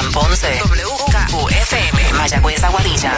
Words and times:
Juan 0.00 0.12
Ponce. 0.12 0.60
WKQFM. 0.64 2.12
Mayagüez 2.14 2.64
Aguadilla. 2.64 3.12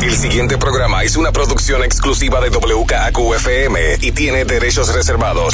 El 0.00 0.16
siguiente 0.16 0.56
programa 0.56 1.02
es 1.02 1.16
una 1.16 1.32
producción 1.32 1.82
exclusiva 1.82 2.40
de 2.40 2.50
WKQFM 2.50 3.98
y 4.00 4.12
tiene 4.12 4.44
derechos 4.44 4.94
reservados. 4.94 5.52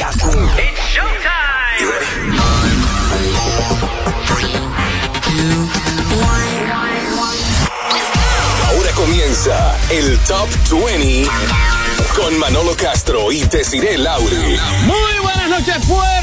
Ahora 8.69 8.91
comienza 8.95 9.79
el 9.91 10.19
Top 10.21 10.49
20 10.71 11.31
con 12.15 12.39
Manolo 12.39 12.77
Castro 12.77 13.33
y 13.33 13.43
Desiree 13.45 13.97
Lauri. 13.97 14.59
Muy 14.85 15.19
buenas 15.23 15.49
noches, 15.49 15.77
Puerto 15.87 16.22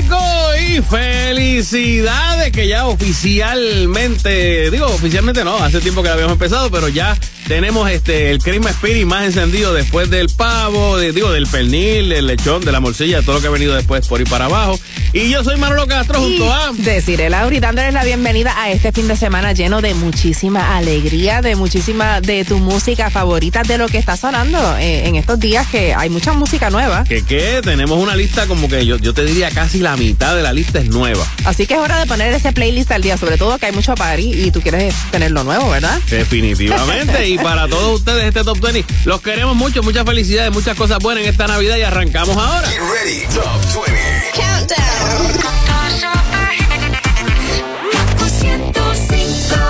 Y 0.00 0.80
felicidades 0.82 2.52
que 2.52 2.68
ya 2.68 2.86
oficialmente, 2.86 4.70
digo 4.70 4.86
oficialmente 4.86 5.42
no, 5.44 5.56
hace 5.58 5.80
tiempo 5.80 6.02
que 6.04 6.08
habíamos 6.08 6.34
empezado, 6.34 6.70
pero 6.70 6.88
ya 6.88 7.16
tenemos 7.48 7.90
este 7.90 8.30
el 8.30 8.38
Christmas 8.38 8.74
Spirit 8.74 9.04
más 9.06 9.24
encendido 9.24 9.72
después 9.74 10.08
del 10.10 10.28
pavo, 10.28 10.96
de- 10.98 11.12
digo, 11.12 11.32
del 11.32 11.46
pernil, 11.48 12.10
del 12.10 12.26
lechón, 12.28 12.64
de 12.64 12.70
la 12.70 12.78
morcilla, 12.80 13.22
todo 13.22 13.36
lo 13.36 13.40
que 13.40 13.48
ha 13.48 13.50
venido 13.50 13.74
después 13.74 14.06
por 14.06 14.20
ir 14.20 14.28
para 14.28 14.44
abajo. 14.44 14.78
Y 15.12 15.30
yo 15.30 15.42
soy 15.42 15.56
Manolo 15.56 15.86
Castro 15.86 16.20
junto 16.20 16.52
a... 16.52 16.70
Deciré 16.74 17.30
Lauri, 17.30 17.60
dándoles 17.60 17.94
la 17.94 18.04
bienvenida 18.04 18.54
a 18.60 18.70
este 18.70 18.92
fin 18.92 19.08
de 19.08 19.16
semana 19.16 19.52
lleno 19.52 19.80
de 19.80 19.94
muchísima 19.94 20.76
alegría, 20.76 21.40
de 21.40 21.56
muchísima 21.56 22.20
de 22.20 22.44
tu 22.44 22.58
música 22.58 23.08
favorita, 23.08 23.62
de 23.62 23.78
lo 23.78 23.88
que 23.88 23.96
está 23.96 24.18
sonando 24.18 24.76
eh, 24.76 25.08
en 25.08 25.16
estos 25.16 25.40
días, 25.40 25.66
que 25.68 25.94
hay 25.94 26.10
mucha 26.10 26.34
música 26.34 26.68
nueva. 26.68 27.04
Que 27.04 27.22
qué, 27.22 27.60
tenemos 27.62 27.98
una 27.98 28.14
lista 28.16 28.46
como 28.46 28.68
que 28.68 28.84
yo, 28.84 28.98
yo 28.98 29.14
te 29.14 29.24
diría 29.24 29.50
casi 29.50 29.78
la 29.78 29.96
mitad 29.96 30.36
de 30.36 30.42
la 30.42 30.52
lista 30.52 30.78
es 30.78 30.90
nueva. 30.90 31.26
Así 31.46 31.66
que 31.66 31.74
es 31.74 31.80
hora 31.80 31.98
de 31.98 32.06
poner 32.06 32.32
ese 32.34 32.52
playlist 32.52 32.92
al 32.92 33.00
día, 33.00 33.16
sobre 33.16 33.38
todo 33.38 33.56
que 33.58 33.66
hay 33.66 33.72
mucho 33.72 33.94
party 33.94 34.44
y 34.44 34.50
tú 34.50 34.60
quieres 34.60 34.94
tenerlo 35.10 35.42
nuevo, 35.42 35.70
¿verdad? 35.70 35.98
Definitivamente. 36.10 37.28
y 37.28 37.38
para 37.38 37.66
todos 37.66 38.00
ustedes, 38.00 38.24
este 38.24 38.44
Top 38.44 38.60
20, 38.60 38.84
los 39.06 39.22
queremos 39.22 39.56
mucho, 39.56 39.82
muchas 39.82 40.04
felicidades, 40.04 40.52
muchas 40.52 40.76
cosas 40.76 40.98
buenas 40.98 41.24
en 41.24 41.30
esta 41.30 41.46
Navidad 41.46 41.78
y 41.78 41.82
arrancamos 41.82 42.36
ahora. 42.36 42.68
Get 42.68 42.80
ready, 42.80 43.20
Top 43.34 43.86
20. 43.86 44.28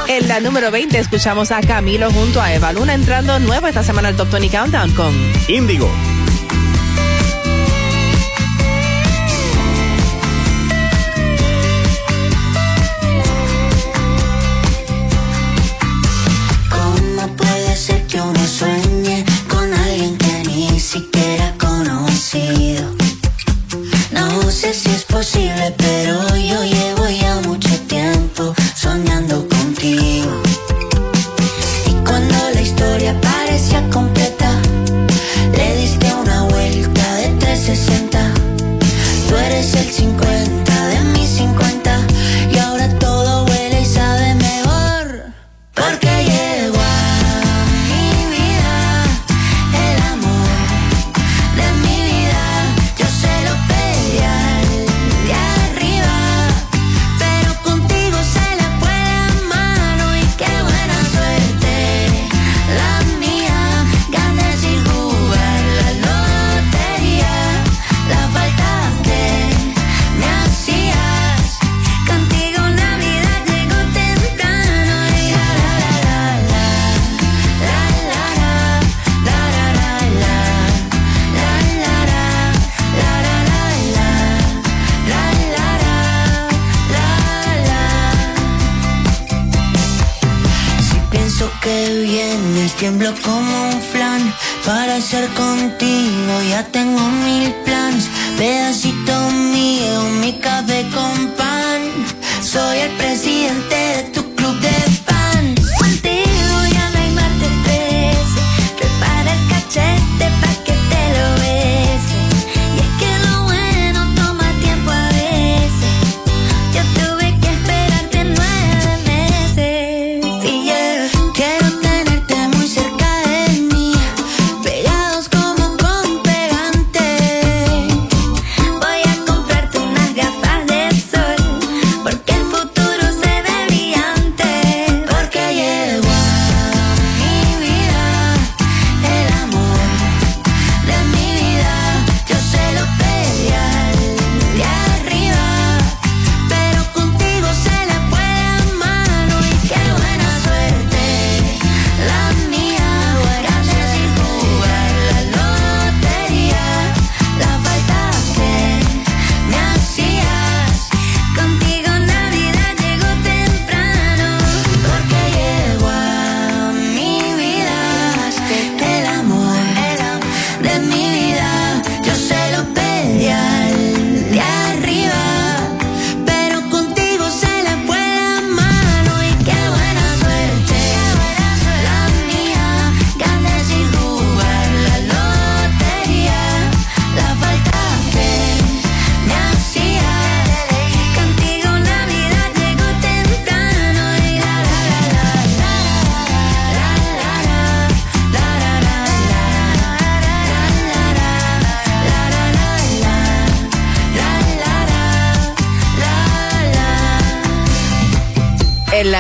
En 0.08 0.26
la 0.26 0.40
número 0.40 0.70
20 0.70 0.98
escuchamos 0.98 1.52
a 1.52 1.60
Camilo 1.60 2.10
junto 2.10 2.42
a 2.42 2.52
Eva 2.52 2.72
Luna 2.72 2.94
entrando 2.94 3.38
nuevo 3.38 3.68
esta 3.68 3.82
semana 3.82 4.08
al 4.08 4.16
Top 4.16 4.30
20 4.30 4.56
Countdown 4.56 4.90
con 4.92 5.14
Índigo. 5.48 5.88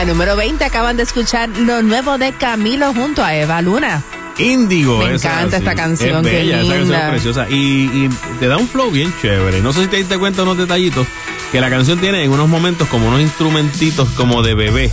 Número 0.08 0.36
20 0.36 0.64
acaban 0.64 0.96
de 0.96 1.02
escuchar 1.04 1.48
lo 1.50 1.82
nuevo 1.82 2.16
de 2.18 2.32
Camilo 2.32 2.92
junto 2.94 3.22
a 3.22 3.34
Eva 3.36 3.60
Luna. 3.62 4.02
Índigo. 4.38 4.98
Me 4.98 5.14
esa, 5.14 5.32
encanta 5.32 5.58
sí. 5.58 5.62
esta 5.64 5.74
canción, 5.74 6.16
Es 6.26 6.32
bella, 6.32 6.56
esa 6.60 6.68
canción 6.68 6.80
linda. 6.80 7.04
es 7.04 7.10
preciosa. 7.10 7.46
Y, 7.50 7.54
y 7.54 8.08
te 8.40 8.48
da 8.48 8.56
un 8.56 8.66
flow 8.68 8.90
bien 8.90 9.12
chévere. 9.20 9.60
No 9.60 9.72
sé 9.72 9.82
si 9.82 9.88
te 9.88 9.96
diste 9.98 10.16
cuenta 10.18 10.38
de 10.38 10.42
unos 10.44 10.58
detallitos. 10.58 11.06
que 11.52 11.60
la 11.60 11.68
canción 11.70 11.98
tiene 11.98 12.24
en 12.24 12.30
unos 12.30 12.48
momentos 12.48 12.88
como 12.88 13.08
unos 13.08 13.20
instrumentitos 13.20 14.08
como 14.10 14.42
de 14.42 14.54
bebé. 14.54 14.90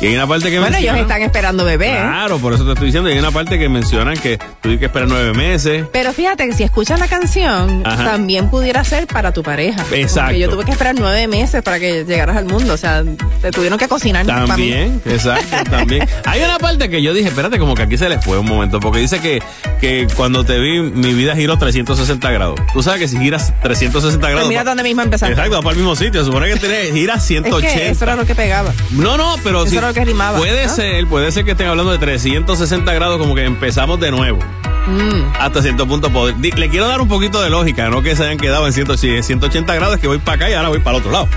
Y 0.00 0.06
hay 0.06 0.14
una 0.16 0.26
parte 0.26 0.50
que 0.50 0.58
Bueno, 0.58 0.76
ellos 0.76 0.96
están 0.96 1.22
esperando 1.22 1.64
bebé. 1.64 1.90
¿eh? 1.92 2.00
Claro, 2.00 2.38
por 2.38 2.52
eso 2.54 2.64
te 2.64 2.72
estoy 2.72 2.86
diciendo. 2.86 3.08
Y 3.08 3.12
hay 3.12 3.18
una 3.20 3.30
parte 3.30 3.58
que 3.58 3.68
mencionan 3.68 4.16
que 4.16 4.38
tuviste 4.62 4.80
que 4.80 4.86
esperar 4.86 5.08
nueve 5.08 5.32
meses. 5.34 5.84
Pero 5.92 6.12
fíjate 6.12 6.46
que 6.46 6.52
si 6.54 6.62
escuchas 6.62 6.98
la 6.98 7.08
canción, 7.08 7.82
Ajá. 7.84 8.04
también 8.04 8.48
pudiera 8.48 8.82
ser 8.84 9.06
para 9.06 9.32
tu 9.32 9.42
pareja. 9.42 9.84
Exacto. 9.92 10.26
Porque 10.28 10.38
yo 10.38 10.48
tuve 10.48 10.64
que 10.64 10.70
esperar 10.70 10.94
nueve 10.98 11.26
meses 11.28 11.62
para 11.62 11.78
que 11.78 12.04
llegaras 12.04 12.36
al 12.36 12.46
mundo. 12.46 12.72
O 12.72 12.76
sea, 12.76 13.02
te 13.40 13.50
tuvieron 13.50 13.78
que 13.78 13.88
cocinar 13.88 14.24
para 14.24 14.42
mí. 14.42 14.48
También, 14.48 15.02
exacto, 15.04 15.56
también. 15.70 16.08
Hay 16.24 16.42
una 16.42 16.58
parte 16.58 16.88
que 16.88 17.02
yo 17.02 17.12
dije, 17.12 17.28
espérate, 17.28 17.58
como 17.58 17.74
que 17.74 17.82
aquí 17.82 17.98
se 17.98 18.08
le 18.08 18.20
fue 18.20 18.38
un 18.38 18.46
momento, 18.46 18.78
porque 18.80 19.00
dice 19.00 19.20
que, 19.20 19.42
que 19.80 20.06
cuando 20.16 20.44
te 20.44 20.58
vi, 20.58 20.80
mi 20.80 21.12
vida 21.12 21.34
giró 21.34 21.58
360 21.58 22.30
grados. 22.30 22.60
Tú 22.72 22.82
sabes 22.82 23.00
que 23.00 23.08
si 23.08 23.18
giras 23.18 23.52
360 23.62 24.20
Pues 24.20 24.32
grados. 24.32 24.48
mira 24.48 24.64
dónde 24.64 24.82
mismo 24.84 25.02
empezaste. 25.02 25.32
Exacto, 25.34 25.58
para 25.60 25.70
el 25.72 25.76
mismo 25.76 25.96
sitio. 25.96 26.24
Supone 26.24 26.48
que 26.48 26.56
tenés, 26.56 26.92
gira 26.92 27.14
Es 27.16 27.24
180. 27.24 27.74
que 27.74 27.88
eso 27.90 28.04
era 28.04 28.14
lo 28.16 28.24
que 28.24 28.34
pegaba. 28.34 28.72
No, 28.90 29.16
no, 29.16 29.34
pero 29.42 29.62
Eso 29.62 29.70
sí. 29.70 29.76
era 29.76 29.88
lo 29.88 29.94
que 29.94 30.04
rimaba, 30.04 30.38
Puede 30.38 30.66
¿no? 30.66 30.72
ser, 30.74 31.06
puede 31.08 31.32
ser 31.32 31.44
que 31.44 31.50
estén 31.52 31.66
hablando 31.66 31.90
de 31.90 31.98
360 31.98 32.92
grados, 32.94 33.18
como 33.18 33.34
que 33.34 33.44
empezamos 33.44 33.98
de 33.98 34.10
nuevo. 34.12 34.38
Mm. 34.86 35.32
Hasta 35.38 35.62
cierto 35.62 35.86
punto. 35.86 36.10
pod- 36.10 36.34
di- 36.36 36.50
Le 36.52 36.68
quiero 36.68 36.86
dar 36.88 37.00
un 37.00 37.08
poquito 37.08 37.40
de 37.40 37.50
lógica, 37.50 37.88
no 37.88 38.02
que 38.02 38.16
se 38.16 38.24
hayan 38.24 38.38
quedado 38.38 38.66
en 38.66 38.72
100 38.72 38.98
si 38.98 39.10
es 39.10 39.26
180 39.26 39.74
grados, 39.74 39.98
que 39.98 40.06
voy 40.08 40.18
para 40.18 40.36
acá 40.36 40.50
y 40.50 40.54
ahora 40.54 40.68
voy 40.68 40.80
para 40.80 40.96
el 40.96 41.00
otro 41.02 41.12
lado. 41.12 41.28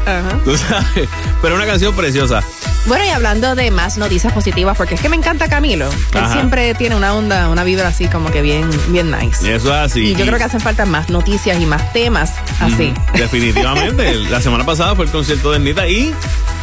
Tú 0.43 0.57
sabes. 0.57 1.07
Pero 1.41 1.55
una 1.55 1.65
canción 1.65 1.93
preciosa. 1.95 2.43
Bueno, 2.87 3.03
y 3.03 3.09
hablando 3.09 3.55
de 3.55 3.71
más 3.71 3.97
noticias 3.97 4.31
positivas, 4.31 4.77
porque 4.77 4.93
es 4.93 5.01
que 5.01 5.09
me 5.09 5.15
encanta 5.15 5.47
Camilo. 5.47 5.89
Él 6.13 6.31
siempre 6.31 6.75
tiene 6.75 6.95
una 6.95 7.15
onda, 7.15 7.49
una 7.49 7.63
vibra 7.63 7.87
así 7.87 8.07
como 8.07 8.29
que 8.29 8.43
bien, 8.43 8.69
bien 8.89 9.09
nice. 9.09 9.55
Eso 9.55 9.69
es 9.69 9.91
así. 9.91 10.11
Y 10.11 10.15
yo 10.15 10.25
creo 10.25 10.37
que 10.37 10.43
hacen 10.43 10.59
falta 10.59 10.85
más 10.85 11.09
noticias 11.09 11.59
y 11.59 11.65
más 11.65 11.91
temas 11.93 12.33
así. 12.59 12.93
Ujú, 12.95 13.17
Definitivamente. 13.17 14.13
la 14.29 14.39
semana 14.39 14.65
pasada 14.65 14.95
fue 14.95 15.05
el 15.05 15.11
concierto 15.11 15.51
de 15.51 15.59
Nita 15.59 15.87
y 15.87 16.13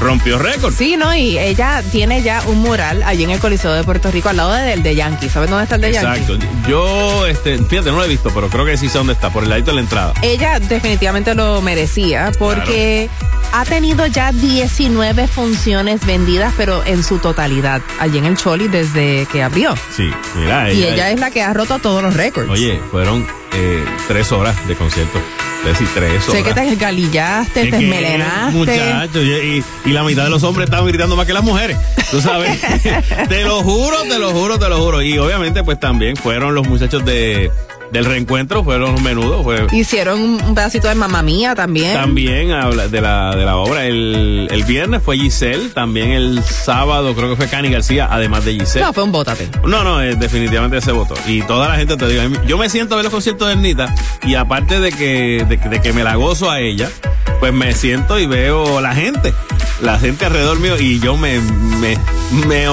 rompió 0.00 0.38
récord. 0.38 0.72
Sí, 0.72 0.96
¿no? 0.96 1.12
Y 1.14 1.38
ella 1.38 1.82
tiene 1.90 2.22
ya 2.22 2.42
un 2.46 2.58
mural 2.60 3.02
allí 3.02 3.24
en 3.24 3.30
el 3.30 3.40
Coliseo 3.40 3.72
de 3.72 3.82
Puerto 3.82 4.10
Rico 4.12 4.28
al 4.28 4.36
lado 4.36 4.52
del 4.52 4.82
de 4.82 4.94
Yankee. 4.94 5.28
¿Sabes 5.28 5.50
dónde 5.50 5.64
está 5.64 5.74
el 5.74 5.80
de 5.80 5.92
Yankee? 5.92 6.20
Exacto. 6.20 6.46
Yo, 6.68 7.26
este, 7.26 7.58
fíjate, 7.58 7.90
no 7.90 7.96
lo 7.96 8.04
he 8.04 8.08
visto, 8.08 8.30
pero 8.32 8.48
creo 8.48 8.64
que 8.64 8.76
sí 8.76 8.88
sé 8.88 8.98
dónde 8.98 9.14
está, 9.14 9.30
por 9.30 9.42
el 9.42 9.50
ladito 9.50 9.72
de 9.72 9.74
la 9.76 9.80
entrada. 9.80 10.14
Ella 10.22 10.60
definitivamente 10.60 11.34
lo 11.34 11.60
merecía 11.62 12.30
porque 12.38 13.10
ha 13.52 13.64
tenido 13.64 14.06
ya 14.06 14.32
19 14.32 15.28
funciones 15.28 16.04
vendidas, 16.06 16.54
pero 16.56 16.84
en 16.84 17.02
su 17.02 17.18
totalidad, 17.18 17.82
allí 18.00 18.18
en 18.18 18.24
el 18.24 18.36
Choli 18.36 18.68
desde 18.68 19.26
que 19.30 19.42
abrió. 19.42 19.74
Sí, 19.94 20.10
mira, 20.36 20.72
Y 20.72 20.84
ella 20.84 21.10
es 21.10 21.20
la 21.20 21.30
que 21.30 21.42
ha 21.42 21.52
roto 21.52 21.78
todos 21.78 22.02
los 22.02 22.14
récords. 22.14 22.50
Oye, 22.50 22.80
fueron 22.90 23.26
eh, 23.52 23.84
tres 24.08 24.32
horas 24.32 24.56
de 24.66 24.74
concierto. 24.74 25.20
Es 25.60 25.78
decir, 25.78 25.88
tres 25.94 26.28
horas. 26.28 26.42
sé 26.42 26.42
que 26.42 26.54
te 26.54 26.68
esgalillaste, 26.72 27.62
Es 27.62 27.70
te 27.70 27.76
esmelenaste. 27.76 28.56
Muchachos, 28.56 29.22
y, 29.22 29.62
y 29.84 29.92
la 29.92 30.02
mitad 30.02 30.24
de 30.24 30.30
los 30.30 30.42
hombres 30.42 30.64
estaban 30.64 30.86
gritando 30.88 31.14
más 31.14 31.24
que 31.24 31.32
las 31.32 31.44
mujeres. 31.44 31.76
Tú 32.10 32.20
sabes. 32.20 32.60
te 33.28 33.44
lo 33.44 33.62
juro, 33.62 34.02
te 34.02 34.18
lo 34.18 34.32
juro, 34.32 34.58
te 34.58 34.68
lo 34.68 34.78
juro. 34.78 35.02
Y 35.02 35.18
obviamente, 35.18 35.62
pues 35.62 35.78
también 35.78 36.16
fueron 36.16 36.54
los 36.54 36.66
muchachos 36.66 37.04
de, 37.04 37.52
del 37.92 38.04
reencuentro, 38.06 38.64
fueron 38.64 38.92
los 38.92 39.02
menudos. 39.02 39.42
Fue, 39.44 39.66
Hicieron 39.72 40.20
un 40.20 40.54
pedacito 40.54 40.88
de 40.88 40.94
mamá 40.94 41.22
mía 41.22 41.54
también. 41.54 41.92
También 41.92 42.50
habla 42.52 42.88
de 42.88 43.00
la, 43.00 43.36
de 43.36 43.44
la 43.44 43.56
obra. 43.56 43.84
El, 43.86 44.48
el 44.50 44.64
viernes 44.64 45.02
fue 45.02 45.16
Giselle, 45.18 45.68
también 45.68 46.10
el 46.10 46.42
sábado 46.42 47.14
creo 47.14 47.30
que 47.30 47.36
fue 47.36 47.48
Cani 47.48 47.68
García, 47.70 48.08
además 48.10 48.44
de 48.44 48.54
Giselle. 48.54 48.84
No, 48.86 48.92
fue 48.92 49.04
un 49.04 49.12
bótate. 49.12 49.48
No, 49.66 49.84
no, 49.84 50.02
eh, 50.02 50.16
definitivamente 50.16 50.80
se 50.80 50.90
votó. 50.92 51.14
Y 51.26 51.42
toda 51.42 51.68
la 51.68 51.76
gente 51.76 51.96
te 51.96 52.06
digo, 52.08 52.22
yo 52.46 52.58
me 52.58 52.68
siento 52.70 52.94
a 52.94 52.96
ver 52.96 53.04
los 53.04 53.12
conciertos 53.12 53.46
de 53.48 53.54
Ernita 53.54 53.94
y 54.24 54.34
aparte 54.34 54.80
de 54.80 54.90
que, 54.90 55.44
de, 55.48 55.58
que- 55.58 55.68
de 55.68 55.80
que 55.82 55.92
me 55.92 56.02
la 56.02 56.14
gozo 56.16 56.50
a 56.50 56.60
ella, 56.60 56.88
pues 57.40 57.52
me 57.52 57.72
siento 57.74 58.18
y 58.18 58.26
veo 58.26 58.80
la 58.80 58.94
gente, 58.94 59.34
la 59.82 59.98
gente 59.98 60.24
alrededor 60.24 60.58
mío 60.60 60.78
y 60.78 60.98
yo 61.00 61.16
me, 61.16 61.40
me, 61.40 61.96
me, 62.46 62.66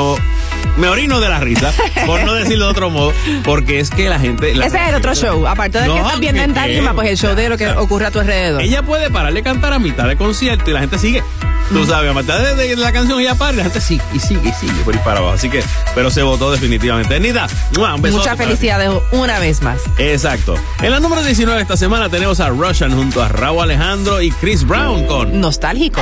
me 0.78 0.88
orino 0.88 1.20
de 1.20 1.30
la 1.30 1.40
risa, 1.40 1.72
por 2.06 2.24
no 2.24 2.34
decirlo 2.34 2.66
de 2.66 2.72
otro 2.72 2.90
modo, 2.90 3.14
porque 3.44 3.80
es 3.80 3.90
que 3.90 4.10
la 4.10 4.20
gente... 4.20 4.54
la 4.56 4.66
Ese 4.66 4.78
es 4.78 4.90
el 4.90 4.96
otro 4.96 5.14
show. 5.16 5.48
Aparte 5.48 5.82
de 5.82 5.88
No, 5.88 5.96
que 5.96 6.02
estás 6.02 6.20
viendo 6.20 6.42
en 6.42 6.96
pues 6.96 7.10
el 7.10 7.18
show 7.18 7.36
de 7.36 7.50
lo 7.50 7.58
que 7.58 7.70
ocurre 7.70 8.08
a 8.08 8.12
tu 8.12 8.20
alrededor. 8.20 8.62
Ella 8.62 8.84
puede 8.84 9.10
pararle 9.10 9.40
a 9.42 9.44
cantar 9.44 9.74
a 9.74 9.80
mitad 9.80 10.08
de 10.08 10.16
concierto 10.16 10.70
y 10.70 10.74
la 10.74 10.80
gente 10.80 10.98
sigue. 10.98 11.24
Tú 11.72 11.86
sabes, 11.86 12.10
a 12.10 12.14
mitad 12.14 12.40
de, 12.40 12.56
de 12.56 12.76
la 12.76 12.92
canción 12.92 13.20
ella 13.20 13.36
para 13.36 13.54
y 13.54 13.56
la 13.58 13.64
gente 13.64 13.80
sigue 13.80 14.04
y 14.14 14.20
sigue 14.20 14.50
y 14.50 14.54
sigue 14.54 14.82
por 14.84 14.96
ahí 14.96 15.02
para 15.04 15.20
abajo. 15.20 15.36
Así 15.36 15.50
que, 15.50 15.64
pero 15.94 16.10
se 16.10 16.24
votó 16.24 16.52
definitivamente. 16.52 17.20
¡mua! 17.78 17.94
un 17.94 18.02
besote 18.02 18.22
Muchas 18.22 18.38
felicidades 18.38 18.90
una 19.12 19.40
vez 19.40 19.62
más. 19.62 19.82
Exacto. 19.98 20.56
En 20.82 20.92
la 20.92 21.00
número 21.00 21.22
19 21.22 21.62
esta 21.62 21.78
semana 21.78 22.10
tenemos 22.10 22.40
a 22.40 22.50
Russian 22.50 22.92
junto 22.92 23.22
a 23.22 23.28
Raúl 23.28 23.64
Alejandro 23.64 24.22
y 24.22 24.32
Chris 24.32 24.66
Brown 24.66 25.06
con 25.06 25.40
Nostálgico. 25.40 26.02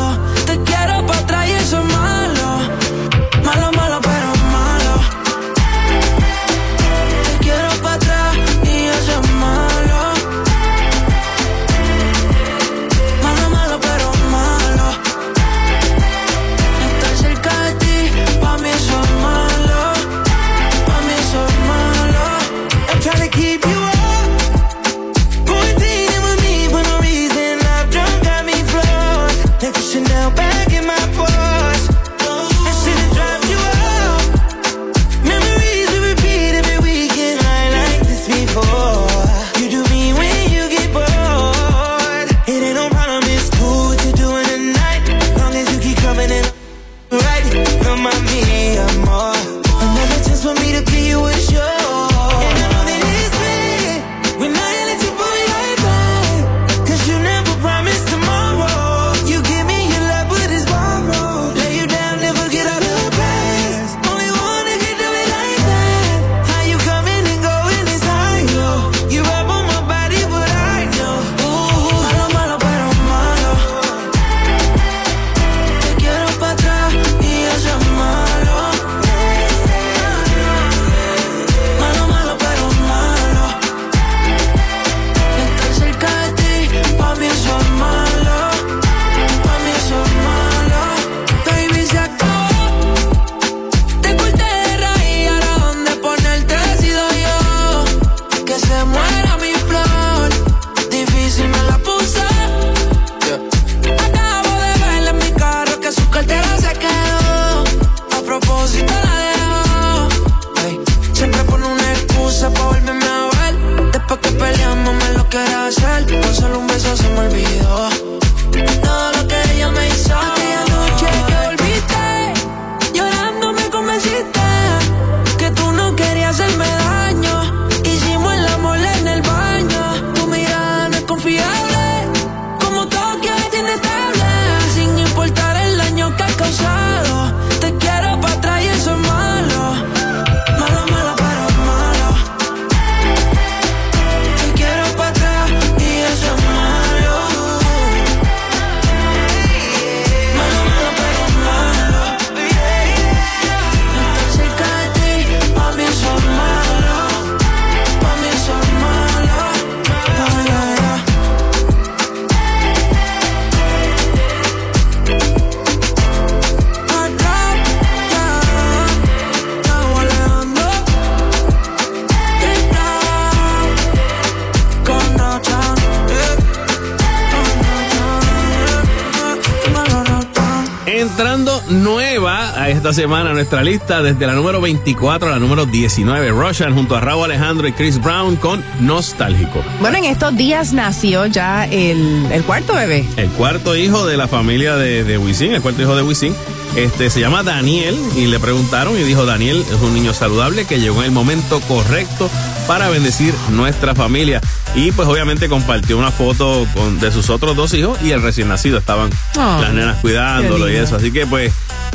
nueva 181.71 182.61
a 182.61 182.69
esta 182.69 182.93
semana 182.93 183.33
nuestra 183.33 183.63
lista, 183.63 184.01
desde 184.01 184.27
la 184.27 184.33
número 184.33 184.61
24 184.61 185.29
a 185.29 185.31
la 185.31 185.39
número 185.39 185.65
19. 185.65 186.29
Russian 186.29 186.73
junto 186.73 186.95
a 186.95 187.01
Raúl 187.01 187.25
Alejandro 187.25 187.67
y 187.67 187.71
Chris 187.71 188.01
Brown 188.01 188.35
con 188.35 188.63
Nostálgico. 188.79 189.63
Bueno, 189.79 189.97
en 189.97 190.05
estos 190.05 190.35
días 190.35 190.73
nació 190.73 191.25
ya 191.25 191.65
el, 191.65 192.27
el 192.31 192.43
cuarto 192.43 192.73
bebé. 192.73 193.05
El 193.17 193.29
cuarto 193.29 193.75
hijo 193.75 194.05
de 194.05 194.17
la 194.17 194.27
familia 194.27 194.75
de, 194.75 195.03
de 195.03 195.17
Wisin, 195.17 195.53
el 195.53 195.61
cuarto 195.61 195.81
hijo 195.81 195.95
de 195.95 196.03
Wisin. 196.03 196.35
Este 196.75 197.09
se 197.09 197.19
llama 197.19 197.43
Daniel 197.43 197.97
y 198.15 198.27
le 198.27 198.39
preguntaron 198.39 198.97
y 198.97 199.03
dijo 199.03 199.25
Daniel 199.25 199.61
es 199.67 199.81
un 199.81 199.93
niño 199.93 200.13
saludable 200.13 200.63
que 200.65 200.79
llegó 200.79 200.99
en 200.99 201.07
el 201.07 201.11
momento 201.11 201.59
correcto 201.67 202.29
para 202.71 202.87
bendecir 202.89 203.33
nuestra 203.49 203.93
familia. 203.95 204.39
Y 204.75 204.93
pues 204.93 205.05
obviamente 205.07 205.49
compartió 205.49 205.97
una 205.97 206.09
foto 206.11 206.65
con, 206.73 206.99
de 207.01 207.11
sus 207.11 207.29
otros 207.29 207.55
dos 207.57 207.73
hijos 207.73 207.97
y 208.01 208.11
el 208.11 208.21
recién 208.21 208.47
nacido. 208.47 208.77
Estaban 208.77 209.09
Oh, 209.37 209.57
las 209.61 209.73
nenas 209.73 209.97
cuidándolo 209.97 210.69
y 210.69 210.75
eso. 210.77 210.95
Así 210.95 211.11
que 211.11 211.25
pues 211.27 211.51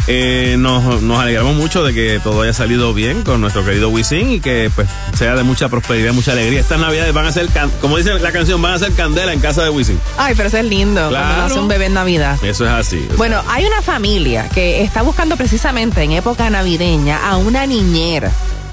eh, 0.07 0.57
nos, 0.59 1.01
nos 1.01 1.19
alegramos 1.19 1.55
mucho 1.57 1.83
de 1.83 1.95
que 1.95 2.21
todo 2.23 2.43
haya 2.43 2.53
salido 2.53 2.93
bien 2.93 3.23
con 3.23 3.41
nuestro 3.41 3.65
querido 3.65 3.89
Wisin 3.89 4.31
y 4.33 4.41
que 4.41 4.71
pues 4.75 4.87
sea 5.17 5.35
de 5.35 5.43
mucha 5.45 5.71
prosperidad, 5.71 6.13
mucha 6.13 6.33
alegría. 6.33 6.61
Estas 6.61 6.79
navidades 6.79 7.15
van 7.15 7.25
a 7.25 7.33
ser, 7.33 7.47
can- 7.49 7.71
como 7.81 7.97
dice 7.97 8.13
la 8.19 8.31
canción, 8.33 8.61
van 8.61 8.75
a 8.75 8.79
ser 8.79 8.93
candela 8.93 9.33
en 9.33 9.41
casa 9.41 9.63
de 9.65 9.71
Wisin. 9.71 9.99
Ay, 10.19 10.35
pero 10.37 10.49
eso 10.49 10.59
es 10.59 10.65
lindo. 10.67 11.09
Claro. 11.09 11.25
Cuando 11.27 11.43
nace 11.49 11.59
un 11.59 11.69
bebé 11.69 11.87
en 11.87 11.95
Navidad. 11.95 12.37
Eso 12.45 12.67
es 12.67 12.71
así. 12.71 13.09
Bueno, 13.17 13.43
hay 13.49 13.65
una 13.65 13.81
familia 13.81 14.47
que 14.51 14.83
está 14.83 15.01
buscando 15.01 15.37
precisamente 15.39 16.03
en 16.03 16.13
época 16.13 16.51
navideña 16.51 17.27
a 17.31 17.39
una 17.39 17.65
niñera. 17.67 18.31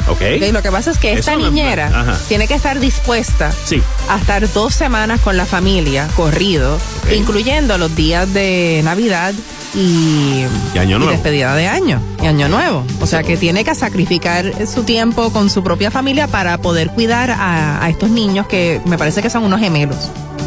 Ok. 0.08 0.22
Ok, 0.38 0.52
Lo 0.52 0.62
que 0.62 0.72
pasa 0.72 0.92
es 0.92 0.98
que 0.98 1.14
esta 1.14 1.34
Eso 1.34 1.42
niñera 1.42 2.18
tiene 2.28 2.48
que 2.48 2.54
estar 2.56 2.80
dispuesta 2.80 3.52
Sí. 3.66 3.82
a 4.10 4.18
estar 4.18 4.52
dos 4.54 4.74
semanas 4.74 5.20
con 5.22 5.38
la 5.38 5.46
familia 5.46 6.08
corrido, 6.16 6.78
incluyendo 7.16 7.78
los 7.78 7.96
días 7.96 8.32
de 8.34 8.82
Navidad 8.84 9.34
y, 9.76 10.46
Y 10.74 10.78
Año 10.78 11.00
Nuevo. 11.00 11.12
despedida 11.14 11.56
de 11.56 11.68
año 11.68 12.00
y 12.22 12.28
Año 12.28 12.48
Nuevo. 12.48 12.86
O 13.02 13.08
sea 13.08 13.24
que 13.24 13.38
tiene 13.38 13.64
que 13.64 13.74
sacrificar 13.76 14.52
su 14.68 14.84
tiempo 14.84 15.32
con 15.32 15.50
su 15.50 15.64
propia 15.64 15.90
familia 15.90 16.28
para 16.28 16.58
poder 16.60 16.90
cuidar 16.92 17.32
a, 17.32 17.84
a 17.84 17.90
estos 17.90 18.10
niños 18.10 18.46
que 18.48 18.82
me 18.86 18.98
parece 18.98 19.22
que 19.22 19.30
son 19.30 19.44
unos 19.44 19.60
gemelos. 19.60 19.98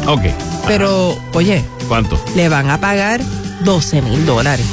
Ok. 0.05 0.21
Pero, 0.67 1.17
oye, 1.33 1.63
¿Cuánto? 1.87 2.19
le 2.35 2.47
van 2.49 2.69
a 2.69 2.79
pagar 2.79 3.19
12 3.65 4.01
mil 4.01 4.25
dólares. 4.25 4.65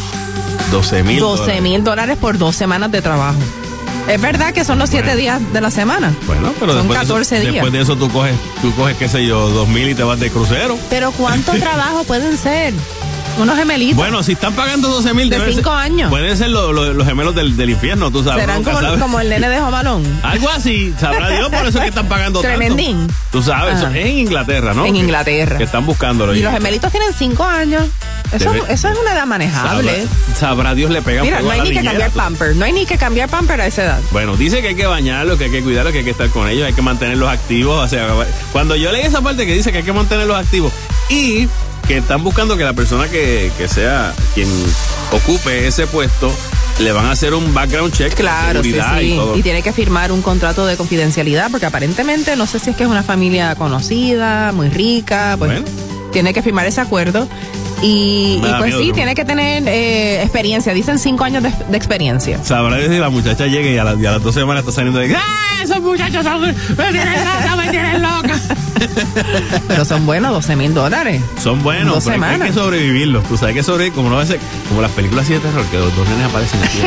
12 0.70 1.02
mil. 1.02 1.18
12 1.20 1.60
mil 1.60 1.82
dólares 1.84 2.16
por 2.20 2.38
dos 2.38 2.54
semanas 2.56 2.90
de 2.92 3.00
trabajo. 3.02 3.38
Es 4.08 4.20
verdad 4.20 4.52
que 4.52 4.64
son 4.64 4.78
los 4.78 4.90
siete 4.90 5.06
Bueno. 5.14 5.20
días 5.20 5.52
de 5.52 5.60
la 5.62 5.70
semana. 5.70 6.14
Bueno, 6.26 6.52
pero 6.60 6.72
son 6.72 6.82
después, 6.88 7.00
de 7.00 7.06
14 7.06 7.34
eso, 7.36 7.40
días. 7.42 7.52
después 7.54 7.72
de 7.72 7.80
eso 7.80 7.96
tú 7.96 8.10
coges, 8.10 8.34
tú 8.60 8.74
coges, 8.74 8.96
qué 8.98 9.08
sé 9.08 9.24
yo, 9.26 9.48
dos 9.50 9.66
mil 9.68 9.88
y 9.88 9.94
te 9.94 10.02
vas 10.02 10.20
de 10.20 10.30
crucero. 10.30 10.78
Pero 10.90 11.10
¿cuánto 11.12 11.52
trabajo 11.58 12.04
pueden 12.04 12.36
ser? 12.36 12.74
Unos 13.36 13.56
gemelitos. 13.56 13.96
Bueno, 13.96 14.22
si 14.22 14.32
están 14.32 14.52
pagando 14.54 14.88
12 14.88 15.12
mil 15.12 15.28
De 15.28 15.52
cinco 15.52 15.70
años. 15.72 16.08
Pueden 16.08 16.36
ser 16.36 16.50
lo- 16.50 16.72
lo- 16.72 16.92
los 16.92 17.06
gemelos 17.06 17.34
del, 17.34 17.56
del 17.56 17.70
infierno, 17.70 18.10
tú 18.10 18.22
sabes. 18.22 18.40
Serán 18.42 18.62
como, 18.62 18.80
sabes. 18.80 19.00
como 19.00 19.18
el 19.20 19.28
nene 19.28 19.48
de 19.48 19.60
Jomalón. 19.60 20.04
Algo 20.22 20.48
así, 20.50 20.94
sabrá 21.00 21.30
Dios, 21.30 21.48
por 21.48 21.66
eso 21.66 21.78
es 21.78 21.82
que 21.82 21.88
están 21.88 22.06
pagando 22.06 22.40
Tremendín. 22.40 22.98
tanto. 22.98 23.14
Tú 23.32 23.42
sabes, 23.42 23.78
eso 23.78 23.88
es 23.88 23.96
en 23.96 24.18
Inglaterra, 24.18 24.72
¿no? 24.72 24.86
En 24.86 24.94
Inglaterra. 24.96 25.58
Que 25.58 25.64
están 25.64 25.84
buscándolo. 25.84 26.34
Y 26.34 26.42
los 26.42 26.52
gemelitos 26.52 26.90
tienen 26.92 27.12
cinco 27.12 27.44
años. 27.44 27.84
Eso, 28.32 28.52
Debe- 28.52 28.64
eso 28.72 28.88
es 28.88 28.98
una 28.98 29.12
edad 29.12 29.26
manejable. 29.26 29.92
Sabrá, 30.06 30.36
sabrá 30.38 30.74
Dios 30.74 30.90
le 30.90 31.02
pega 31.02 31.22
Mira, 31.22 31.40
no 31.40 31.50
hay 31.50 31.60
ni 31.60 31.70
que 31.72 31.82
cambiar 31.84 32.10
pamper. 32.10 32.56
No 32.56 32.64
hay 32.64 32.72
ni 32.72 32.86
que 32.86 32.98
cambiar 32.98 33.28
pamper 33.28 33.60
a 33.60 33.66
esa 33.66 33.84
edad. 33.84 34.00
Bueno, 34.12 34.36
dice 34.36 34.60
que 34.62 34.68
hay 34.68 34.74
que 34.74 34.86
bañarlos, 34.86 35.38
que 35.38 35.44
hay 35.44 35.50
que 35.50 35.62
cuidarlos, 35.62 35.92
que 35.92 35.98
hay 36.00 36.04
que 36.04 36.10
estar 36.10 36.28
con 36.30 36.48
ellos, 36.48 36.66
hay 36.66 36.72
que 36.72 36.82
mantenerlos 36.82 37.28
activos. 37.28 37.84
O 37.84 37.88
sea, 37.88 38.08
cuando 38.52 38.74
yo 38.76 38.90
leí 38.92 39.02
esa 39.02 39.20
parte 39.20 39.44
que 39.46 39.52
dice 39.54 39.70
que 39.72 39.78
hay 39.78 39.84
que 39.84 39.92
mantenerlos 39.92 40.36
activos 40.36 40.72
y 41.10 41.48
que 41.86 41.98
están 41.98 42.22
buscando 42.24 42.56
que 42.56 42.64
la 42.64 42.72
persona 42.72 43.08
que, 43.08 43.50
que 43.58 43.68
sea 43.68 44.12
quien 44.34 44.48
ocupe 45.12 45.66
ese 45.66 45.86
puesto 45.86 46.32
le 46.80 46.90
van 46.92 47.06
a 47.06 47.12
hacer 47.12 47.34
un 47.34 47.54
background 47.54 47.92
check 47.92 48.14
Claro, 48.14 48.62
sí, 48.62 48.74
y 49.00 49.16
todo. 49.16 49.36
Y 49.36 49.42
tiene 49.42 49.62
que 49.62 49.72
firmar 49.72 50.10
un 50.10 50.22
contrato 50.22 50.66
de 50.66 50.76
confidencialidad 50.76 51.50
porque 51.50 51.66
aparentemente 51.66 52.34
no 52.36 52.46
sé 52.46 52.58
si 52.58 52.70
es 52.70 52.76
que 52.76 52.82
es 52.84 52.88
una 52.88 53.02
familia 53.02 53.54
conocida, 53.54 54.50
muy 54.52 54.68
rica, 54.70 55.36
pues 55.38 55.62
Bueno. 55.62 55.66
tiene 56.12 56.32
que 56.34 56.42
firmar 56.42 56.66
ese 56.66 56.80
acuerdo. 56.80 57.28
Y, 57.86 58.40
y 58.42 58.52
pues 58.58 58.74
sí, 58.76 58.92
tiene 58.94 59.14
que 59.14 59.24
tener 59.24 59.62
eh, 59.68 60.22
experiencia. 60.22 60.72
Dicen 60.72 60.98
cinco 60.98 61.24
años 61.24 61.42
de, 61.42 61.52
de 61.68 61.76
experiencia. 61.76 62.42
Sabrá 62.42 62.78
si 62.80 62.88
la 62.98 63.10
muchacha 63.10 63.46
llega 63.46 63.68
y 63.70 63.76
a, 63.78 63.84
las- 63.84 63.98
y 64.00 64.06
a 64.06 64.12
las 64.12 64.22
dos 64.22 64.34
semanas 64.34 64.62
está 64.62 64.72
saliendo 64.72 65.00
de... 65.00 65.14
¡Ah, 65.14 65.62
esos 65.62 65.80
muchachos 65.80 66.24
son... 66.24 66.40
me 66.42 66.54
tienen 66.92 67.14
loca, 67.24 67.56
me 67.56 67.68
tienen 67.68 68.02
loca! 68.02 68.40
Pero 69.68 69.84
son 69.84 70.04
buenos, 70.06 70.32
12 70.32 70.56
mil 70.56 70.72
dólares. 70.74 71.22
Son 71.42 71.62
buenos, 71.62 71.94
Dos 71.94 72.04
pero 72.04 72.14
hay 72.16 72.20
semanas. 72.20 72.48
que 72.48 72.54
sobrevivirlos. 72.54 73.24
Tú 73.24 73.36
sabes 73.36 73.50
hay 73.50 73.54
que 73.54 73.62
sobrevivir, 73.62 73.94
como 73.94 74.10
no 74.10 74.24
ser, 74.26 74.40
como 74.68 74.80
las 74.82 74.90
películas 74.92 75.24
así 75.24 75.34
de 75.34 75.40
terror, 75.40 75.64
que 75.66 75.78
los 75.78 75.94
dos 75.96 76.08
nenes 76.08 76.26
aparecen 76.26 76.60
aquí. 76.62 76.78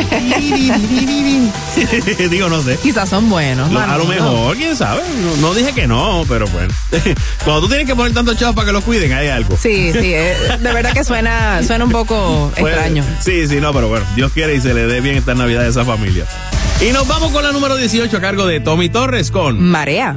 Digo, 2.30 2.48
no 2.48 2.62
sé. 2.62 2.76
Quizás 2.82 3.08
son 3.08 3.28
buenos. 3.30 3.70
Lo- 3.72 3.80
a 3.80 3.96
lo 3.96 4.04
mejor, 4.04 4.56
quién 4.56 4.76
sabe. 4.76 5.02
No, 5.40 5.48
no 5.48 5.54
dije 5.54 5.72
que 5.72 5.86
no, 5.86 6.24
pero 6.28 6.46
bueno. 6.48 6.72
Cuando 7.44 7.62
tú 7.62 7.68
tienes 7.68 7.86
que 7.86 7.94
poner 7.96 8.12
tantos 8.12 8.36
chavos 8.36 8.54
para 8.54 8.66
que 8.66 8.72
los 8.72 8.84
cuiden, 8.84 9.12
hay 9.12 9.28
algo. 9.28 9.56
Sí, 9.56 9.90
sí, 9.92 10.12
eh, 10.14 10.36
de 10.60 10.72
verdad 10.72 10.87
que 10.94 11.04
suena, 11.04 11.62
suena 11.62 11.84
un 11.84 11.90
poco 11.92 12.50
Puede- 12.58 12.74
extraño. 12.74 13.04
Sí, 13.20 13.46
sí, 13.46 13.60
no, 13.60 13.72
pero 13.72 13.88
bueno, 13.88 14.04
Dios 14.16 14.32
quiere 14.32 14.54
y 14.54 14.60
se 14.60 14.74
le 14.74 14.86
dé 14.86 15.00
bien 15.00 15.16
esta 15.16 15.34
Navidad 15.34 15.64
a 15.64 15.68
esa 15.68 15.84
familia. 15.84 16.26
Y 16.80 16.92
nos 16.92 17.06
vamos 17.08 17.32
con 17.32 17.42
la 17.42 17.52
número 17.52 17.76
18 17.76 18.16
a 18.16 18.20
cargo 18.20 18.46
de 18.46 18.60
Tommy 18.60 18.88
Torres 18.88 19.30
con 19.30 19.60
Marea. 19.60 20.16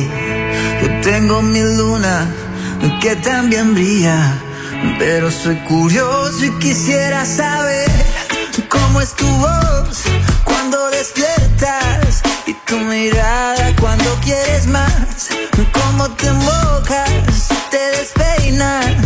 Yo 0.00 1.00
tengo 1.02 1.42
mi 1.42 1.60
luna 1.60 2.26
que 3.00 3.14
también 3.16 3.74
brilla, 3.74 4.38
pero 4.98 5.30
soy 5.30 5.56
curioso 5.68 6.44
y 6.44 6.50
quisiera 6.58 7.24
saber 7.24 7.90
cómo 8.68 9.00
es 9.00 9.14
tu 9.14 9.26
voz 9.26 10.02
cuando 10.44 10.90
despiertas 10.90 12.22
y 12.46 12.54
tu 12.66 12.76
mirada 12.78 13.74
cuando 13.80 14.14
quieres 14.24 14.66
más, 14.66 15.28
cómo 15.72 16.08
te 16.10 16.28
embocas, 16.28 17.48
te 17.70 17.98
despeinas 17.98 18.96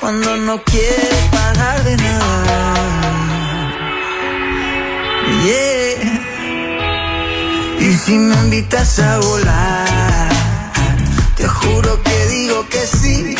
cuando 0.00 0.36
no 0.36 0.62
quieres 0.62 1.24
parar 1.32 1.82
de 1.84 1.96
nada. 1.96 2.74
Yeah. 5.44 5.86
Y 7.80 7.92
si 7.94 8.18
me 8.18 8.34
invitas 8.34 8.98
a 8.98 9.18
volar, 9.18 10.05
juro 11.48 12.02
que 12.02 12.26
digo 12.26 12.66
que 12.68 12.86
sí, 12.86 13.36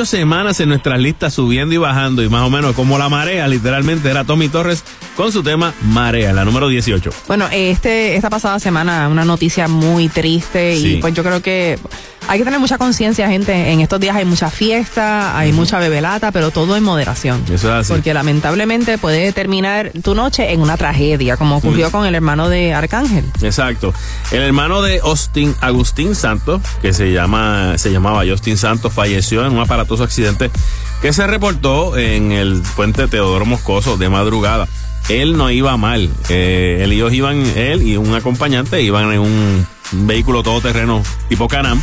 18 0.00 0.16
semanas 0.18 0.58
en 0.60 0.70
nuestras 0.70 0.98
listas 0.98 1.34
subiendo 1.34 1.74
y 1.74 1.78
bajando 1.78 2.22
y 2.22 2.28
más 2.30 2.42
o 2.42 2.48
menos 2.50 2.74
como 2.74 2.96
la 2.96 3.10
marea, 3.10 3.46
literalmente 3.48 4.08
era 4.08 4.24
Tommy 4.24 4.48
Torres 4.48 4.82
con 5.14 5.30
su 5.30 5.42
tema 5.42 5.74
Marea, 5.82 6.32
la 6.32 6.44
número 6.46 6.68
18. 6.68 7.10
Bueno, 7.28 7.46
este, 7.52 8.16
esta 8.16 8.30
pasada 8.30 8.58
semana 8.60 9.08
una 9.10 9.26
noticia 9.26 9.68
muy 9.68 10.08
triste 10.08 10.76
Sí. 10.76 10.94
y 10.94 11.00
pues 11.02 11.12
yo 11.12 11.22
creo 11.22 11.42
que 11.42 11.78
hay 12.30 12.38
que 12.38 12.44
tener 12.44 12.60
mucha 12.60 12.78
conciencia, 12.78 13.28
gente. 13.28 13.72
En 13.72 13.80
estos 13.80 13.98
días 13.98 14.14
hay 14.14 14.24
mucha 14.24 14.50
fiesta, 14.50 15.36
hay 15.36 15.52
mucha 15.52 15.80
bebelata, 15.80 16.30
pero 16.30 16.52
todo 16.52 16.76
en 16.76 16.84
moderación. 16.84 17.42
Eso 17.46 17.54
es 17.54 17.64
así. 17.64 17.92
Porque 17.92 18.14
lamentablemente 18.14 18.98
puede 18.98 19.32
terminar 19.32 19.90
tu 20.04 20.14
noche 20.14 20.52
en 20.52 20.60
una 20.60 20.76
tragedia, 20.76 21.36
como 21.36 21.56
ocurrió 21.56 21.88
Mm. 21.88 21.90
con 21.90 22.06
el 22.06 22.14
hermano 22.14 22.48
de 22.48 22.72
Arcángel. 22.72 23.24
Exacto. 23.42 23.92
El 24.30 24.42
hermano 24.42 24.80
de 24.80 25.00
Austin, 25.00 25.56
Agustín 25.60 26.14
Santos, 26.14 26.62
que 26.80 26.92
se 26.92 27.12
llama, 27.12 27.76
se 27.78 27.90
llamaba 27.90 28.22
Justin 28.24 28.56
Santos, 28.56 28.92
falleció 28.92 29.44
en 29.44 29.52
un 29.52 29.58
aparatoso 29.58 30.04
accidente 30.04 30.52
que 31.02 31.12
se 31.12 31.26
reportó 31.26 31.96
en 31.98 32.30
el 32.30 32.62
puente 32.76 33.08
Teodoro 33.08 33.44
Moscoso 33.44 33.96
de 33.96 34.08
madrugada. 34.08 34.68
Él 35.08 35.36
no 35.36 35.50
iba 35.50 35.76
mal. 35.76 36.08
Eh, 36.28 36.82
él 36.84 36.92
y 36.92 36.96
ellos 36.96 37.12
iban, 37.12 37.44
él 37.56 37.82
y 37.82 37.96
un 37.96 38.14
acompañante 38.14 38.80
iban 38.82 39.10
en 39.12 39.18
un 39.18 39.66
vehículo 39.92 40.44
todoterreno 40.44 41.02
tipo 41.28 41.48
Canam. 41.48 41.80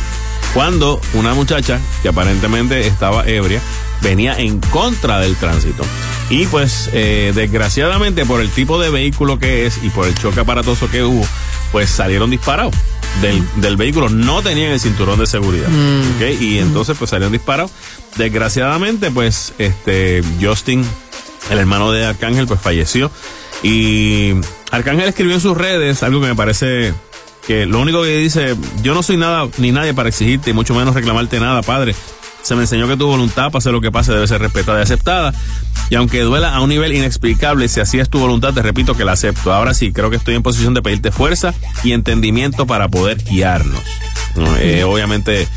Cuando 0.58 1.00
una 1.14 1.34
muchacha 1.34 1.78
que 2.02 2.08
aparentemente 2.08 2.84
estaba 2.84 3.24
ebria 3.28 3.60
venía 4.02 4.36
en 4.36 4.58
contra 4.58 5.20
del 5.20 5.36
tránsito. 5.36 5.84
Y 6.30 6.46
pues 6.46 6.90
eh, 6.92 7.30
desgraciadamente 7.32 8.26
por 8.26 8.40
el 8.40 8.50
tipo 8.50 8.80
de 8.80 8.90
vehículo 8.90 9.38
que 9.38 9.66
es 9.66 9.78
y 9.84 9.90
por 9.90 10.08
el 10.08 10.16
choque 10.16 10.40
aparatoso 10.40 10.90
que 10.90 11.04
hubo, 11.04 11.24
pues 11.70 11.88
salieron 11.90 12.30
disparados 12.30 12.74
del, 13.22 13.40
del 13.60 13.76
vehículo. 13.76 14.08
No 14.08 14.42
tenían 14.42 14.72
el 14.72 14.80
cinturón 14.80 15.20
de 15.20 15.28
seguridad. 15.28 15.68
¿ok? 15.68 16.40
Y 16.40 16.58
entonces 16.58 16.96
pues 16.98 17.10
salieron 17.10 17.30
disparados. 17.30 17.70
Desgraciadamente 18.16 19.12
pues 19.12 19.54
este 19.58 20.24
Justin, 20.42 20.84
el 21.52 21.58
hermano 21.58 21.92
de 21.92 22.04
Arcángel, 22.04 22.48
pues 22.48 22.60
falleció. 22.60 23.12
Y 23.62 24.32
Arcángel 24.72 25.08
escribió 25.08 25.36
en 25.36 25.40
sus 25.40 25.56
redes 25.56 26.02
algo 26.02 26.20
que 26.20 26.26
me 26.26 26.34
parece 26.34 26.94
que 27.48 27.64
lo 27.66 27.80
único 27.80 28.02
que 28.02 28.16
dice, 28.18 28.54
yo 28.82 28.92
no 28.94 29.02
soy 29.02 29.16
nada 29.16 29.48
ni 29.56 29.72
nadie 29.72 29.94
para 29.94 30.10
exigirte 30.10 30.50
y 30.50 30.52
mucho 30.52 30.74
menos 30.74 30.94
reclamarte 30.94 31.40
nada, 31.40 31.62
padre. 31.62 31.94
Se 32.42 32.54
me 32.54 32.60
enseñó 32.62 32.86
que 32.86 32.96
tu 32.96 33.06
voluntad, 33.06 33.50
pase 33.50 33.72
lo 33.72 33.80
que 33.80 33.90
pase, 33.90 34.12
debe 34.12 34.28
ser 34.28 34.40
respetada 34.40 34.78
y 34.78 34.82
aceptada. 34.82 35.32
Y 35.90 35.94
aunque 35.94 36.20
duela 36.20 36.54
a 36.54 36.60
un 36.60 36.68
nivel 36.68 36.94
inexplicable, 36.94 37.66
si 37.68 37.80
así 37.80 37.98
es 37.98 38.08
tu 38.10 38.18
voluntad, 38.18 38.52
te 38.52 38.60
repito 38.62 38.94
que 38.94 39.04
la 39.04 39.12
acepto. 39.12 39.52
Ahora 39.52 39.72
sí, 39.72 39.92
creo 39.92 40.10
que 40.10 40.16
estoy 40.16 40.34
en 40.34 40.42
posición 40.42 40.74
de 40.74 40.82
pedirte 40.82 41.10
fuerza 41.10 41.54
y 41.82 41.92
entendimiento 41.92 42.66
para 42.66 42.88
poder 42.88 43.16
guiarnos. 43.24 43.80
¿no? 44.36 44.56
Eh, 44.58 44.84
obviamente, 44.84 45.48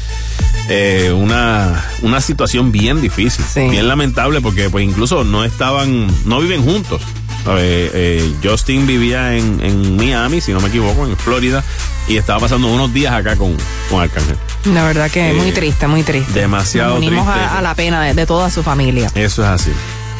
eh, 0.69 1.13
una, 1.13 1.84
una 2.04 2.21
situación 2.21 2.71
bien 2.71 3.01
difícil, 3.01 3.43
Sí. 3.54 3.67
bien 3.69 3.88
lamentable, 3.89 4.39
porque 4.41 4.69
pues 4.69 4.86
incluso 4.86 5.23
no 5.25 5.43
estaban, 5.43 6.08
no 6.25 6.39
viven 6.39 6.63
juntos. 6.63 7.01
Eh, 7.47 7.91
eh, 7.93 8.34
Justin 8.43 8.86
vivía 8.86 9.36
en, 9.36 9.60
en 9.63 9.95
Miami, 9.97 10.41
si 10.41 10.54
no 10.54 10.62
me 10.62 10.67
equivoco, 10.69 11.06
en 11.08 11.17
Florida, 11.17 11.63
y 12.08 12.17
estaba 12.17 12.39
pasando 12.39 12.67
unos 12.67 12.93
días 12.93 13.13
acá 13.13 13.36
con, 13.36 13.56
con 13.89 14.01
Arcángel. 14.01 14.38
La 14.65 14.84
verdad 14.86 15.10
que 15.10 15.32
Eh, 15.32 15.34
muy 15.34 15.51
triste, 15.51 15.88
muy 15.88 16.04
triste. 16.04 16.32
demasiado 16.39 16.89
Nos 16.95 16.97
unimos 16.99 17.25
triste. 17.25 17.41
A, 17.49 17.58
a 17.58 17.62
la 17.62 17.73
pena 17.75 18.01
de, 18.04 18.13
de 18.13 18.25
toda 18.25 18.49
su 18.51 18.62
familia. 18.63 19.12
Eso 19.15 19.41
es 19.43 19.49
así. 19.49 19.71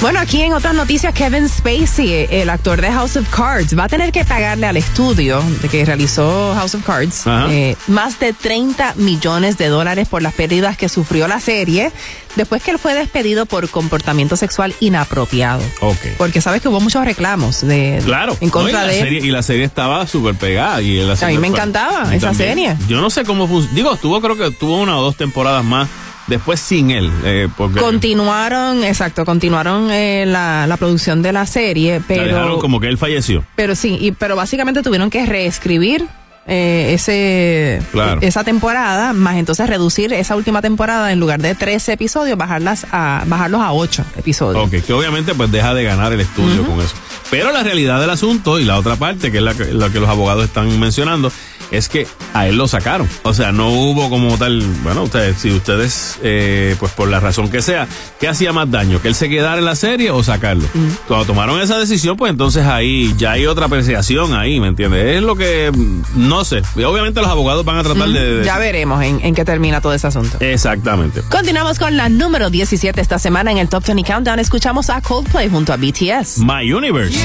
Bueno, 0.01 0.19
aquí 0.19 0.41
en 0.41 0.53
otras 0.53 0.73
noticias, 0.73 1.13
Kevin 1.13 1.47
Spacey, 1.47 2.25
el 2.31 2.49
actor 2.49 2.81
de 2.81 2.91
House 2.91 3.17
of 3.17 3.29
Cards, 3.29 3.77
va 3.77 3.83
a 3.83 3.87
tener 3.87 4.11
que 4.11 4.25
pagarle 4.25 4.65
al 4.65 4.75
estudio 4.75 5.43
de 5.61 5.69
que 5.69 5.85
realizó 5.85 6.55
House 6.55 6.73
of 6.73 6.83
Cards 6.83 7.21
eh, 7.27 7.75
más 7.85 8.19
de 8.19 8.33
30 8.33 8.95
millones 8.95 9.59
de 9.59 9.67
dólares 9.67 10.07
por 10.07 10.23
las 10.23 10.33
pérdidas 10.33 10.75
que 10.75 10.89
sufrió 10.89 11.27
la 11.27 11.39
serie 11.39 11.91
después 12.35 12.63
que 12.63 12.71
él 12.71 12.79
fue 12.79 12.95
despedido 12.95 13.45
por 13.45 13.69
comportamiento 13.69 14.35
sexual 14.37 14.73
inapropiado. 14.79 15.61
Ok. 15.81 15.97
Porque 16.17 16.41
sabes 16.41 16.63
que 16.63 16.69
hubo 16.69 16.79
muchos 16.79 17.05
reclamos 17.05 17.61
de 17.61 18.01
Claro. 18.03 18.35
en 18.41 18.47
No, 18.47 18.53
contra 18.53 18.81
la 18.81 18.87
de 18.87 18.97
él. 18.97 19.03
serie, 19.03 19.19
y 19.23 19.29
la 19.29 19.43
serie 19.43 19.65
estaba 19.65 20.07
súper 20.07 20.33
pegada. 20.33 20.81
Y 20.81 20.99
la 21.05 21.15
serie 21.15 21.37
me 21.37 21.47
encantaba 21.47 22.05
mí 22.05 22.15
esa 22.15 22.29
también. 22.29 22.49
serie. 22.49 22.75
Yo 22.87 22.99
no 23.01 23.11
sé 23.11 23.23
cómo. 23.23 23.47
Digo, 23.73 23.93
estuvo, 23.93 24.19
creo 24.19 24.35
que 24.35 24.49
tuvo 24.49 24.77
una 24.81 24.97
o 24.97 25.03
dos 25.03 25.15
temporadas 25.15 25.63
más 25.63 25.87
después 26.27 26.60
sin 26.60 26.91
él. 26.91 27.12
eh, 27.23 27.47
porque 27.57 27.79
Continuaron, 27.79 28.84
exacto, 28.84 29.25
continuaron 29.25 29.89
eh, 29.91 30.25
la, 30.27 30.65
la 30.67 30.77
producción 30.77 31.21
de 31.21 31.34
la 31.34 31.45
serie, 31.45 31.99
la 32.07 32.15
dejaron 32.15 32.47
pero 32.49 32.60
como 32.60 32.79
que 32.79 32.88
él 32.88 32.97
falleció. 32.97 33.43
Pero 33.55 33.75
sí, 33.75 33.97
y, 33.99 34.12
pero 34.12 34.36
básicamente 34.36 34.81
tuvieron 34.81 35.10
que 35.10 35.25
reescribir 35.25 36.05
eh, 36.47 36.93
ese 36.93 37.81
Claro. 37.91 38.19
esa 38.21 38.43
temporada, 38.43 39.13
más 39.13 39.36
entonces 39.36 39.69
reducir 39.69 40.12
esa 40.13 40.36
última 40.36 40.62
temporada 40.62 41.12
en 41.12 41.19
lugar 41.19 41.39
de 41.41 41.53
13 41.53 41.93
episodios, 41.93 42.38
bajarlas 42.38 42.88
a 42.91 43.23
bajarlos 43.27 43.62
a 43.62 43.71
8 43.73 44.03
episodios. 44.17 44.65
Ok, 44.65 44.84
que 44.86 44.93
obviamente 44.93 45.36
pues 45.36 45.51
deja 45.51 45.73
de 45.75 45.84
ganar 45.84 46.12
el 46.13 46.19
estudio 46.21 46.65
con 46.65 46.79
eso. 46.81 46.95
Pero 47.29 47.51
la 47.51 47.62
realidad 47.63 48.01
del 48.01 48.10
asunto 48.10 48.60
y 48.60 48.65
la 48.65 48.77
otra 48.79 48.95
parte, 48.95 49.31
que 49.31 49.38
es 49.38 49.43
la 49.43 49.53
que, 49.53 49.65
la 49.65 49.89
que 49.91 49.99
los 49.99 50.10
abogados 50.10 50.43
están 50.43 50.79
mencionando, 50.79 51.31
es 51.71 51.89
que 51.89 52.05
a 52.34 52.47
él 52.47 52.57
lo 52.57 52.67
sacaron. 52.67 53.07
O 53.23 53.34
sea, 53.34 53.51
no 53.51 53.69
hubo 53.69 54.10
como 54.10 54.38
tal, 54.38 54.62
bueno, 54.84 55.03
ustedes, 55.03 55.38
si 55.38 55.51
ustedes, 55.51 56.17
eh, 56.21 56.75
pues 56.79 56.91
por 56.91 57.10
la 57.10 57.19
razón 57.19 57.49
que 57.49 57.62
sea, 57.62 57.88
¿qué 58.19 58.27
hacía 58.27 58.51
más 58.53 58.69
daño? 58.69 59.01
¿Que 59.01 59.07
él 59.07 59.15
se 59.15 59.29
quedara 59.29 59.57
en 59.57 59.65
la 59.65 59.75
serie 59.75 60.12
o 60.12 60.21
sacarlo? 60.23 60.65
Cuando 61.07 61.25
tomaron 61.25 61.60
esa 61.62 61.77
decisión, 61.79 62.17
pues 62.17 62.29
entonces 62.31 62.65
ahí 62.65 63.13
ya 63.17 63.31
hay 63.31 63.45
otra 63.45 63.65
apreciación 63.67 64.34
ahí, 64.34 64.60
¿me 64.60 64.67
entiendes? 64.67 65.17
Es 65.17 65.23
lo 65.23 65.36
que, 65.36 65.71
mm, 65.73 66.01
no 66.27 66.43
sé, 66.45 66.62
y 66.75 66.84
obviamente 66.84 67.21
los 67.21 67.29
abogados 67.29 67.63
van 67.65 67.77
a 67.77 67.84
tratar 67.84 68.10
de... 68.10 68.19
de- 68.39 68.45
Ya 68.45 68.57
veremos 68.57 69.01
en, 69.03 69.19
en 69.23 69.34
qué 69.34 69.45
termina 69.45 69.81
todo 69.81 69.93
ese 69.93 70.07
asunto. 70.07 70.38
Exactamente. 70.39 71.21
Continuamos 71.29 71.79
con 71.79 71.95
la 71.97 72.10
número 72.10 72.49
17 72.49 72.99
esta 72.99 73.17
semana 73.19 73.51
en 73.51 73.57
el 73.57 73.69
Top 73.69 73.84
20 73.86 74.03
Countdown. 74.03 74.39
Escuchamos 74.39 74.89
a 74.89 75.01
Coldplay 75.01 75.49
junto 75.49 75.73
a 75.73 75.77
BTS. 75.77 76.39
My 76.39 76.71
Universe. 76.71 77.17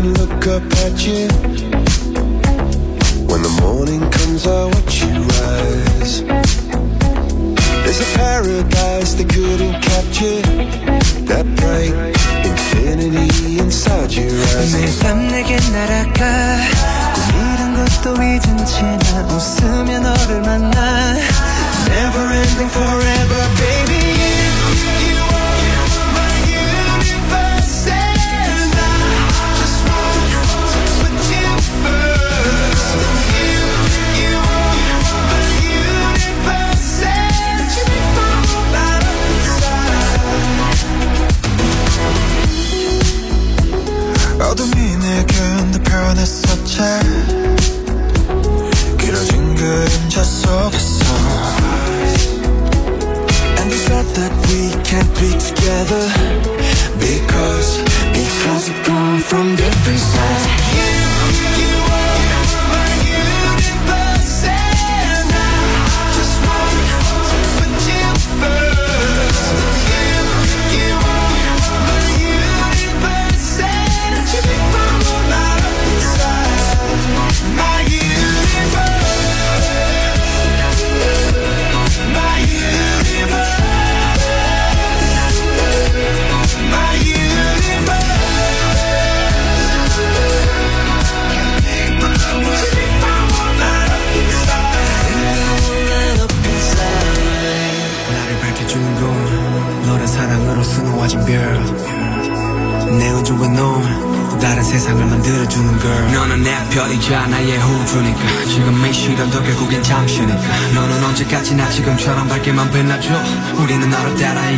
and 0.00 0.18
look 0.18 0.46
up 0.46 0.64
at 0.84 0.96
you. 1.06 1.28
When 3.28 3.42
the 3.42 3.54
morning 3.60 4.02
comes, 4.10 4.46
I 4.46 4.64
watch 4.72 5.02
you 5.02 5.14
rise. 5.40 6.14
There's 7.84 8.00
a 8.00 8.10
paradise 8.16 9.14
they 9.14 9.24
couldn't 9.24 9.76
capture. 9.82 10.40
That 11.30 11.46
bright 11.60 11.94
infinity 12.50 13.58
inside 13.58 14.12
your 14.12 14.32
eyes. 14.32 14.72
매일 14.74 14.98
밤 15.00 15.28
내게 15.28 15.56
날아가 15.72 16.20
꿈이란 17.14 17.74
것도 17.76 18.14
잊은 18.22 18.66
채 18.66 18.82
나 18.82 19.26
웃으 19.34 19.79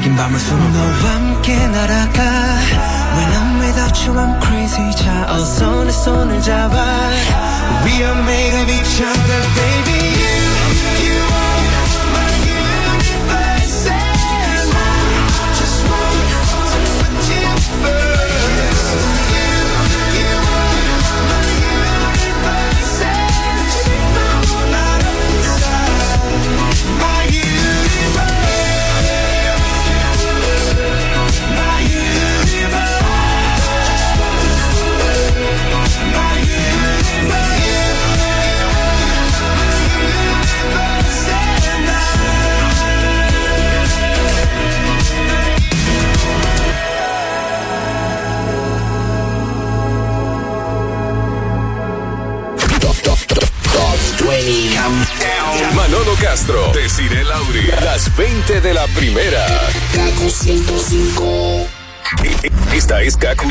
thinking 0.03 0.19
about 0.19 0.31
my 0.31 0.37
funeral 0.37 0.82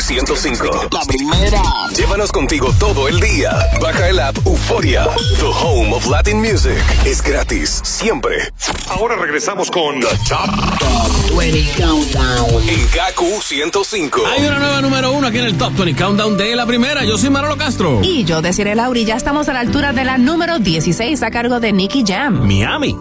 105. 0.01 0.89
La 0.91 1.01
primera. 1.07 1.63
Llévanos 1.97 2.33
contigo 2.33 2.73
todo 2.79 3.09
el 3.09 3.21
día. 3.21 3.51
Baja 3.81 4.09
el 4.09 4.19
app 4.21 4.37
Euforia. 4.47 5.05
The 5.39 5.47
home 5.47 5.93
of 5.95 6.07
Latin 6.07 6.41
music. 6.41 6.77
Es 7.05 7.23
gratis, 7.23 7.81
siempre. 7.83 8.37
Ahora 8.89 9.17
regresamos 9.17 9.71
con 9.71 10.01
The 10.01 10.07
Top, 10.29 11.37
20 11.37 11.83
Countdown. 11.83 12.69
En 12.69 12.87
Kaku 12.89 13.41
105. 13.43 14.23
Hay 14.27 14.47
una 14.47 14.59
nueva 14.59 14.81
número 14.81 15.13
uno 15.13 15.27
aquí 15.27 15.39
en 15.39 15.47
el 15.47 15.59
Top 15.59 15.75
20 15.75 16.03
Countdown 16.03 16.37
de 16.37 16.57
la 16.57 16.67
primera. 16.67 17.05
Yo 17.05 17.19
soy 17.19 17.31
Manolo 17.31 17.57
Castro. 17.57 18.01
Y 18.03 18.25
yo, 18.25 18.43
Desiree 18.43 18.75
Lauri, 18.75 19.05
ya 19.05 19.17
estamos 19.17 19.49
a 19.49 19.53
la 19.53 19.61
altura 19.61 19.93
de 19.93 20.05
la 20.05 20.19
número 20.19 20.59
16 20.59 21.23
a 21.23 21.31
cargo 21.31 21.61
de 21.61 21.73
Nicky 21.73 22.05
Jam. 22.07 22.47
Miami. 22.47 22.97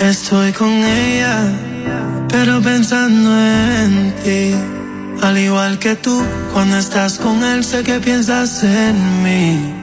Estoy 0.00 0.52
con 0.52 0.68
ella, 0.68 2.26
pero 2.28 2.60
pensando 2.60 3.36
en 3.36 4.14
ti. 4.22 4.77
Al 5.22 5.36
igual 5.36 5.78
que 5.78 5.96
tú, 5.96 6.22
cuando 6.52 6.78
estás 6.78 7.18
con 7.18 7.42
él, 7.42 7.64
sé 7.64 7.82
que 7.82 7.98
piensas 8.00 8.62
en 8.62 9.22
mí. 9.22 9.74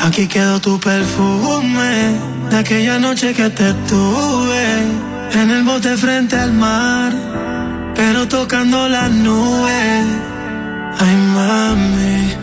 Aquí 0.00 0.26
quedó 0.26 0.60
tu 0.60 0.78
perfume 0.78 2.18
de 2.50 2.56
aquella 2.56 2.98
noche 2.98 3.32
que 3.32 3.48
te 3.50 3.72
tuve 3.88 4.66
en 5.32 5.50
el 5.50 5.62
bote 5.62 5.96
frente 5.96 6.36
al 6.36 6.52
mar, 6.52 7.12
pero 7.94 8.26
tocando 8.28 8.88
las 8.88 9.10
nubes. 9.10 10.04
Ay, 10.98 11.16
mami, 11.34 12.34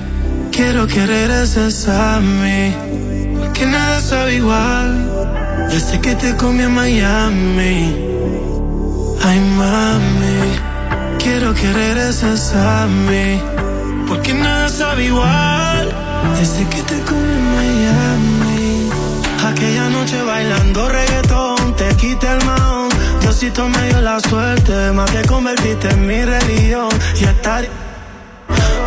quiero 0.51 0.87
que 0.87 1.05
regreses 1.05 1.87
a 1.87 2.19
mí, 2.19 2.73
porque 3.37 3.65
nada 3.65 3.99
sabe 3.99 4.35
igual 4.35 5.09
desde 5.69 5.99
que 5.99 6.15
te 6.15 6.35
comí 6.35 6.63
en 6.63 6.73
Miami. 6.73 7.95
Ay, 9.23 9.39
mami, 9.57 10.72
quiero 11.23 11.53
que 11.53 11.71
regreses 11.71 12.53
a 12.53 12.85
mí, 12.85 13.41
porque 14.07 14.33
nada 14.33 14.67
sabe 14.67 15.05
igual 15.05 15.89
desde 16.37 16.67
que 16.67 16.81
te 16.83 17.01
comí 17.01 17.33
en 17.33 17.55
Miami. 17.55 18.89
Aquella 19.45 19.89
noche 19.89 20.21
bailando 20.21 20.89
reggaetón, 20.89 21.75
te 21.75 21.95
quité 21.95 22.27
el 22.27 22.45
maón. 22.45 22.89
Diosito 23.21 23.67
me 23.69 23.87
dio 23.87 24.01
la 24.01 24.19
suerte, 24.19 24.91
más 24.91 25.11
te 25.11 25.25
convertiste 25.25 25.89
en 25.89 26.07
mi 26.07 26.23
religión. 26.23 26.89
Y 27.19 27.23
estar. 27.23 27.65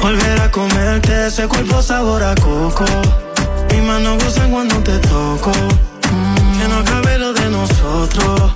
Volver 0.02 0.40
a 0.40 0.50
comerte 0.50 1.26
ese 1.26 1.48
cuerpo 1.48 1.82
sabor 1.82 2.22
a 2.22 2.34
coco. 2.34 2.84
Mis 3.70 3.82
manos 3.82 4.22
gozan 4.22 4.50
cuando 4.50 4.76
te 4.76 4.98
toco. 4.98 5.52
Mm, 6.12 6.58
que 6.58 6.68
no 6.68 6.76
acabe 6.78 7.18
lo 7.18 7.32
de 7.32 7.50
nosotros. 7.50 8.55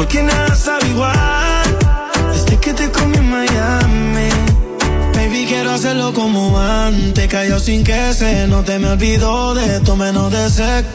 Porque 0.00 0.22
nada 0.22 0.56
sabe 0.56 0.88
igual. 0.88 1.78
Desde 2.32 2.56
que 2.56 2.72
te 2.72 2.90
comí 2.90 3.18
en 3.18 3.30
Miami. 3.30 4.30
Baby, 5.14 5.44
quiero 5.46 5.72
hacerlo 5.72 6.14
como 6.14 6.58
antes. 6.58 7.28
Cayó 7.28 7.60
sin 7.60 7.84
que 7.84 8.14
se 8.14 8.46
note, 8.46 8.78
me 8.78 8.88
olvidó 8.88 9.54
de 9.54 9.76
esto 9.76 9.96
menos 9.96 10.32
de 10.32 10.48
sec. 10.48 10.86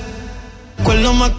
Recuerdo 0.79 1.13
más 1.13 1.31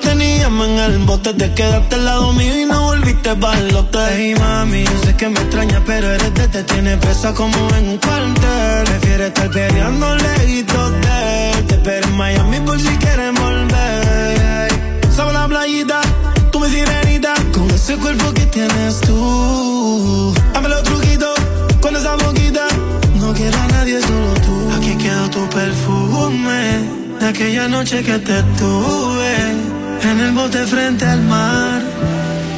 teníamos 0.00 0.66
en 0.66 0.78
el 0.80 0.98
bote. 0.98 1.32
Te 1.34 1.54
quedaste 1.54 1.94
al 1.94 2.06
lado 2.06 2.32
mío 2.32 2.60
y 2.60 2.64
no 2.64 2.86
volviste 2.86 3.36
para 3.36 3.56
el 3.56 3.76
hotel. 3.76 4.14
Hey, 4.16 4.34
mami, 4.36 4.82
yo 4.82 4.98
sé 5.04 5.14
que 5.14 5.28
me 5.28 5.38
extrañas, 5.42 5.82
pero 5.86 6.10
eres 6.10 6.34
de 6.34 6.48
te 6.48 6.64
tiene 6.64 6.96
presa 6.96 7.32
como 7.32 7.56
en 7.76 7.88
un 7.88 7.98
cuartel. 7.98 8.84
Prefiere 8.84 9.28
estar 9.28 9.48
peleando 9.48 10.16
lejitos 10.16 10.90
de. 10.90 11.62
Te 11.68 11.74
espero 11.76 12.04
en 12.04 12.16
Miami 12.16 12.58
por 12.66 12.80
si 12.80 12.88
quieres 12.96 13.32
volver. 13.40 14.72
Sabe 15.14 15.32
la 15.34 15.46
playita, 15.46 16.00
mi 16.62 16.68
sirenita. 16.70 17.34
Con 17.52 17.70
ese 17.70 17.96
cuerpo 17.96 18.32
que 18.32 18.46
tienes 18.46 19.00
tú. 19.00 20.32
Dame 20.52 20.68
los 20.68 20.82
truquitos 20.82 21.34
con 21.80 21.96
esa 21.96 22.14
boquita. 22.16 22.66
No 23.16 23.32
quiero 23.32 23.58
a 23.58 23.66
nadie, 23.68 24.00
solo 24.00 24.34
tú. 24.46 24.70
Aquí 24.76 24.96
quedó 24.96 25.28
tu 25.30 25.48
perfume. 25.48 26.88
De 27.20 27.28
aquella 27.28 27.68
noche 27.68 28.02
que 28.02 28.18
te 28.18 28.42
tuve. 28.58 29.36
En 30.02 30.20
el 30.20 30.32
bote 30.32 30.64
frente 30.66 31.04
al 31.04 31.22
mar. 31.22 31.82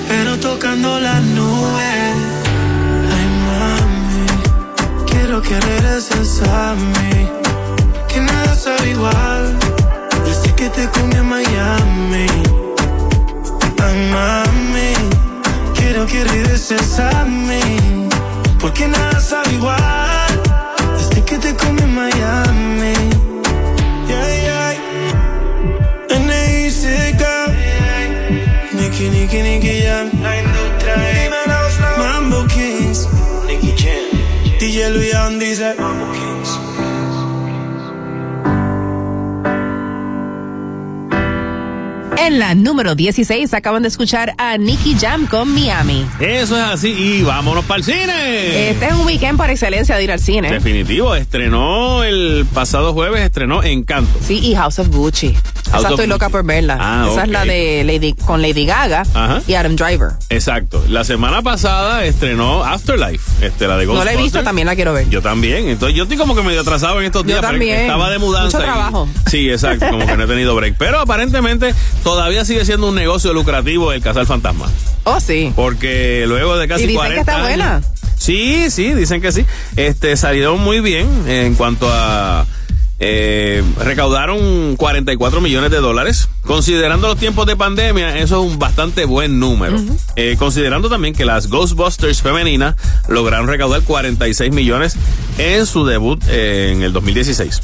Pero 0.08 0.38
tocando 0.38 1.00
las 1.00 1.22
nubes. 1.22 2.14
Ay, 3.14 3.26
mami. 3.48 4.26
Quiero 5.06 5.40
que 5.42 5.58
regreses 5.60 6.42
a 6.42 6.74
mí. 6.74 7.28
Que 8.08 8.20
nada 8.20 8.54
sabe 8.54 8.90
igual. 8.90 9.58
Desde 10.24 10.54
que 10.54 10.68
te 10.68 10.88
comí 10.90 11.14
en 11.16 11.28
Miami. 11.28 12.63
Ay, 13.84 13.96
mami. 14.14 14.92
Quiero 15.74 16.06
que 16.06 16.24
regreses 16.24 16.98
a 16.98 17.24
mí. 17.24 18.08
Porque 18.58 18.88
nada 18.88 19.20
sabe 19.20 19.52
igual. 19.52 20.32
Desde 20.96 21.22
que 21.24 21.38
te 21.38 21.54
comí 21.54 21.82
en 21.82 21.94
Miami. 21.94 22.94
Yeah, 24.08 24.28
yeah. 24.44 26.16
N.I.C.K. 26.16 27.22
Nicky, 28.72 29.08
Nicky, 29.10 29.42
Nicky 29.42 29.82
Jam. 29.82 30.10
Mambo 31.98 32.46
Kings. 32.46 33.06
Nicky 33.46 33.74
Jam. 33.76 34.04
DJ 34.58 34.90
Luyan 34.90 35.38
dice 35.38 35.74
Mambo 35.78 36.10
Kings. 36.12 36.23
En 42.16 42.38
la 42.38 42.54
número 42.54 42.94
16 42.94 43.52
acaban 43.54 43.82
de 43.82 43.88
escuchar 43.88 44.34
a 44.38 44.56
Nicky 44.56 44.96
Jam 44.98 45.26
con 45.26 45.52
Miami. 45.52 46.06
Eso 46.20 46.56
es 46.56 46.62
así. 46.62 46.90
Y 46.90 47.22
vámonos 47.22 47.64
para 47.64 47.78
el 47.78 47.84
cine. 47.84 48.70
Este 48.70 48.86
es 48.86 48.92
un 48.92 49.04
weekend 49.06 49.36
por 49.36 49.50
excelencia 49.50 49.96
de 49.96 50.04
ir 50.04 50.12
al 50.12 50.20
cine. 50.20 50.50
Definitivo, 50.50 51.14
estrenó 51.14 52.04
el 52.04 52.46
pasado 52.52 52.92
jueves, 52.92 53.22
estrenó 53.22 53.62
Encanto. 53.62 54.18
Sí, 54.26 54.38
y 54.38 54.54
House 54.54 54.78
of 54.78 54.88
Gucci. 54.88 55.34
Esa 55.78 55.88
estoy 55.90 56.06
loca 56.06 56.28
por 56.28 56.44
verla. 56.44 56.76
Ah, 56.80 57.08
Esa 57.10 57.24
es 57.24 57.28
la 57.30 57.44
de 57.44 57.82
Lady, 57.84 58.12
con 58.14 58.40
Lady 58.42 58.66
Gaga 58.66 59.02
Ajá. 59.14 59.42
y 59.46 59.54
Adam 59.54 59.76
Driver. 59.76 60.10
Exacto. 60.30 60.84
La 60.88 61.04
semana 61.04 61.42
pasada 61.42 62.04
estrenó 62.04 62.64
Afterlife, 62.64 63.46
este, 63.46 63.66
la 63.68 63.76
de 63.76 63.86
No 63.86 63.94
la 63.94 64.00
he 64.00 64.16
visto, 64.16 64.16
Ghostbusters. 64.16 64.44
también 64.44 64.66
la 64.66 64.74
quiero 64.74 64.92
ver. 64.92 65.08
Yo 65.08 65.22
también. 65.22 65.68
Entonces, 65.68 65.96
yo 65.96 66.04
estoy 66.04 66.18
como 66.18 66.34
que 66.34 66.42
medio 66.42 66.60
atrasado 66.60 66.98
en 67.00 67.06
estos 67.06 67.22
Yo 67.22 67.28
días. 67.28 67.40
también. 67.40 67.80
Estaba 67.82 68.10
de 68.10 68.18
mudanza. 68.18 68.58
Mucho 68.58 68.68
y- 68.68 68.72
trabajo. 68.72 69.08
Sí, 69.30 69.50
exacto. 69.50 69.86
Como 69.90 70.06
que 70.06 70.16
no 70.16 70.24
he 70.24 70.26
tenido 70.26 70.54
break. 70.54 70.74
Pero 70.78 71.00
aparentemente 71.00 71.74
todavía 72.02 72.44
sigue 72.44 72.64
siendo 72.64 72.88
un 72.88 72.94
negocio 72.94 73.32
lucrativo 73.32 73.92
el 73.92 74.00
cazar 74.02 74.26
fantasmas. 74.26 74.70
Oh, 75.04 75.20
sí. 75.20 75.52
Porque 75.54 76.24
luego 76.26 76.56
de 76.56 76.66
casi 76.68 76.84
Y 76.84 76.86
dicen 76.86 76.96
40 76.96 77.14
que 77.14 77.20
está 77.20 77.34
años- 77.36 77.48
buena. 77.48 77.82
Sí, 78.16 78.70
sí, 78.70 78.92
dicen 78.94 79.20
que 79.20 79.32
sí. 79.32 79.44
Este, 79.76 80.16
salieron 80.16 80.58
muy 80.60 80.80
bien 80.80 81.08
en 81.28 81.54
cuanto 81.56 81.86
a... 81.92 82.46
eh, 83.06 83.62
recaudaron 83.80 84.76
44 84.76 85.42
millones 85.42 85.70
de 85.70 85.76
dólares. 85.76 86.30
Considerando 86.40 87.06
los 87.06 87.18
tiempos 87.18 87.46
de 87.46 87.54
pandemia, 87.54 88.16
eso 88.18 88.42
es 88.42 88.52
un 88.52 88.58
bastante 88.58 89.04
buen 89.04 89.38
número. 89.38 89.76
Eh, 90.16 90.36
considerando 90.38 90.88
también 90.88 91.14
que 91.14 91.26
las 91.26 91.48
Ghostbusters 91.48 92.22
femeninas 92.22 92.76
lograron 93.08 93.46
recaudar 93.46 93.82
46 93.82 94.52
millones 94.52 94.96
en 95.36 95.66
su 95.66 95.84
debut 95.84 96.22
eh, 96.28 96.72
en 96.74 96.82
el 96.82 96.94
2016. 96.94 97.60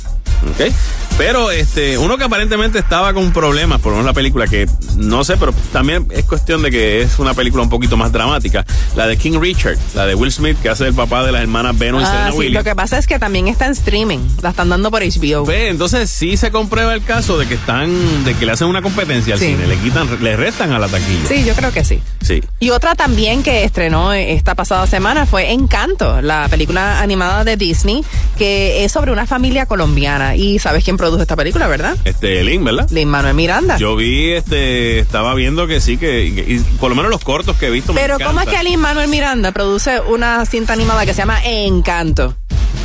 ¿Ok? 0.50 0.72
Pero 1.20 1.50
este, 1.50 1.98
uno 1.98 2.16
que 2.16 2.24
aparentemente 2.24 2.78
estaba 2.78 3.12
con 3.12 3.30
problemas, 3.30 3.78
por 3.82 3.92
lo 3.92 3.98
menos 3.98 4.06
la 4.06 4.14
película, 4.14 4.46
que 4.46 4.66
no 4.96 5.22
sé, 5.22 5.36
pero 5.36 5.52
también 5.70 6.06
es 6.10 6.24
cuestión 6.24 6.62
de 6.62 6.70
que 6.70 7.02
es 7.02 7.18
una 7.18 7.34
película 7.34 7.62
un 7.62 7.68
poquito 7.68 7.98
más 7.98 8.10
dramática. 8.10 8.64
La 8.96 9.06
de 9.06 9.18
King 9.18 9.38
Richard, 9.38 9.76
la 9.94 10.06
de 10.06 10.14
Will 10.14 10.32
Smith, 10.32 10.56
que 10.62 10.70
hace 10.70 10.86
el 10.86 10.94
papá 10.94 11.22
de 11.22 11.30
las 11.32 11.42
hermanas 11.42 11.76
Venus 11.78 12.00
y 12.02 12.04
Ah, 12.06 12.08
Serena 12.08 12.30
sí, 12.32 12.38
Williams. 12.38 12.54
lo 12.64 12.70
que 12.70 12.74
pasa 12.74 12.96
es 12.96 13.06
que 13.06 13.18
también 13.18 13.48
está 13.48 13.66
en 13.66 13.72
streaming. 13.72 14.18
La 14.40 14.48
están 14.50 14.70
dando 14.70 14.90
por 14.90 15.02
HBO. 15.02 15.44
Ve, 15.44 15.68
entonces 15.68 16.08
sí 16.08 16.38
se 16.38 16.50
comprueba 16.50 16.94
el 16.94 17.04
caso 17.04 17.36
de 17.36 17.46
que 17.46 17.54
están, 17.54 18.24
de 18.24 18.32
que 18.34 18.46
le 18.46 18.52
hacen 18.52 18.68
una 18.68 18.80
competencia 18.80 19.34
al 19.34 19.40
Sí. 19.40 19.48
cine, 19.48 19.66
le 19.66 19.76
quitan, 19.76 20.08
le 20.22 20.36
restan 20.38 20.72
a 20.72 20.78
la 20.78 20.88
taquilla. 20.88 21.28
Sí, 21.28 21.44
yo 21.44 21.52
creo 21.54 21.70
que 21.70 21.84
sí. 21.84 22.00
Sí. 22.22 22.42
Y 22.60 22.70
otra 22.70 22.94
también 22.94 23.42
que 23.42 23.64
estrenó 23.64 24.14
esta 24.14 24.54
pasada 24.54 24.86
semana 24.86 25.26
fue 25.26 25.52
Encanto, 25.52 26.22
la 26.22 26.48
película 26.48 27.00
animada 27.02 27.44
de 27.44 27.58
Disney, 27.58 28.02
que 28.38 28.84
es 28.84 28.92
sobre 28.92 29.12
una 29.12 29.26
familia 29.26 29.66
colombiana. 29.66 30.34
Y 30.34 30.58
sabes 30.58 30.82
quién 30.82 30.96
produjo 31.10 31.22
esta 31.22 31.36
película, 31.36 31.66
¿verdad? 31.66 31.96
Este, 32.04 32.44
Lin, 32.44 32.64
¿verdad? 32.64 32.88
Lin 32.90 33.08
Manuel 33.08 33.34
Miranda. 33.34 33.76
Yo 33.78 33.96
vi, 33.96 34.30
este, 34.30 35.00
estaba 35.00 35.34
viendo 35.34 35.66
que 35.66 35.80
sí, 35.80 35.96
que, 35.96 36.24
y 36.24 36.60
por 36.78 36.90
lo 36.90 36.94
menos 36.94 37.10
los 37.10 37.22
cortos 37.22 37.56
que 37.56 37.66
he 37.66 37.70
visto 37.70 37.92
me 37.92 38.00
Pero 38.00 38.18
¿cómo 38.18 38.40
es 38.40 38.46
que 38.46 38.62
Lin 38.62 38.78
Manuel 38.78 39.08
Miranda 39.08 39.52
produce 39.52 40.00
una 40.00 40.46
cinta 40.46 40.72
animada 40.72 41.04
que 41.04 41.12
se 41.12 41.18
llama 41.18 41.40
Encanto? 41.44 42.36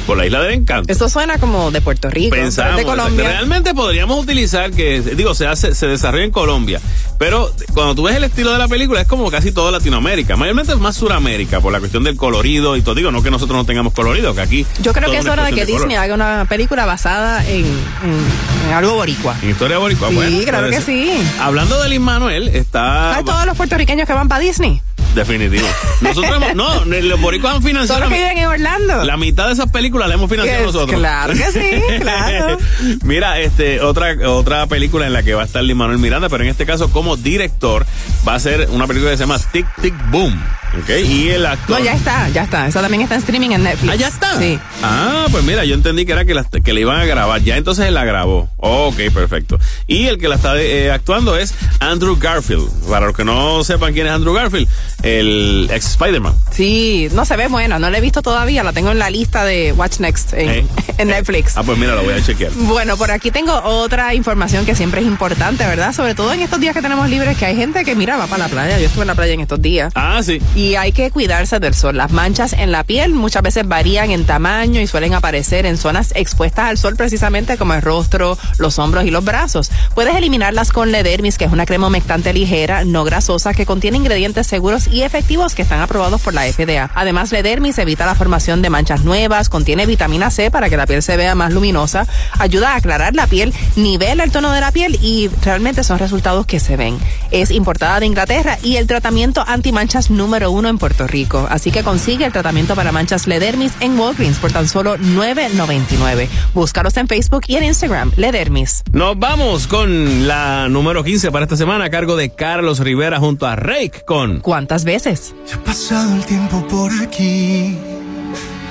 Por 0.05 0.17
la 0.17 0.25
isla 0.25 0.41
del 0.41 0.53
encanto. 0.53 0.91
Eso 0.91 1.09
suena 1.09 1.37
como 1.39 1.71
de 1.71 1.81
Puerto 1.81 2.09
Rico, 2.09 2.35
Pensamos, 2.35 2.77
de 2.77 2.83
Colombia. 2.83 3.27
realmente 3.27 3.73
podríamos 3.73 4.21
utilizar 4.21 4.71
que, 4.71 5.01
digo, 5.01 5.33
se 5.33 5.47
hace, 5.47 5.73
se 5.73 5.87
desarrolla 5.87 6.23
en 6.25 6.31
Colombia, 6.31 6.79
pero 7.17 7.51
cuando 7.73 7.95
tú 7.95 8.03
ves 8.03 8.15
el 8.15 8.23
estilo 8.23 8.51
de 8.51 8.59
la 8.59 8.67
película 8.67 9.01
es 9.01 9.07
como 9.07 9.29
casi 9.31 9.51
toda 9.51 9.71
Latinoamérica, 9.71 10.35
mayormente 10.35 10.73
es 10.73 10.79
más 10.79 10.95
Suramérica 10.95 11.59
por 11.59 11.71
la 11.73 11.79
cuestión 11.79 12.03
del 12.03 12.15
colorido 12.17 12.75
y 12.75 12.81
todo. 12.81 12.93
Digo, 12.95 13.11
no 13.11 13.23
que 13.23 13.31
nosotros 13.31 13.57
no 13.57 13.65
tengamos 13.65 13.93
colorido, 13.93 14.35
que 14.35 14.41
aquí. 14.41 14.65
Yo 14.81 14.93
creo 14.93 15.09
que 15.09 15.17
es 15.17 15.25
hora 15.25 15.45
de 15.45 15.53
que. 15.53 15.65
Disney 15.65 15.95
haga 15.95 16.13
una 16.13 16.45
película 16.47 16.85
basada 16.85 17.43
en, 17.45 17.65
en- 17.65 18.67
en 18.67 18.73
algo 18.73 18.93
boricua. 18.95 19.35
En 19.41 19.49
historia 19.49 19.77
boricua, 19.79 20.09
Sí, 20.09 20.15
bueno, 20.15 20.37
claro 20.45 20.69
que 20.69 20.81
sí. 20.81 21.11
Hablando 21.39 21.81
de 21.81 21.89
Lin 21.89 22.01
Manuel, 22.03 22.47
está 22.49 23.11
¿Sabes 23.13 23.25
todos 23.25 23.45
los 23.45 23.57
puertorriqueños 23.57 24.05
que 24.07 24.13
van 24.13 24.27
para 24.27 24.39
Disney? 24.41 24.81
Definitivo. 25.15 25.67
Nosotros 26.01 26.35
hemos, 26.35 26.55
no, 26.55 26.85
los 26.85 27.21
boricuas 27.21 27.55
han 27.55 27.61
Todos 27.61 27.71
financiado 27.71 28.01
los 28.01 28.09
la, 28.09 28.15
que 28.15 28.21
viven 28.21 28.37
en 28.37 28.47
Orlando. 28.47 29.03
la 29.03 29.17
mitad 29.17 29.47
de 29.47 29.53
esas 29.53 29.69
películas 29.71 30.07
la 30.07 30.15
hemos 30.15 30.29
financiado 30.29 30.65
nosotros. 30.65 30.99
claro 30.99 31.33
que 31.33 31.51
sí, 31.51 31.99
claro. 32.01 32.57
Mira, 33.03 33.39
este, 33.39 33.81
otra, 33.81 34.15
otra 34.29 34.67
película 34.67 35.07
en 35.07 35.13
la 35.13 35.23
que 35.23 35.33
va 35.33 35.43
a 35.43 35.45
estar 35.45 35.63
Lin 35.63 35.77
Manuel 35.77 35.99
Miranda, 35.99 36.29
pero 36.29 36.43
en 36.43 36.49
este 36.49 36.65
caso 36.65 36.91
como 36.91 37.17
director, 37.17 37.85
va 38.27 38.35
a 38.35 38.39
ser 38.39 38.67
una 38.71 38.87
película 38.87 39.11
que 39.11 39.17
se 39.17 39.23
llama 39.23 39.39
Tic 39.51 39.65
Tic 39.81 39.93
Boom. 40.11 40.39
¿Ok? 40.77 40.89
Y 41.05 41.29
el 41.29 41.45
actor. 41.45 41.79
No, 41.79 41.85
ya 41.85 41.93
está, 41.93 42.27
ya 42.29 42.43
está. 42.43 42.67
Esa 42.67 42.81
también 42.81 43.01
está 43.01 43.15
en 43.15 43.21
streaming 43.21 43.51
en 43.51 43.63
Netflix. 43.63 43.93
Ah, 43.93 43.95
ya 43.95 44.07
está. 44.09 44.37
Sí. 44.37 44.59
Ah, 44.83 45.25
pues 45.31 45.43
mira, 45.45 45.63
yo 45.63 45.73
entendí 45.73 46.05
que 46.05 46.11
era 46.11 46.25
que 46.25 46.33
la, 46.33 46.43
que 46.43 46.73
le 46.73 46.81
iban 46.81 46.99
a 46.99 47.05
grabar. 47.05 47.41
Ya 47.41 47.55
entonces 47.55 47.85
él 47.85 47.93
la 47.93 48.03
grabó. 48.03 48.49
Ok, 48.57 48.97
perfecto. 49.13 49.57
Y 49.87 50.07
el 50.07 50.17
que 50.17 50.27
la 50.27 50.35
está 50.35 50.59
eh, 50.59 50.91
actuando 50.91 51.37
es 51.37 51.53
Andrew 51.79 52.17
Garfield. 52.19 52.67
Para 52.89 53.05
los 53.05 53.15
que 53.15 53.23
no 53.23 53.63
sepan 53.63 53.93
quién 53.93 54.07
es 54.07 54.13
Andrew 54.13 54.33
Garfield, 54.33 54.67
el 55.05 55.69
ex 55.71 55.91
Spider-Man. 55.91 56.33
Sí, 56.51 57.09
no 57.13 57.25
se 57.25 57.35
ve 57.37 57.47
buena, 57.47 57.77
no 57.79 57.89
la 57.89 57.97
he 57.97 58.01
visto 58.01 58.21
todavía, 58.23 58.63
la 58.63 58.73
tengo 58.73 58.91
en 58.91 58.97
la 58.99 59.09
lista 59.11 59.45
de 59.45 59.71
Watch 59.73 59.99
Next 59.99 60.33
en, 60.33 60.49
Eh. 60.49 60.65
en 60.97 61.07
Netflix. 61.09 61.55
Ah, 61.57 61.63
pues 61.63 61.77
mira, 61.77 61.93
lo 61.93 62.03
voy 62.03 62.13
a 62.13 62.23
chequear. 62.23 62.51
Bueno, 62.53 62.97
por 62.97 63.11
aquí 63.11 63.29
tengo 63.29 63.53
otra 63.63 64.13
información 64.15 64.65
que 64.65 64.73
siempre 64.75 65.01
es 65.01 65.07
importante, 65.07 65.65
¿verdad? 65.65 65.93
Sobre 65.93 66.15
todo 66.15 66.33
en 66.33 66.41
estos 66.41 66.59
días 66.59 66.73
que 66.73 66.81
tenemos 66.81 67.07
libres, 67.09 67.37
que 67.37 67.45
hay 67.45 67.55
gente 67.55 67.83
que, 67.83 67.93
mira, 67.95 68.17
va 68.17 68.25
para 68.27 68.45
la 68.45 68.49
playa. 68.49 68.79
Yo 68.79 68.87
estuve 68.87 69.03
en 69.03 69.07
la 69.07 69.15
playa 69.15 69.33
en 69.33 69.41
estos 69.41 69.61
días. 69.61 69.93
Ah, 69.95 70.21
sí. 70.23 70.41
Y 70.55 70.73
hay 70.75 70.91
que 70.91 71.11
cuidarse 71.11 71.59
del 71.59 71.75
sol. 71.75 71.95
Las 71.97 72.11
manchas 72.11 72.53
en 72.53 72.71
la 72.71 72.83
piel 72.83 73.13
muchas 73.13 73.43
veces 73.43 73.67
varían 73.67 74.09
en 74.09 74.25
tamaño 74.25 74.81
y 74.81 74.87
suelen 74.87 75.13
aparecer 75.13 75.67
en 75.67 75.77
zonas 75.77 76.13
expuestas 76.15 76.65
al 76.65 76.77
sol 76.79 76.95
precisamente 76.95 77.57
como 77.57 77.75
el 77.75 77.81
rostro, 77.83 78.37
los 78.57 78.79
hombros 78.79 79.05
y 79.05 79.11
los 79.11 79.23
brazos. 79.23 79.69
Puedes 79.93 80.15
eliminarlas 80.15 80.71
con 80.71 80.91
Ledermis, 80.91 81.37
que 81.37 81.45
es 81.45 81.51
una 81.51 81.65
crema 81.67 81.87
humectante 81.87 82.33
ligera, 82.33 82.83
no 82.85 83.03
grasosa, 83.03 83.53
que 83.53 83.65
contiene 83.67 83.97
ingredientes 83.97 84.47
seguros 84.47 84.87
y 84.87 84.94
efectivos 85.01 85.55
que 85.55 85.61
están 85.61 85.81
aprobados 85.81 86.21
por 86.21 86.33
la 86.33 86.43
FDA. 86.43 86.89
Además, 86.93 87.31
Ledermis 87.31 87.77
evita 87.77 88.05
la 88.05 88.15
formación 88.15 88.61
de 88.61 88.69
manchas 88.69 89.03
nuevas, 89.03 89.49
contiene 89.49 89.85
vitamina 89.85 90.31
C 90.31 90.51
para 90.51 90.69
que 90.69 90.77
la 90.77 90.85
piel 90.85 91.01
se 91.01 91.17
vea 91.17 91.35
más 91.35 91.53
luminosa, 91.53 92.07
ayuda 92.39 92.73
a 92.73 92.75
aclarar 92.77 93.15
la 93.15 93.27
piel, 93.27 93.53
nivela 93.75 94.23
el 94.23 94.31
tono 94.31 94.51
de 94.51 94.61
la 94.61 94.71
piel 94.71 94.97
y 95.01 95.29
realmente 95.43 95.83
son 95.83 95.99
resultados 95.99 96.45
que 96.45 96.59
se 96.59 96.77
ven. 96.77 96.97
Es 97.31 97.51
importada 97.51 97.99
de 97.99 98.05
Inglaterra 98.05 98.57
y 98.61 98.77
el 98.77 98.87
tratamiento 98.87 99.43
antimanchas 99.45 100.09
número 100.09 100.51
uno 100.51 100.69
en 100.69 100.77
Puerto 100.77 101.07
Rico. 101.07 101.47
Así 101.49 101.71
que 101.71 101.83
consigue 101.83 102.25
el 102.25 102.31
tratamiento 102.31 102.75
para 102.75 102.91
manchas 102.91 103.27
Ledermis 103.27 103.73
en 103.79 103.99
Walgreens 103.99 104.37
por 104.37 104.51
tan 104.51 104.67
solo 104.67 104.97
$9.99. 104.97 106.27
Búscalos 106.53 106.97
en 106.97 107.07
Facebook 107.07 107.43
y 107.47 107.57
en 107.57 107.65
Instagram, 107.65 108.11
Ledermis. 108.15 108.83
Nos 108.91 109.17
vamos 109.17 109.67
con 109.67 110.27
la 110.27 110.67
número 110.69 111.03
15 111.03 111.31
para 111.31 111.45
esta 111.45 111.57
semana 111.57 111.85
a 111.85 111.89
cargo 111.89 112.15
de 112.15 112.29
Carlos 112.29 112.79
Rivera 112.79 113.19
junto 113.19 113.47
a 113.47 113.55
Rake 113.55 114.03
con 114.05 114.39
¿Cuántas 114.39 114.84
veces? 114.85 115.35
Ha 115.53 115.57
pasado 115.63 116.15
el 116.15 116.25
tiempo 116.25 116.65
por 116.67 116.91
aquí, 117.01 117.77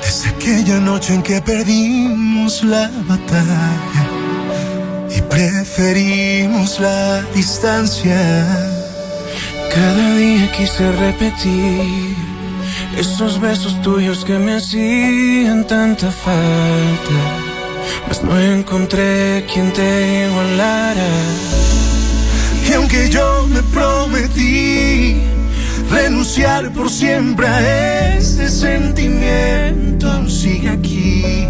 desde 0.01 0.29
aquella 0.31 0.79
noche 0.79 1.15
en 1.15 1.23
que 1.23 1.43
perdimos 1.43 2.65
la 2.65 2.91
batalla 3.07 4.07
y 5.15 5.21
preferimos 5.23 6.81
la 6.81 7.23
distancia. 7.35 8.47
Cada 9.75 10.17
día 10.17 10.51
quise 10.53 10.93
repetir 10.93 12.17
esos 12.97 13.41
besos 13.41 13.83
tuyos 13.83 14.25
que 14.25 14.39
me 14.39 14.55
hacían 14.55 15.67
tanta 15.67 16.11
falta, 16.11 17.21
mas 18.07 18.23
no 18.23 18.39
encontré 18.39 19.45
quien 19.53 19.73
te 19.73 20.29
igualara. 20.29 21.11
Y 22.69 22.73
aunque 22.73 23.11
yo 23.11 23.47
me 23.49 23.63
prometí 23.65 25.35
renunciar 25.91 26.71
por 26.73 26.91
siempre 26.91 27.47
a 27.47 28.17
este 28.17 28.49
sentimiento, 28.49 30.29
sigue 30.29 30.71
aquí. 30.71 31.47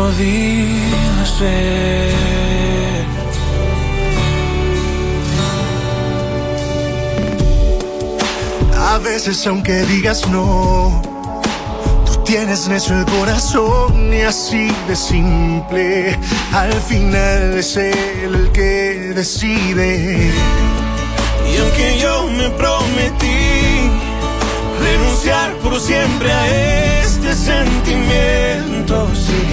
Podido 0.00 1.22
hacer. 1.22 2.14
A 8.92 8.98
veces 8.98 9.46
aunque 9.46 9.84
digas 9.92 10.26
no, 10.28 11.02
tú 12.06 12.14
tienes 12.24 12.68
necio 12.68 12.98
el 12.98 13.04
corazón 13.06 14.12
y 14.12 14.22
así 14.22 14.68
de 14.88 14.96
simple. 14.96 16.18
Al 16.52 16.72
final 16.90 17.58
es 17.58 17.76
el 17.76 18.50
que 18.52 19.12
decide. 19.14 20.32
Y 21.50 21.56
aunque 21.62 21.98
yo 22.02 22.26
me 22.38 22.48
prometí 22.60 23.40
renunciar 24.86 25.52
por 25.62 25.78
siempre 25.78 26.32
a 26.32 26.42
este 27.02 27.34
sentimiento 27.34 28.50
sigue 29.14 29.49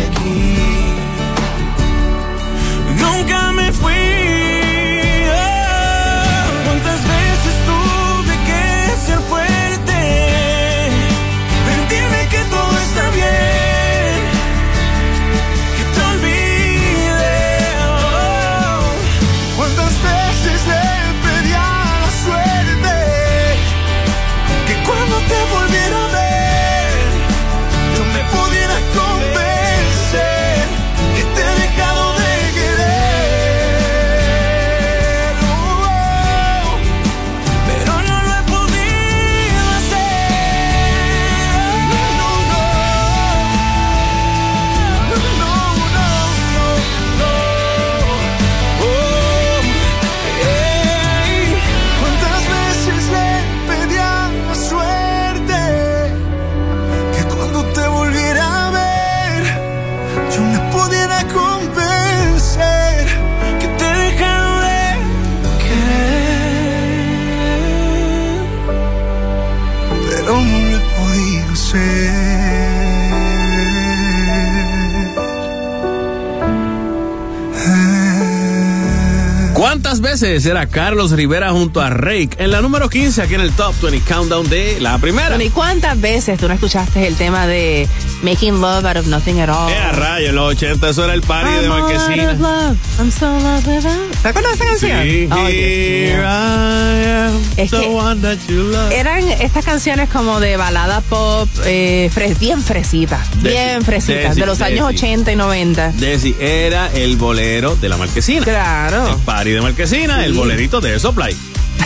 ser. 79.98 80.04
¿Cuántas 80.04 80.22
veces 80.22 80.46
era 80.46 80.68
Carlos 80.68 81.12
Rivera 81.12 81.52
junto 81.52 81.82
a 81.82 81.90
Rake 81.90 82.30
en 82.38 82.52
la 82.52 82.62
número 82.62 82.90
15 82.90 83.22
aquí 83.22 83.36
en 83.36 83.42
el 83.42 83.52
Top 83.52 83.74
20 83.82 84.02
Countdown 84.02 84.50
de 84.50 84.80
la 84.80 84.98
primera? 85.00 85.42
¿y 85.44 85.50
cuántas 85.50 86.00
veces 86.00 86.40
tú 86.40 86.48
no 86.48 86.54
escuchaste 86.54 87.08
el 87.08 87.16
tema 87.16 87.48
de 87.48 87.88
Making 88.28 88.60
Love 88.60 88.86
Out 88.86 88.98
of 88.98 89.08
Nothing 89.08 89.40
at 89.40 89.48
All? 89.50 89.70
Eh, 89.72 89.78
a 89.78 89.94
rayo, 89.94 90.30
en 90.30 90.36
los 90.36 90.52
80 90.52 90.90
eso 90.90 91.06
era 91.06 91.14
el 91.14 91.22
party 91.22 91.50
de 91.50 91.62
I'm 91.64 91.72
out 91.72 91.80
of 91.80 91.98
Marquesina. 91.98 92.34
love, 92.34 92.78
I'm 93.00 93.10
so 93.10 93.26
in 93.38 93.42
love 93.44 93.66
without- 93.66 94.22
¿Te 94.22 94.28
acuerdas 94.28 94.52
de 94.52 94.56
esa 94.58 94.66
canción? 94.66 95.04
Sí, 95.04 95.30
Oh, 95.32 95.48
here. 95.48 96.24
I 96.24 97.10
am, 97.10 97.42
Es 97.56 97.72
the 97.72 97.80
que- 97.80 97.88
one 97.88 98.22
that 98.22 98.38
you 98.50 98.64
love. 98.64 98.92
Eran 98.92 99.24
estas 99.32 99.64
canciones 99.64 100.10
como 100.10 100.42
de 100.42 100.58
balada 100.58 101.00
pop, 101.00 101.48
eh, 101.66 102.12
fres- 102.14 102.38
bien 102.38 102.62
fresitas, 102.62 103.26
bien 103.42 103.82
fresitas, 103.84 104.32
Desi, 104.36 104.42
de 104.42 104.46
los 104.46 104.60
años 104.60 104.88
Desi. 104.92 104.98
80 105.06 105.32
y 105.32 105.36
90. 105.38 105.94
Desi, 105.94 106.36
era 106.38 106.92
el 106.94 107.16
bolero 107.16 107.78
de 107.78 107.88
la 107.88 107.96
Marquesina. 107.96 108.44
Claro. 108.44 109.08
El 109.08 109.16
party 109.22 109.52
de 109.52 109.62
Marquesina, 109.62 110.26
el 110.26 110.34
Sí. 110.34 110.38
bolerito 110.38 110.82
de 110.82 111.00
Supply. 111.00 111.34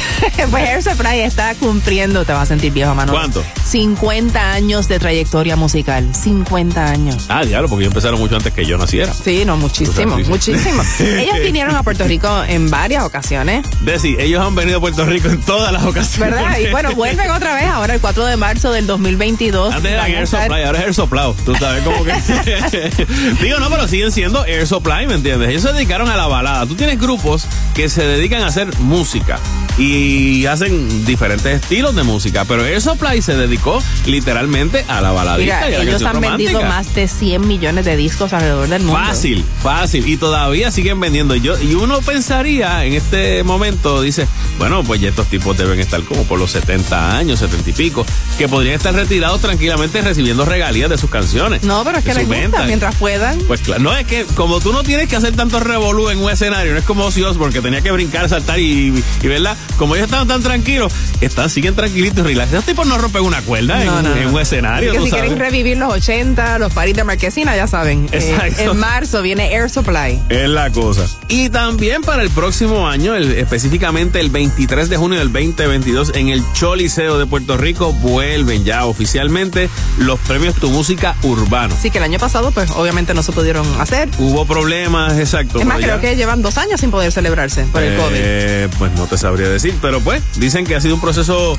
pues 0.52 0.70
Air 0.70 0.84
Supply 0.84 1.20
está 1.22 1.56
cumpliendo, 1.56 2.26
te 2.26 2.34
vas 2.34 2.44
a 2.44 2.46
sentir 2.46 2.72
viejo, 2.72 2.94
Manuel. 2.96 3.20
¿Cuánto? 3.20 3.44
50 3.70 4.54
años 4.54 4.88
de 4.88 5.00
trayectoria 5.00 5.56
musical. 5.56 6.14
50 6.14 6.86
años. 6.86 7.26
Ah, 7.30 7.44
diablo, 7.44 7.70
porque 7.70 7.84
ellos 7.84 7.92
empezaron 7.94 8.20
mucho 8.20 8.36
antes 8.36 8.54
que 8.54 8.66
yo 8.66 8.78
naciera. 8.78 9.14
Sí, 9.14 9.44
no, 9.46 9.58
muchísimo, 9.58 10.18
muchísimo. 10.18 10.84
Ellos 11.00 11.38
vinieron 11.44 11.76
a 11.76 11.84
Puerto 11.84 12.04
Rico 12.06 12.44
en 12.48 12.70
varias 12.70 13.04
ocasiones, 13.04 13.66
Desi, 13.82 14.16
ellos 14.20 14.46
han 14.46 14.56
venido 14.56 14.78
a 14.78 14.82
Puerto 14.82 15.06
Rico 15.06 15.28
en 15.30 15.40
todas 15.42 15.72
las 15.72 15.84
ocasiones. 15.84 16.36
¿verdad? 16.36 16.58
Y 16.60 16.70
bueno, 16.72 16.94
vuelven 16.96 17.30
otra 17.32 17.56
vez 17.56 17.66
ahora 17.66 17.94
el 17.96 18.02
4 18.02 18.26
de 18.26 18.38
marzo 18.38 18.72
del 18.72 18.88
2022. 18.88 19.74
Antes 19.74 19.92
eran 19.92 20.06
Air 20.12 20.24
estar- 20.24 20.44
Supply, 20.44 20.64
ahora 20.64 20.80
es 20.80 20.86
Air 20.86 20.94
Soplado. 20.94 21.36
Tú 21.46 21.56
sabes 21.56 21.84
cómo 21.84 22.04
que. 22.04 22.12
Digo, 23.42 23.60
no, 23.60 23.70
pero 23.70 23.88
siguen 23.88 24.12
siendo 24.12 24.46
Air 24.46 24.68
Supply, 24.68 25.08
¿me 25.08 25.16
entiendes? 25.16 25.50
Ellos 25.50 25.64
se 25.64 25.74
dedicaron 25.74 26.10
a 26.10 26.16
la 26.18 26.28
balada. 26.28 26.66
Tú 26.66 26.76
tienes 26.76 27.00
grupos 27.00 27.46
que 27.74 27.90
se 27.90 28.04
dedican 28.06 28.44
a 28.44 28.48
hacer 28.48 28.68
música 28.80 29.40
y 29.82 30.46
hacen 30.46 31.06
diferentes 31.06 31.60
estilos 31.60 31.96
de 31.96 32.04
música, 32.04 32.46
pero 32.46 32.64
Air 32.64 32.80
Supply 32.82 33.20
se 33.22 33.36
dedicó 33.36 33.82
literalmente 34.06 34.86
a 34.88 35.02
la 35.02 35.12
baladita 35.12 35.56
Mira, 35.56 35.72
y 35.72 35.74
a 35.74 35.78
la 35.80 35.84
ellos 35.84 36.04
han 36.04 36.22
vendido 36.22 36.62
más 36.62 36.94
de 36.94 37.08
100 37.08 37.48
millones 37.48 37.86
de 37.86 37.96
discos 37.96 38.32
alrededor 38.34 38.68
del 38.68 38.84
mundo. 38.84 39.00
Fácil, 39.00 39.44
fácil. 39.64 40.08
Y 40.08 40.18
todavía 40.18 40.70
siguen 40.70 41.00
vendiendo. 41.00 41.36
Y 41.36 41.42
Yo, 41.42 41.60
y 41.60 41.74
uno 41.74 42.00
pensaría 42.02 42.86
en 42.86 42.94
este 42.94 43.44
momento, 43.44 44.04
dice, 44.04 44.28
bueno, 44.60 44.84
pues 44.84 45.02
ya 45.02 45.10
estos 45.10 45.26
tipos 45.28 45.58
deben 45.58 45.80
estar 45.80 46.04
como 46.04 46.26
por 46.26 46.38
los 46.38 46.52
70 46.52 47.18
años, 47.18 47.40
70 47.40 47.72
y 47.72 47.74
pico, 47.74 48.06
que 48.38 48.48
podrían 48.48 48.76
estar 48.76 48.94
retirados 48.94 49.42
tranquilamente 49.42 50.00
recibiendo 50.02 50.46
regalías 50.46 50.92
de 50.92 51.00
sus 51.00 51.10
canciones. 51.10 51.64
No, 51.64 51.84
pero 51.84 51.98
es 51.98 52.06
que 52.06 52.14
les 52.14 52.28
gusta 52.28 52.66
mientras 52.68 52.94
puedan. 52.96 53.40
Pues 53.48 53.62
claro, 53.62 53.82
no 53.82 53.96
es 53.96 54.06
que 54.06 54.26
como 54.36 54.60
tú 54.60 54.74
no 54.74 54.84
tienes 54.84 55.08
que 55.08 55.16
hacer 55.16 55.36
tanto 55.36 55.60
revolú 55.60 56.10
en 56.10 56.20
un 56.20 56.30
escenario, 56.30 56.74
no 56.74 56.78
es 56.78 56.86
como 56.86 57.06
Ozzy 57.06 57.24
Osbourne 57.24 57.52
que 57.52 57.62
tenía 57.62 57.82
que 57.82 57.92
brincar, 57.92 58.30
saltar 58.30 58.60
y, 58.60 58.94
y 59.24 59.28
verdad, 59.28 59.58
como 59.78 59.96
ellos 59.96 60.06
estaban 60.06 60.28
tan 60.28 60.42
tranquilos, 60.44 60.92
están, 61.22 61.50
siguen 61.50 61.76
tranquilitos 61.76 62.20
y 62.20 62.28
relax. 62.28 62.52
Esos 62.52 62.66
tipos 62.66 62.86
no 62.88 62.98
rompen 62.98 63.24
una 63.24 63.42
cuerda 63.42 63.84
No, 63.84 64.00
en, 64.00 64.04
no, 64.06 64.16
en 64.16 64.24
no. 64.26 64.30
un 64.34 64.40
escenario. 64.42 64.90
Así 64.92 64.98
que 64.98 64.98
tú 65.00 65.06
si 65.06 65.10
sabes. 65.12 65.26
quieren 65.26 65.40
revivir 65.40 65.78
los 65.78 65.94
80, 65.94 66.60
los 66.60 66.74
paris 66.74 66.96
de 66.96 67.04
Marquesina, 67.04 67.56
ya 67.56 67.68
saben. 67.68 68.08
Eh, 68.12 68.18
Exacto. 68.32 68.72
en 68.72 68.78
marzo 68.78 69.22
viene 69.22 69.54
Air 69.54 69.70
Supply. 69.70 70.20
Es 70.30 70.50
la 70.50 70.70
cosa. 70.72 71.06
Y 71.28 71.50
también 71.50 72.02
para 72.02 72.22
el 72.24 72.30
próximo 72.30 72.88
año, 72.88 73.16
el- 73.16 73.32
específicamente 73.38 74.20
el 74.20 74.30
23 74.30 74.90
de 74.90 74.98
junio 74.98 75.20
del 75.20 75.32
2022, 75.32 76.12
en 76.16 76.30
el 76.30 76.44
Choliseo 76.54 77.18
de 77.20 77.26
Puerto 77.26 77.58
Rico, 77.58 77.94
vuelven 77.94 78.64
ya 78.66 78.86
oficialmente 78.86 79.70
los 79.98 80.20
premios 80.22 80.56
Tu 80.56 80.70
Música 80.70 81.16
Urbano. 81.24 81.76
Así 81.76 81.92
que 81.92 81.98
el 82.00 82.04
año 82.04 82.20
pasado, 82.20 82.52
pues 82.52 82.72
obviamente 82.72 83.14
no 83.14 83.24
se 83.24 83.32
pudieron 83.32 83.66
hacer. 83.80 84.10
Hubo 84.18 84.46
problemas, 84.46 85.18
exacto. 85.20 85.60
es 85.60 85.66
más, 85.66 85.78
creo 85.78 85.96
ya- 85.96 86.02
que 86.02 86.16
llevan 86.16 86.42
dos 86.42 86.58
años 86.58 86.80
sin 86.80 86.92
poder 86.92 87.12
celebrarse 87.12 87.64
por 87.66 87.82
el 87.84 87.98
COVID. 87.98 88.16
Eh, 88.16 88.68
Pues 88.80 88.92
no 88.94 89.06
te 89.06 89.18
sabría 89.18 89.50
decir, 89.50 89.61
pero 89.82 90.00
pues 90.02 90.22
dicen 90.38 90.66
que 90.66 90.76
ha 90.76 90.82
sido 90.82 90.96
un 90.96 91.02
proceso 91.02 91.58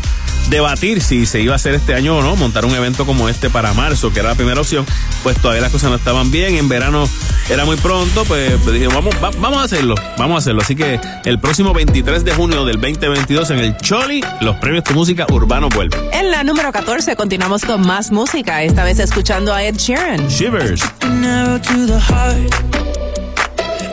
debatir 0.50 1.00
si 1.02 1.24
se 1.24 1.40
iba 1.40 1.52
a 1.52 1.56
hacer 1.56 1.74
este 1.74 1.94
año 1.94 2.16
o 2.18 2.22
no, 2.22 2.34
montar 2.36 2.64
un 2.64 2.74
evento 2.74 3.06
como 3.06 3.28
este 3.28 3.48
para 3.48 3.72
marzo, 3.74 4.12
que 4.12 4.20
era 4.20 4.30
la 4.30 4.34
primera 4.34 4.60
opción, 4.60 4.84
pues 5.22 5.36
todavía 5.38 5.62
las 5.62 5.70
cosas 5.70 5.90
no 5.90 5.96
estaban 5.96 6.30
bien, 6.32 6.56
en 6.56 6.68
verano 6.68 7.08
era 7.48 7.64
muy 7.64 7.76
pronto, 7.76 8.24
pues, 8.24 8.52
pues 8.62 8.74
dije, 8.74 8.88
vamos, 8.88 9.14
va- 9.22 9.30
vamos 9.38 9.58
a 9.58 9.62
hacerlo, 9.62 9.94
vamos 10.18 10.34
a 10.36 10.38
hacerlo. 10.38 10.62
Así 10.62 10.74
que 10.74 11.00
el 11.24 11.38
próximo 11.38 11.72
23 11.72 12.24
de 12.24 12.32
junio 12.34 12.64
del 12.64 12.80
2022 12.80 13.50
en 13.50 13.58
el 13.60 13.76
Choli, 13.76 14.24
los 14.40 14.56
premios 14.56 14.82
de 14.84 14.94
música 14.94 15.26
urbano 15.30 15.68
vuelven. 15.68 16.00
En 16.12 16.30
la 16.32 16.42
número 16.44 16.72
14 16.72 17.14
continuamos 17.16 17.64
con 17.64 17.86
más 17.86 18.10
música, 18.10 18.62
esta 18.64 18.82
vez 18.84 18.98
escuchando 18.98 19.54
a 19.54 19.62
Ed 19.62 19.76
Sheeran. 19.76 20.28
Shivers. 20.28 20.82
An 21.02 21.24
arrow 21.24 21.58
to 21.60 21.86
the 21.86 22.00
heart. 22.00 22.54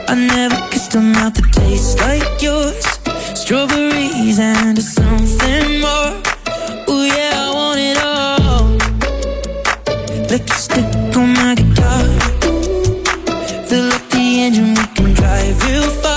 I 0.10 0.16
never 0.16 0.56
kissed 0.72 0.96
a 0.96 1.00
mouth 1.00 1.34
that 1.36 1.52
tastes 1.54 1.96
like 2.02 2.26
yours. 2.44 2.99
Strawberries 3.36 4.40
and 4.40 4.78
something 4.82 5.82
more. 5.82 6.14
Ooh 6.90 7.06
yeah, 7.06 7.46
I 7.46 7.52
want 7.54 7.80
it 7.80 7.98
all. 8.04 8.78
Lipstick 10.30 11.16
on 11.16 11.34
my 11.34 11.56
guitar. 11.56 12.04
Fill 13.68 13.92
up 13.92 14.10
the 14.10 14.42
engine, 14.42 14.70
we 14.76 14.86
can 14.96 15.14
drive 15.14 15.64
real 15.66 15.90
far. 16.02 16.09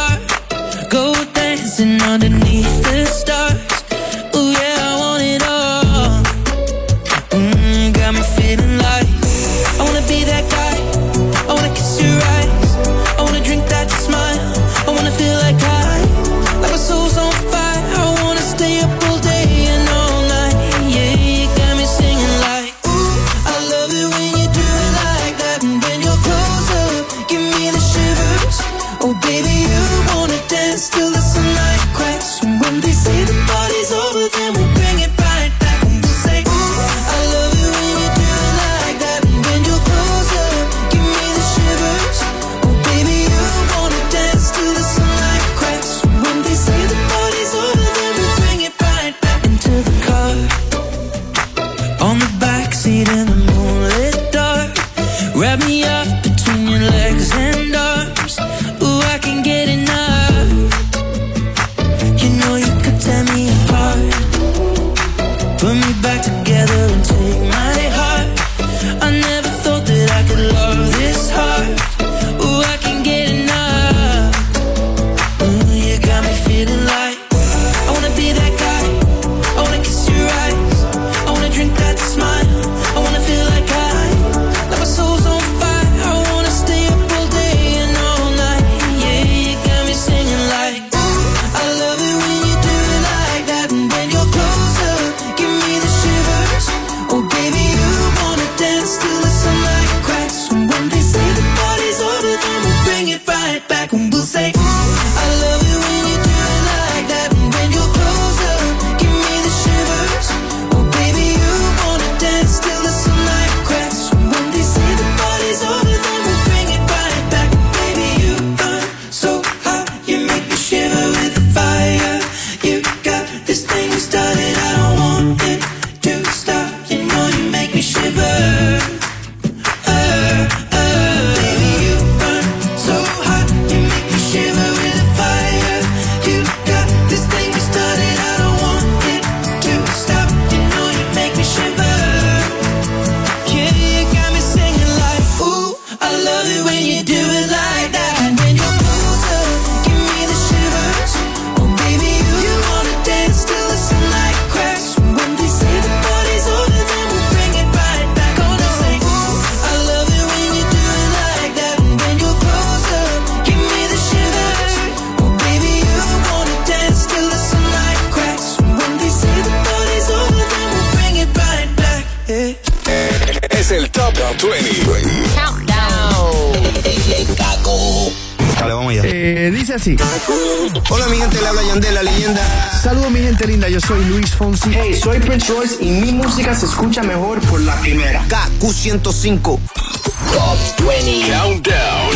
Escucha 186.92 187.08
mejor 187.08 187.40
por 187.48 187.58
la 187.62 187.74
primera. 187.76 188.22
KQ105. 188.28 189.40
Top 189.40 190.86
20 190.86 191.32
Countdown. 191.32 192.10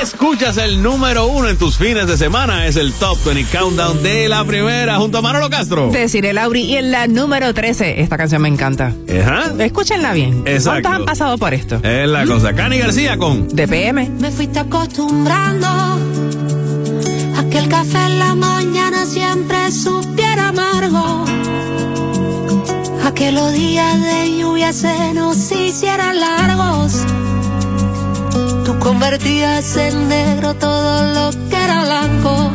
Escuchas 0.00 0.56
el 0.58 0.80
número 0.80 1.26
uno 1.26 1.48
en 1.48 1.56
tus 1.56 1.78
fines 1.78 2.06
de 2.06 2.16
semana. 2.16 2.68
Es 2.68 2.76
el 2.76 2.92
Top 2.92 3.18
20 3.24 3.58
Countdown 3.58 4.04
de 4.04 4.28
la 4.28 4.44
primera 4.44 4.98
junto 4.98 5.18
a 5.18 5.20
Manolo 5.20 5.50
Castro. 5.50 5.90
Deciré 5.90 6.32
Lauri. 6.32 6.60
Y 6.62 6.76
en 6.76 6.92
la 6.92 7.08
número 7.08 7.52
13, 7.52 8.00
esta 8.02 8.16
canción 8.16 8.40
me 8.40 8.48
encanta. 8.48 8.92
Ajá. 9.20 9.52
Escúchenla 9.58 10.12
bien. 10.12 10.44
Exacto. 10.46 10.82
¿Cuántos 10.82 10.92
han 10.92 11.04
pasado 11.04 11.38
por 11.38 11.54
esto? 11.54 11.80
Es 11.82 12.08
la 12.08 12.24
cosa. 12.24 12.52
Cani 12.52 12.78
García 12.78 13.16
con 13.16 13.48
DPM. 13.48 14.10
Me 14.20 14.30
fuiste 14.30 14.60
acostumbrando 14.60 15.66
a 15.66 17.44
que 17.50 17.58
el 17.58 17.68
café 17.68 17.98
en 18.06 18.20
la 18.20 18.34
mañana 18.36 19.06
siempre 19.06 19.72
supiera 19.72 20.50
amargo. 20.50 21.31
Que 23.22 23.30
los 23.30 23.52
días 23.52 24.00
de 24.00 24.36
lluvia 24.36 24.72
se 24.72 25.14
nos 25.14 25.52
hicieran 25.52 26.18
largos. 26.18 27.04
Tú 28.64 28.76
convertías 28.80 29.76
en 29.76 30.08
negro 30.08 30.54
todo 30.54 31.14
lo 31.14 31.30
que 31.48 31.56
era 31.56 31.84
blanco. 31.84 32.50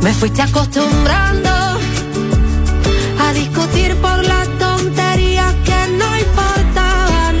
Me 0.00 0.14
fuiste 0.14 0.40
acostumbrando 0.40 1.50
a 3.20 3.32
discutir 3.34 3.94
por 3.96 4.24
las 4.24 4.48
tonterías 4.58 5.54
que 5.56 5.78
no 6.00 6.08
importaban. 6.16 7.36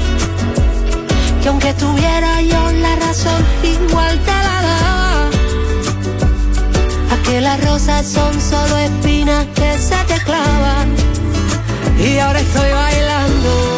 Que 1.40 1.48
aunque 1.48 1.72
tuviera 1.72 2.42
yo 2.42 2.70
la 2.70 2.96
razón, 2.96 3.42
igual 3.62 4.18
te 4.26 4.36
la 4.46 4.56
daba. 4.68 5.30
A 7.12 7.22
que 7.24 7.40
las 7.40 7.64
rosas 7.64 8.06
son 8.06 8.38
solo 8.38 8.76
espinas 8.76 9.46
que 9.54 9.78
se 9.78 9.96
te 10.04 10.22
clavan. 10.22 11.07
Y 11.98 12.18
ahora 12.18 12.38
estoy 12.38 12.70
bailando, 12.70 13.77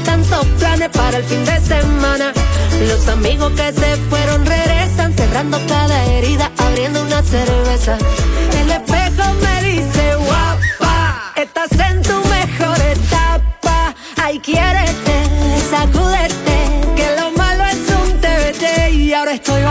tantos 0.00 0.46
planes 0.58 0.88
para 0.90 1.18
el 1.18 1.24
fin 1.24 1.44
de 1.44 1.60
semana. 1.60 2.32
Los 2.88 3.06
amigos 3.08 3.52
que 3.52 3.72
se 3.72 3.96
fueron 4.08 4.44
regresan, 4.44 5.12
cerrando 5.14 5.58
cada 5.68 6.04
herida, 6.06 6.50
abriendo 6.58 7.02
una 7.02 7.22
cerveza. 7.22 7.98
El 8.60 8.70
espejo 8.70 9.34
me 9.42 9.62
dice, 9.62 10.14
guapa, 10.16 11.32
estás 11.36 11.72
en 11.72 12.02
tu 12.02 12.14
mejor 12.28 12.78
etapa. 12.80 13.94
Ay, 14.16 14.38
quiérete, 14.40 15.16
sacúdete, 15.70 16.56
que 16.96 17.20
lo 17.20 17.30
malo 17.32 17.64
es 17.66 17.82
un 18.02 18.20
TBT. 18.20 18.92
Y 18.94 19.14
ahora 19.14 19.32
estoy 19.32 19.62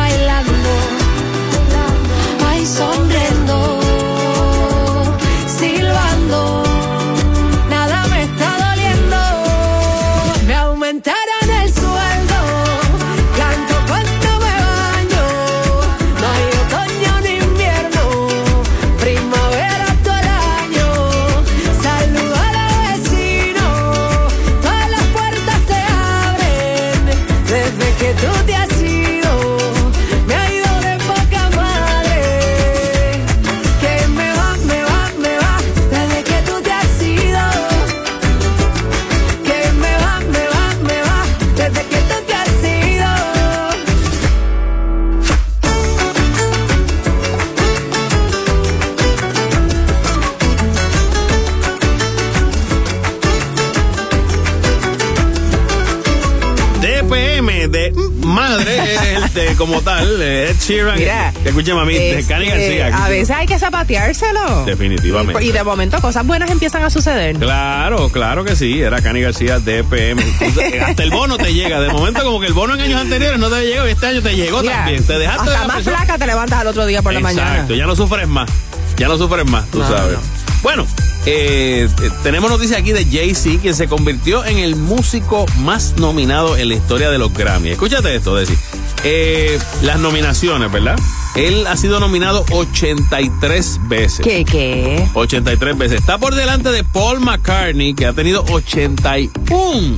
como 59.62 59.82
tal, 59.82 60.22
eh, 60.22 60.49
Ed 60.49 60.55
Sheeran. 60.59 60.97
Mira, 60.97 61.34
Escuche, 61.45 61.74
mami, 61.74 61.93
de 61.93 62.20
Este, 62.20 62.34
Cani 62.34 62.47
García. 62.47 63.05
a 63.05 63.09
veces 63.09 63.30
hay 63.30 63.45
que 63.45 63.59
zapateárselo. 63.59 64.66
Definitivamente. 64.66 65.43
Y 65.45 65.51
de 65.51 65.64
momento 65.64 65.99
cosas 66.01 66.26
buenas 66.26 66.49
empiezan 66.49 66.84
a 66.84 66.89
suceder. 66.89 67.36
Claro, 67.38 68.09
claro 68.09 68.43
que 68.43 68.55
sí, 68.55 68.82
era 68.82 69.01
Cani 69.01 69.22
García 69.22 69.59
DPM. 69.59 70.22
Entonces, 70.41 70.82
Hasta 70.82 71.03
el 71.03 71.12
bono 71.12 71.38
te 71.38 71.53
llega. 71.53 71.80
De 71.80 71.89
momento, 71.89 72.24
como 72.24 72.39
que 72.39 72.47
el 72.47 72.53
bono 72.53 72.74
en 72.76 72.82
años 72.82 72.99
anteriores 73.01 73.39
no 73.39 73.49
te 73.49 73.66
llegó 73.66 73.88
y 73.88 73.91
este 73.91 74.07
año 74.07 74.22
te 74.22 74.36
llegó 74.36 74.62
Mira, 74.62 74.78
también. 74.78 75.03
Te 75.03 75.18
dejaste 75.20 75.43
de 75.49 75.55
hasta 75.55 75.62
la 75.62 75.68
más 75.68 75.76
presión. 75.78 75.95
flaca 75.95 76.18
te 76.18 76.26
levantas 76.28 76.59
al 76.59 76.68
otro 76.68 76.86
día 76.86 77.01
por 77.01 77.14
la 77.14 77.20
mañana. 77.20 77.51
Exacto, 77.51 77.76
ya 77.76 77.86
no 77.86 77.95
sufres 77.95 78.28
más. 78.28 78.49
Ya 78.97 79.07
no 79.07 79.18
sufres 79.18 79.45
más, 79.49 79.66
tú 79.72 79.80
No, 79.80 79.88
sabes. 79.88 80.14
no. 80.14 80.20
Bueno, 80.62 80.86
eh, 81.26 81.88
eh, 82.03 82.09
tenemos 82.22 82.51
noticia 82.51 82.78
aquí 82.78 82.91
de 82.91 83.03
Jay-Z, 83.05 83.62
quien 83.62 83.74
se 83.74 83.88
convirtió 83.88 84.45
en 84.45 84.59
el 84.59 84.76
músico 84.76 85.47
más 85.59 85.93
nominado 85.97 86.55
en 86.55 86.70
la 86.70 86.76
historia 86.76 87.09
de 87.09 87.18
los 87.18 87.34
Grammy. 87.34 87.70
Escúchate 87.70 88.16
esto, 88.16 88.36
Desi. 88.36 88.55
Eh, 89.04 89.58
las 89.82 89.99
nominaciones, 89.99 90.72
¿verdad? 90.72 90.99
Él 91.36 91.66
ha 91.68 91.76
sido 91.78 91.99
nominado 91.99 92.45
83 92.52 93.80
veces. 93.88 94.20
¿Qué, 94.20 94.45
qué? 94.45 95.08
83 95.14 95.78
veces. 95.78 95.99
Está 95.99 96.18
por 96.18 96.36
delante 96.36 96.72
de 96.72 96.84
Paul 96.84 97.20
McCartney, 97.20 97.93
que 97.93 98.06
ha 98.06 98.14
tenido 98.14 98.43
81 98.49 99.95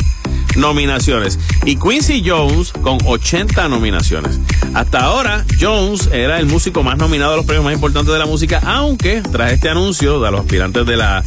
nominaciones. 0.55 1.39
Y 1.65 1.77
Quincy 1.77 2.23
Jones 2.25 2.71
con 2.71 2.97
80 3.05 3.67
nominaciones. 3.67 4.39
Hasta 4.73 5.03
ahora, 5.03 5.45
Jones 5.59 6.09
era 6.11 6.39
el 6.39 6.45
músico 6.45 6.83
más 6.83 6.97
nominado 6.97 7.33
a 7.33 7.37
los 7.37 7.45
premios 7.45 7.65
más 7.65 7.73
importantes 7.73 8.13
de 8.13 8.19
la 8.19 8.25
música, 8.25 8.61
aunque 8.63 9.21
tras 9.21 9.51
este 9.51 9.69
anuncio 9.69 10.19
de 10.19 10.31
los 10.31 10.41
aspirantes 10.41 10.85
de 10.85 10.97
la 10.97 11.23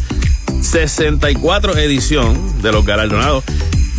64 0.63 1.77
edición 1.77 2.63
de 2.63 2.73
los 2.73 2.85
galardonados, 2.85 3.45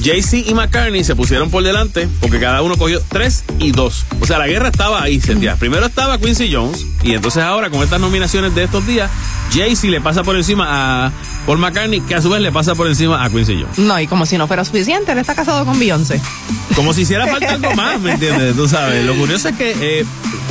Jay-Z 0.07 0.49
y 0.49 0.53
McCartney 0.53 1.03
se 1.03 1.17
pusieron 1.17 1.49
por 1.49 1.63
delante 1.63 2.07
porque 2.21 2.39
cada 2.39 2.61
uno 2.61 2.77
cogió 2.77 3.01
3 3.09 3.43
y 3.59 3.71
2. 3.71 4.05
O 4.21 4.25
sea, 4.25 4.37
la 4.37 4.47
guerra 4.47 4.69
estaba 4.69 5.03
ahí, 5.03 5.19
sentía. 5.19 5.57
Primero 5.57 5.85
estaba 5.85 6.17
Quincy 6.17 6.49
Jones 6.49 6.85
y 7.03 7.13
entonces 7.13 7.43
ahora 7.43 7.69
con 7.69 7.83
estas 7.83 7.99
nominaciones 7.99 8.55
de 8.55 8.63
estos 8.63 8.87
días, 8.87 9.11
Jay-Z 9.51 9.89
le 9.89 9.99
pasa 9.99 10.23
por 10.23 10.37
encima 10.37 11.07
a 11.07 11.11
Paul 11.45 11.57
McCartney, 11.57 11.99
que 11.99 12.15
a 12.15 12.21
su 12.21 12.29
vez 12.29 12.39
le 12.41 12.53
pasa 12.53 12.73
por 12.73 12.87
encima 12.87 13.21
a 13.21 13.29
Quincy 13.29 13.61
Jones. 13.61 13.79
No, 13.79 13.99
y 13.99 14.07
como 14.07 14.25
si 14.25 14.37
no 14.37 14.47
fuera 14.47 14.63
suficiente, 14.63 15.11
él 15.11 15.17
está 15.17 15.35
casado 15.35 15.65
con 15.65 15.77
Beyoncé. 15.77 16.21
Como 16.73 16.93
si 16.93 17.01
hiciera 17.01 17.27
falta 17.27 17.55
algo 17.55 17.75
más, 17.75 17.99
¿me 17.99 18.13
entiendes? 18.13 18.55
Tú 18.55 18.65
sabes, 18.69 19.03
lo 19.03 19.13
curioso 19.13 19.49
es 19.49 19.57
que 19.57 19.75
eh, 19.99 20.05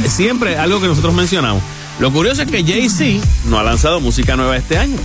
siempre 0.06 0.58
algo 0.58 0.82
que 0.82 0.86
nosotros 0.88 1.14
mencionamos. 1.14 1.62
Lo 1.98 2.12
curioso 2.12 2.42
es 2.42 2.50
que 2.50 2.62
Jay-Z 2.62 3.26
no 3.46 3.58
ha 3.58 3.62
lanzado 3.62 4.00
música 4.00 4.36
nueva 4.36 4.54
este 4.54 4.76
año. 4.76 4.98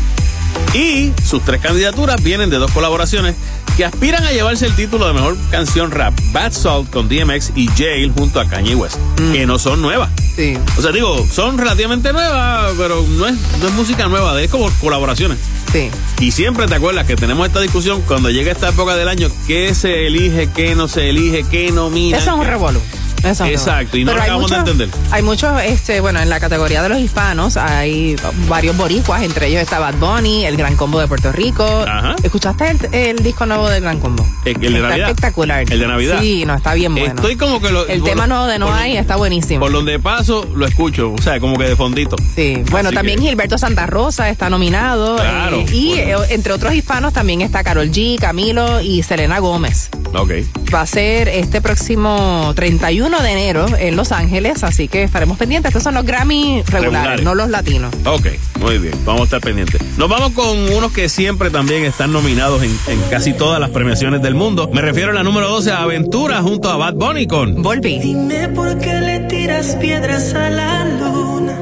Y 0.74 1.12
sus 1.26 1.44
tres 1.44 1.62
candidaturas 1.62 2.22
vienen 2.22 2.50
de 2.50 2.58
dos 2.58 2.72
colaboraciones 2.72 3.36
que 3.78 3.86
aspiran 3.86 4.24
a 4.26 4.32
llevarse 4.32 4.66
el 4.66 4.76
título 4.76 5.08
de 5.08 5.14
mejor 5.14 5.38
canción 5.50 5.92
rap, 5.92 6.14
Bad 6.32 6.52
Salt 6.52 6.90
con 6.90 7.08
DMX 7.08 7.52
y 7.56 7.68
Jail 7.68 8.12
junto 8.12 8.40
a 8.40 8.48
Kanye 8.48 8.76
West, 8.76 8.98
que 9.32 9.46
no 9.46 9.60
son 9.60 9.82
nuevas. 9.82 10.10
Sí. 10.36 10.58
O 10.78 10.82
sea, 10.82 10.92
digo, 10.92 11.26
son 11.32 11.58
relativamente 11.58 12.14
nuevas, 12.14 12.74
pero 12.78 13.06
no 13.08 13.28
es, 13.28 13.36
no 13.60 13.68
es 13.68 13.74
música 13.74 14.08
nueva, 14.08 14.42
es 14.42 14.50
como 14.50 14.70
colaboraciones. 14.80 15.38
Sí. 15.72 15.90
Y 16.20 16.32
siempre 16.32 16.68
te 16.68 16.76
acuerdas 16.76 17.06
que 17.06 17.16
tenemos 17.16 17.48
esta 17.48 17.62
discusión 17.62 18.02
cuando 18.02 18.30
llega 18.30 18.52
esta 18.52 18.70
época 18.70 18.96
del 18.96 19.08
año, 19.08 19.30
qué 19.48 19.74
se 19.74 20.08
elige, 20.08 20.50
qué 20.54 20.76
no 20.76 20.88
se 20.88 21.10
elige, 21.10 21.46
qué 21.50 21.72
nomina. 21.72 22.18
Eso 22.18 22.32
es 22.32 22.38
un 22.38 22.46
revolú. 22.46 22.80
Eso 23.24 23.46
Exacto, 23.46 23.98
y 23.98 24.04
no 24.06 24.12
Pero 24.12 24.24
acabamos 24.24 24.50
de 24.52 24.58
muchos- 24.58 24.72
entender. 24.74 25.00
Hay 25.12 25.22
muchos, 25.24 25.62
este, 25.64 26.00
bueno, 26.02 26.20
en 26.22 26.30
la 26.30 26.40
categoría 26.40 26.82
de 26.84 26.90
los 26.90 27.00
hispanos 27.00 27.56
hay 27.58 28.16
varios 28.48 28.76
boricuas, 28.78 29.22
entre 29.24 29.48
ellos 29.48 29.62
está 29.62 29.80
Bad 29.80 29.96
Bunny, 29.96 30.46
el 30.46 30.58
Gran 30.58 30.76
Combo 30.76 31.00
de 31.00 31.08
Puerto 31.08 31.32
Rico. 31.32 31.64
Ajá. 31.88 32.16
¿Escuchaste 32.24 32.72
el, 32.72 32.94
el 32.94 33.24
disco 33.24 33.46
nuevo 33.46 33.70
del 33.70 33.82
Gran 33.82 34.00
Combo? 34.00 34.26
El, 34.46 34.56
el 34.56 34.62
de 34.62 34.68
está 34.78 34.88
Navidad. 34.90 35.10
espectacular. 35.10 35.72
El 35.72 35.80
de 35.80 35.88
Navidad. 35.88 36.20
Sí, 36.22 36.46
no, 36.46 36.56
está 36.56 36.74
bien 36.74 36.94
bueno. 36.96 37.16
Estoy 37.16 37.36
como 37.36 37.62
que 37.62 37.70
lo. 37.72 37.86
el 37.88 38.04
tema 38.04 38.28
nuevo 38.28 38.46
de 38.48 38.58
No 38.60 38.74
Hay 38.74 38.98
está 38.98 39.16
buenísimo. 39.18 39.60
Por 39.62 39.72
donde 39.72 40.00
paso, 40.00 40.48
lo 40.56 40.66
escucho. 40.66 41.14
O 41.14 41.22
sea, 41.22 41.40
como 41.40 41.58
que 41.58 41.66
de 41.66 41.76
fondito. 41.76 42.16
Sí, 42.36 42.64
bueno, 42.72 42.90
Así 42.90 42.96
también 42.96 43.20
que- 43.20 43.28
Gilberto 43.28 43.58
Santa 43.58 43.86
Rosa 43.86 44.30
está 44.30 44.50
nominado. 44.50 45.16
Claro, 45.18 45.58
eh, 45.60 45.66
y 45.72 45.88
bueno. 45.96 46.24
eh, 46.24 46.28
entre 46.32 46.54
otros 46.54 46.74
hispanos 46.74 47.14
también 47.14 47.42
está 47.42 47.64
Carol 47.64 47.92
G, 47.92 48.18
Camilo 48.20 48.82
y 48.82 49.04
Selena 49.04 49.40
Gómez. 49.40 49.90
Ok. 50.14 50.32
Va 50.74 50.82
a 50.82 50.88
ser 50.88 51.28
este 51.30 51.62
próximo 51.62 52.52
31 52.56 53.11
de 53.20 53.32
enero 53.32 53.66
en 53.78 53.96
Los 53.96 54.12
Ángeles, 54.12 54.64
así 54.64 54.88
que 54.88 55.04
estaremos 55.04 55.38
pendientes. 55.38 55.70
Estos 55.70 55.84
son 55.84 55.96
los 55.96 56.06
Grammy 56.06 56.64
regulares, 56.68 56.72
Regulares. 57.20 57.24
no 57.24 57.36
los 57.36 57.50
latinos. 57.50 57.94
Ok, 58.06 58.28
muy 58.60 58.78
bien, 58.78 58.94
vamos 59.06 59.22
a 59.22 59.24
estar 59.26 59.42
pendientes. 59.42 59.82
Nos 59.98 60.08
vamos 60.10 60.32
con 60.34 60.58
unos 60.74 60.92
que 60.92 61.10
siempre 61.10 61.50
también 61.50 61.84
están 61.84 62.12
nominados 62.14 62.64
en, 62.64 62.78
en 62.88 63.02
casi 63.10 63.34
todas 63.34 63.60
las 63.60 63.70
premiaciones 63.72 64.22
del 64.22 64.36
mundo. 64.36 64.70
Me 64.74 64.82
refiero 64.82 65.12
a 65.12 65.14
la 65.14 65.24
número 65.24 65.50
12, 65.50 65.72
Aventura, 65.72 66.42
junto 66.42 66.70
a 66.70 66.78
Bad 66.78 66.94
Bunny 66.96 67.28
con... 67.28 67.62
Volví. 67.62 68.00
Dime 68.00 68.48
por 68.50 68.78
qué 68.80 68.94
le 69.02 69.20
tiras 69.22 69.76
piedras 69.80 70.34
a 70.34 70.50
la 70.50 70.86
luna. 70.86 71.58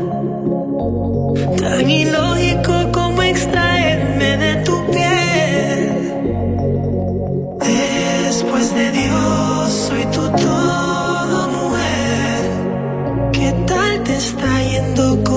Tan 1.58 1.90
ilógico 1.90 2.92
como 2.92 3.22
extraerme 3.24 4.38
de 4.38 4.56
tu 4.64 4.92
piel. 4.92 6.00
Después 8.26 8.74
de 8.74 8.92
Dios, 8.92 9.88
soy 9.88 10.04
tu 10.06 10.22
todo, 10.42 10.79
te 14.10 14.16
está 14.16 14.64
yendo 14.64 15.29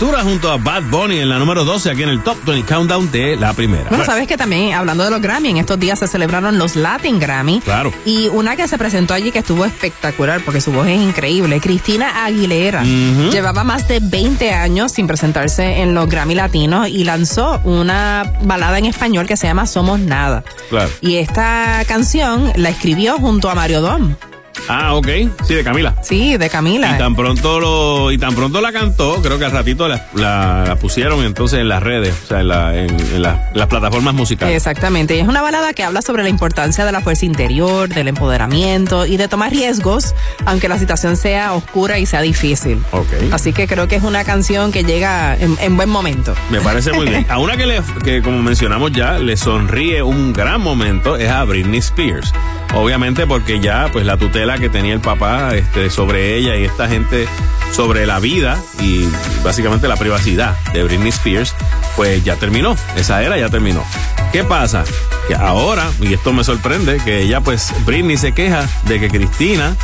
Junto 0.00 0.50
a 0.50 0.56
Bad 0.58 0.82
Bunny 0.90 1.18
en 1.18 1.28
la 1.28 1.38
número 1.38 1.64
12 1.64 1.90
aquí 1.90 2.02
en 2.02 2.08
el 2.08 2.22
Top 2.22 2.36
20 2.44 2.66
Countdown 2.72 3.10
de 3.10 3.36
la 3.36 3.52
primera. 3.52 3.88
Bueno, 3.88 4.04
sabes 4.04 4.26
que 4.26 4.36
también, 4.36 4.74
hablando 4.74 5.02
de 5.02 5.10
los 5.10 5.20
Grammy, 5.20 5.50
en 5.50 5.56
estos 5.56 5.78
días 5.78 5.98
se 5.98 6.06
celebraron 6.06 6.58
los 6.58 6.76
Latin 6.76 7.18
Grammy. 7.18 7.60
Claro. 7.60 7.92
Y 8.04 8.28
una 8.28 8.54
que 8.54 8.68
se 8.68 8.76
presentó 8.76 9.14
allí 9.14 9.30
que 9.32 9.40
estuvo 9.40 9.64
espectacular 9.64 10.42
porque 10.44 10.60
su 10.60 10.72
voz 10.72 10.88
es 10.88 11.00
increíble, 11.00 11.60
Cristina 11.60 12.24
Aguilera. 12.24 12.82
Llevaba 12.84 13.64
más 13.64 13.88
de 13.88 14.00
20 14.00 14.52
años 14.52 14.92
sin 14.92 15.06
presentarse 15.06 15.80
en 15.80 15.94
los 15.94 16.08
Grammy 16.08 16.34
Latinos 16.34 16.88
y 16.88 17.04
lanzó 17.04 17.60
una 17.64 18.30
balada 18.42 18.78
en 18.78 18.86
español 18.86 19.26
que 19.26 19.36
se 19.36 19.46
llama 19.46 19.66
Somos 19.66 20.00
Nada. 20.00 20.44
Claro. 20.68 20.90
Y 21.00 21.16
esta 21.16 21.82
canción 21.86 22.52
la 22.56 22.68
escribió 22.68 23.16
junto 23.18 23.48
a 23.48 23.54
Mario 23.54 23.80
Dom. 23.80 24.14
Ah, 24.68 24.94
ok. 24.94 25.08
Sí, 25.46 25.54
de 25.54 25.64
Camila. 25.64 25.94
Sí, 26.02 26.36
de 26.36 26.48
Camila. 26.48 26.94
Y 26.94 26.98
tan 26.98 27.14
pronto 27.14 27.60
lo, 27.60 28.10
y 28.12 28.18
tan 28.18 28.34
pronto 28.34 28.60
la 28.60 28.72
cantó, 28.72 29.20
creo 29.22 29.38
que 29.38 29.44
al 29.44 29.52
ratito 29.52 29.88
la, 29.88 30.06
la- 30.14 30.64
la 30.66 30.76
pusieron 30.76 31.22
entonces 31.24 31.60
en 31.60 31.68
las 31.68 31.82
redes, 31.82 32.14
o 32.24 32.28
sea, 32.28 32.40
en, 32.40 32.48
la- 32.48 32.76
en- 32.76 32.90
en 32.98 33.22
la- 33.22 33.50
las 33.54 33.66
plataformas 33.66 34.14
musicales. 34.14 34.56
Exactamente, 34.56 35.16
y 35.16 35.20
es 35.20 35.28
una 35.28 35.42
balada 35.42 35.72
que 35.74 35.82
habla 35.84 36.00
sobre 36.02 36.22
la 36.22 36.28
importancia 36.28 36.84
de 36.84 36.92
la 36.92 37.00
fuerza 37.00 37.26
interior, 37.26 37.88
del 37.88 38.08
empoderamiento 38.08 39.06
y 39.06 39.16
de 39.16 39.28
tomar 39.28 39.50
riesgos, 39.52 40.14
aunque 40.46 40.68
la 40.68 40.78
situación 40.78 41.16
sea 41.16 41.52
oscura 41.52 41.98
y 41.98 42.06
sea 42.06 42.20
difícil. 42.22 42.78
Ok. 42.92 43.12
Así 43.32 43.52
que 43.52 43.66
creo 43.66 43.88
que 43.88 43.96
es 43.96 44.02
una 44.02 44.24
canción 44.24 44.72
que 44.72 44.82
llega 44.84 45.36
en, 45.36 45.56
en 45.60 45.76
buen 45.76 45.88
momento. 45.90 46.34
Me 46.50 46.60
parece 46.60 46.92
muy 46.92 47.06
bien. 47.08 47.26
A 47.28 47.38
una 47.38 47.56
que, 47.56 47.66
le, 47.66 47.82
que, 48.02 48.22
como 48.22 48.40
mencionamos 48.42 48.92
ya, 48.92 49.18
le 49.18 49.36
sonríe 49.36 50.02
un 50.02 50.32
gran 50.32 50.60
momento 50.60 51.16
es 51.16 51.30
a 51.30 51.44
Britney 51.44 51.78
Spears. 51.80 52.32
Obviamente 52.74 53.26
porque 53.26 53.60
ya, 53.60 53.88
pues 53.92 54.04
la 54.04 54.16
tutela 54.16 54.58
que 54.58 54.68
tenía 54.68 54.94
el 54.94 55.00
papá 55.00 55.54
este, 55.54 55.90
sobre 55.90 56.36
ella 56.36 56.56
y 56.56 56.64
esta 56.64 56.88
gente 56.88 57.26
sobre 57.72 58.06
la 58.06 58.20
vida 58.20 58.60
y 58.80 59.06
básicamente 59.42 59.88
la 59.88 59.96
privacidad 59.96 60.56
de 60.72 60.82
Britney 60.84 61.08
Spears, 61.10 61.54
pues 61.96 62.24
ya 62.24 62.36
terminó. 62.36 62.76
Esa 62.96 63.22
era 63.22 63.38
ya 63.38 63.48
terminó. 63.48 63.84
¿Qué 64.32 64.44
pasa? 64.44 64.84
Que 65.28 65.34
ahora, 65.34 65.88
y 66.00 66.12
esto 66.12 66.32
me 66.32 66.42
sorprende, 66.44 66.98
que 67.04 67.22
ella, 67.22 67.40
pues, 67.40 67.72
Britney 67.86 68.16
se 68.16 68.32
queja 68.32 68.68
de 68.86 68.98
que 69.00 69.08
Cristina 69.08 69.76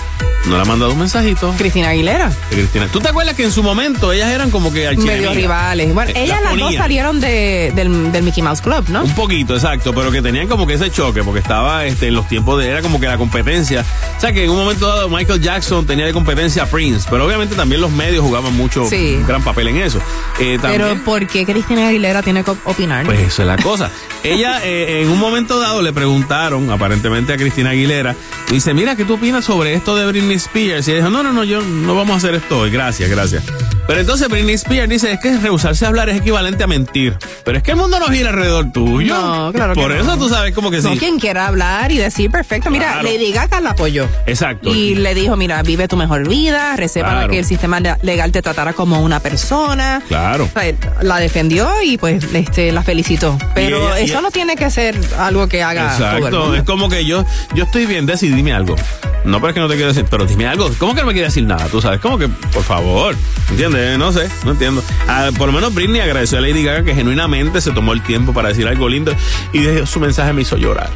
no 0.47 0.57
le 0.57 0.63
ha 0.63 0.65
mandado 0.65 0.93
un 0.93 0.99
mensajito. 0.99 1.55
Cristina 1.57 1.91
Aguilera. 1.91 2.33
Cristina. 2.51 2.89
¿Tú 2.91 2.99
te 3.01 3.09
acuerdas 3.09 3.35
que 3.37 3.45
en 3.45 3.53
su 3.53 3.63
momento 3.63 4.13
ellas 4.13 4.31
eran 4.31 4.51
como 4.51 4.73
que 4.73 4.91
Medio 4.97 5.33
rivales. 5.33 5.93
Bueno, 5.95 6.11
Eh, 6.11 6.25
ellas 6.25 6.41
las 6.43 6.57
dos 6.59 6.75
salieron 6.75 7.21
de, 7.21 7.73
del, 7.75 8.11
del 8.11 8.23
Mickey 8.23 8.43
Mouse 8.43 8.61
Club, 8.61 8.89
¿no? 8.89 9.05
Un 9.05 9.15
poquito, 9.15 9.55
exacto, 9.55 9.95
pero 9.95 10.11
que 10.11 10.23
tenían 10.23 10.49
como 10.49 10.67
que 10.67 10.75
ese 10.75 10.91
choque, 10.91 11.23
porque 11.23 11.41
estaba 11.41 11.85
este, 11.85 12.09
en 12.09 12.15
los 12.15 12.27
tiempos 12.27 12.59
de, 12.59 12.71
era 12.71 12.80
como 12.83 13.01
que 13.01 13.07
la 13.07 13.17
competencia. 13.19 13.85
O 14.17 14.21
sea, 14.21 14.33
que 14.33 14.45
en 14.45 14.51
un 14.51 14.57
momento 14.57 14.87
dado 14.87 15.09
Michael 15.09 15.41
Jackson 15.41 15.87
tenía 15.87 16.05
de 16.07 16.13
competencia 16.13 16.65
a 16.65 16.67
Prince, 16.67 17.07
pero 17.11 17.25
obviamente 17.27 17.55
también 17.55 17.81
los 17.81 17.91
medios 17.91 18.25
jugaban 18.25 18.55
mucho, 18.57 18.85
Sí. 18.87 19.17
un 19.19 19.27
gran 19.27 19.43
papel 19.43 19.69
en 19.69 19.77
eso. 19.79 19.99
Eh, 20.39 20.59
también, 20.61 20.83
Pero 20.83 21.05
¿por 21.05 21.27
qué 21.27 21.45
Cristina 21.47 21.89
Aguilera 21.89 22.23
tiene 22.23 22.45
que 22.45 22.53
opinar? 22.65 23.05
pues 23.07 23.21
esa 23.21 23.43
es 23.43 23.49
la 23.49 23.57
cosa. 23.57 23.91
Ella 24.23 24.61
eh, 24.65 25.03
en 25.03 25.09
un 25.11 25.19
momento 25.19 25.59
dado 25.61 25.83
le 25.83 25.93
preguntaron 25.93 26.71
aparentemente 26.71 27.33
a 27.33 27.37
Cristina 27.37 27.71
Aguilera, 27.71 28.15
dice, 28.51 28.75
mira, 28.75 28.97
¿qué 28.97 29.05
tú 29.05 29.15
opinas 29.15 29.45
sobre 29.45 29.75
esto 29.75 29.97
de 29.97 30.07
Britney 30.07 30.37
Spears? 30.37 30.87
Y 30.89 30.93
ella 30.93 31.01
dijo, 31.01 31.11
no, 31.11 31.23
no, 31.23 31.33
no, 31.33 31.45
yo 31.45 31.61
no 31.63 31.95
vamos 31.95 32.15
a 32.15 32.17
hacer 32.19 32.35
esto 32.35 32.59
hoy, 32.61 32.71
gracias, 32.71 33.09
gracias. 33.11 33.43
Pero 33.87 34.01
entonces 34.01 34.29
Britney 34.29 34.55
Spears 34.55 34.89
dice, 34.89 35.13
es 35.13 35.19
que 35.21 35.37
rehusarse 35.39 35.85
a 35.85 35.89
hablar 35.89 36.09
es 36.11 36.19
equivalente 36.21 36.63
a 36.63 36.69
mentir. 36.69 37.17
Pero 37.45 37.59
es 37.59 37.65
que 37.65 37.73
el 37.73 37.77
mundo 37.77 37.99
no 37.99 38.07
gira 38.07 38.29
alrededor 38.31 38.71
tuyo. 38.71 39.15
No, 39.17 39.53
claro 39.53 39.75
que 39.75 39.81
Por 39.81 39.91
no. 39.93 40.01
eso 40.01 40.17
tú 40.17 40.29
sabes 40.29 40.55
como 40.55 40.71
que 40.71 40.81
No, 40.81 40.93
sí. 40.93 40.99
quien 40.99 41.19
quiera 41.19 41.49
hablar 41.49 41.91
y 41.91 41.97
decir, 41.99 42.31
perfecto, 42.31 42.70
mira, 42.71 42.93
Claro. 42.93 43.03
Lady 43.03 43.33
Gaga 43.33 43.61
la 43.61 43.71
apoyó. 43.71 44.07
Exacto. 44.27 44.71
Y 44.75 44.95
le 44.95 45.15
dijo, 45.15 45.37
mira, 45.37 45.63
vive 45.63 45.89
tu 45.89 45.97
mejor 45.97 46.29
vida, 46.29 46.77
receba 46.77 47.11
Claro. 47.11 47.29
que 47.33 47.39
el 47.39 47.45
sistema 47.45 47.81
le- 47.81 47.97
legal 48.03 48.33
te 48.33 48.43
tratara 48.43 48.73
como 48.73 49.01
una 49.03 49.21
persona. 49.21 50.03
Claro. 50.09 50.45
O 50.55 50.61
sea, 50.61 50.73
La 51.03 51.19
defendió 51.19 51.69
y 51.85 51.97
pues 51.99 52.25
este, 52.33 52.73
la 52.73 52.83
felicitó. 52.83 53.37
Pero 53.55 53.79
ella- 53.89 53.99
eso 54.01 54.13
ella- 54.15 54.21
no 54.23 54.31
tiene 54.31 54.57
que 54.57 54.71
ser 54.71 54.99
algo 55.19 55.49
que 55.49 55.63
haga 55.63 55.97
todo 55.97 56.09
el 56.09 56.17
Exacto, 56.19 56.41
mundo. 56.41 56.55
es 56.57 56.63
como 56.65 56.89
que 56.89 57.05
yo, 57.05 57.25
yo 57.55 57.65
estoy 57.65 57.87
bien, 57.87 58.07
Desi, 58.07 58.29
dime 58.29 58.53
algo. 58.53 58.77
No, 59.25 59.37
pero 59.39 59.49
es 59.49 59.55
que 59.55 59.61
no 59.61 59.69
te 59.69 59.75
quiero 59.75 59.89
decir, 59.89 60.07
pero 60.09 60.25
dime 60.25 60.47
algo. 60.47 60.71
¿Cómo 60.79 60.95
que 60.95 61.03
no 61.03 61.07
me 61.09 61.13
quiere 61.13 61.29
decir 61.29 61.45
nada? 61.45 61.67
Tú 61.67 61.83
sabes, 61.83 62.01
como 62.01 62.17
que, 62.17 62.29
por 62.29 62.63
favor, 62.63 63.15
¿entiendes? 63.51 63.99
No 63.99 64.13
sé, 64.13 64.29
no 64.45 64.53
entiendo. 64.53 64.83
Ah, 65.09 65.29
por 65.37 65.47
lo 65.49 65.53
menos 65.53 65.75
Britney 65.75 66.01
agradeció 66.01 66.39
a 66.39 66.41
Lady 66.41 66.65
Gaga 66.65 66.85
que 66.85 66.95
genuinamente 66.95 67.61
se 67.61 67.71
tomó 67.73 67.93
el 67.93 68.03
tiempo 68.03 68.33
para 68.33 68.49
decir 68.49 68.67
algo 68.67 68.89
lindo 68.89 69.15
y 69.53 69.87
su 69.87 70.01
mensaje 70.01 70.33
me 70.33 70.41
hizo 70.43 70.57
llorar. 70.57 70.89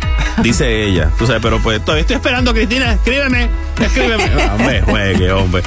Dice 0.42 0.84
ella, 0.86 1.10
tú 1.18 1.26
sabes, 1.26 1.42
pero 1.42 1.60
pues 1.64 1.80
todavía 1.80 2.02
estoy 2.02 2.16
esperando, 2.16 2.52
Cristina, 2.52 2.92
escríbeme, 2.92 3.48
escríbeme. 3.80 4.24
Hombre, 4.52 4.82
juegue, 4.82 5.32
hombre. 5.32 5.62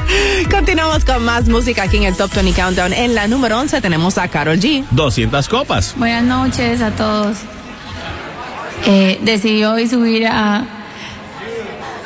Continuamos 0.49 1.03
con 1.03 1.25
más 1.25 1.49
música 1.49 1.83
aquí 1.83 1.97
en 1.97 2.03
el 2.03 2.15
Top 2.15 2.31
20 2.35 2.53
Countdown. 2.53 2.93
En 2.93 3.15
la 3.15 3.27
número 3.27 3.59
11 3.59 3.81
tenemos 3.81 4.19
a 4.19 4.27
Carol 4.27 4.59
G. 4.59 4.85
200 4.91 5.49
copas. 5.49 5.95
Buenas 5.97 6.23
noches 6.23 6.81
a 6.83 6.91
todos. 6.91 7.37
Eh, 8.85 9.17
decidí 9.23 9.63
hoy 9.63 9.87
subir 9.87 10.27
a, 10.27 10.65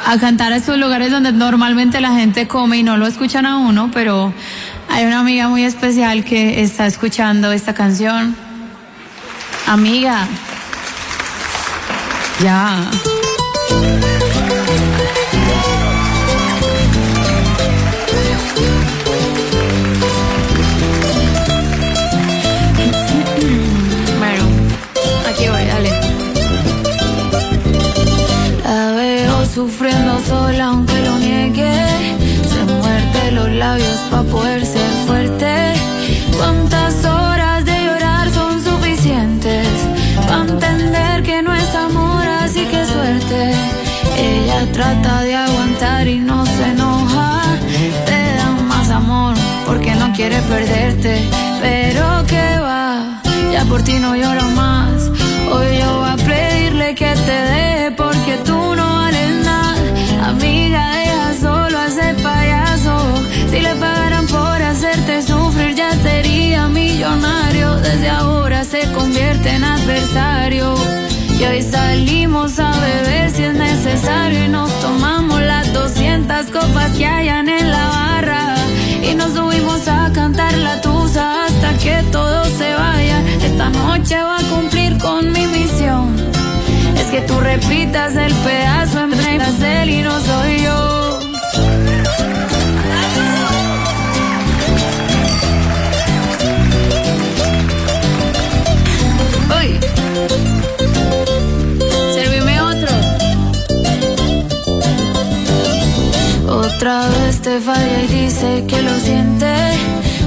a 0.05 0.17
cantar 0.19 0.53
a 0.53 0.55
estos 0.55 0.77
lugares 0.77 1.11
donde 1.11 1.33
normalmente 1.33 1.99
la 1.99 2.13
gente 2.13 2.47
come 2.47 2.77
y 2.77 2.83
no 2.83 2.95
lo 2.95 3.05
escuchan 3.07 3.45
a 3.45 3.57
uno, 3.57 3.91
pero 3.93 4.33
hay 4.89 5.05
una 5.05 5.19
amiga 5.19 5.49
muy 5.49 5.65
especial 5.65 6.23
que 6.23 6.61
está 6.61 6.87
escuchando 6.87 7.51
esta 7.51 7.73
canción. 7.73 8.37
Amiga, 9.67 10.27
ya. 12.41 12.89
Porque 50.22 50.36
no 50.36 50.39
quiere 50.39 50.41
perderte. 50.43 51.30
Pero 51.61 52.26
que 52.28 52.59
va, 52.59 53.22
ya 53.51 53.65
por 53.65 53.82
ti 53.82 53.99
no 53.99 54.15
lloro 54.15 54.43
más. 54.51 55.09
Hoy 55.51 55.80
yo 55.80 55.99
voy 55.99 56.09
a 56.09 56.15
pedirle 56.15 56.95
que 56.95 57.13
te 57.13 57.32
deje 57.32 57.91
porque 57.91 58.38
tú 58.45 58.76
no 58.76 58.86
vales 58.95 59.45
nada. 59.45 60.30
Amiga, 60.30 60.95
deja 60.95 61.34
solo 61.39 61.82
ese 61.84 62.13
payaso. 62.22 62.95
Si 63.49 63.59
le 63.59 63.76
pagaran 63.76 64.28
por 64.28 64.61
hacerte 64.61 65.22
sufrir, 65.22 65.76
ya 65.76 65.91
sería 65.95 66.67
millonario. 66.67 67.76
Desde 67.78 68.09
ahora 68.09 68.63
se 68.63 68.91
convierte 68.93 69.49
en 69.49 69.63
adversario. 69.63 70.76
Y 71.39 71.43
hoy 71.43 71.61
salimos 71.61 72.59
a 72.59 72.72
beber 72.72 73.32
si 73.32 73.43
es 73.43 73.53
necesario. 73.53 74.45
Y 74.45 74.47
nos 74.47 74.72
tomamos 74.80 75.41
las 75.41 75.74
200 75.74 76.45
copas 76.47 76.91
que 76.97 77.05
hayan 77.05 77.49
en 77.49 77.72
la 77.72 77.88
barra. 77.88 78.11
Nos 79.22 79.34
subimos 79.36 79.88
a 79.88 80.11
cantar 80.11 80.51
la 80.57 80.82
tusa 80.82 81.45
hasta 81.45 81.78
que 81.78 82.01
todos 82.11 82.47
se 82.57 82.74
vayan. 82.74 83.28
Esta 83.28 83.69
noche 83.69 84.15
va 84.15 84.39
a 84.39 84.43
cumplir 84.43 84.97
con 84.97 85.32
mi 85.32 85.45
misión. 85.45 86.15
Es 86.97 87.05
que 87.11 87.22
tú 87.22 87.39
repitas 87.39 88.15
el 88.15 88.34
pedazo 88.34 89.03
en 89.03 89.13
él 89.63 89.89
y 89.91 90.01
no 90.01 90.19
soy 90.22 90.63
yo. 90.63 91.01
Otra 106.82 107.09
vez 107.09 107.39
te 107.43 107.59
falla 107.59 108.01
y 108.01 108.07
dice 108.07 108.65
que 108.67 108.82
lo 108.82 108.99
siente. 108.99 109.53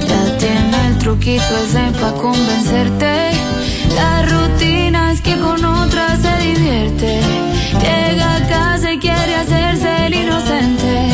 Ya 0.07 0.37
tiene 0.37 0.87
el 0.87 0.97
truquito 0.99 1.43
ese 1.65 1.91
pa' 1.99 2.13
convencerte. 2.13 3.31
La 3.93 4.21
rutina 4.21 5.11
es 5.11 5.19
que 5.19 5.37
con 5.37 5.65
otra 5.65 6.15
se 6.15 6.33
divierte. 6.37 7.19
Llega 7.83 8.35
a 8.37 8.47
casa 8.47 8.93
y 8.93 8.99
quiere 8.99 9.35
hacerse 9.35 10.05
el 10.05 10.13
inocente. 10.13 11.09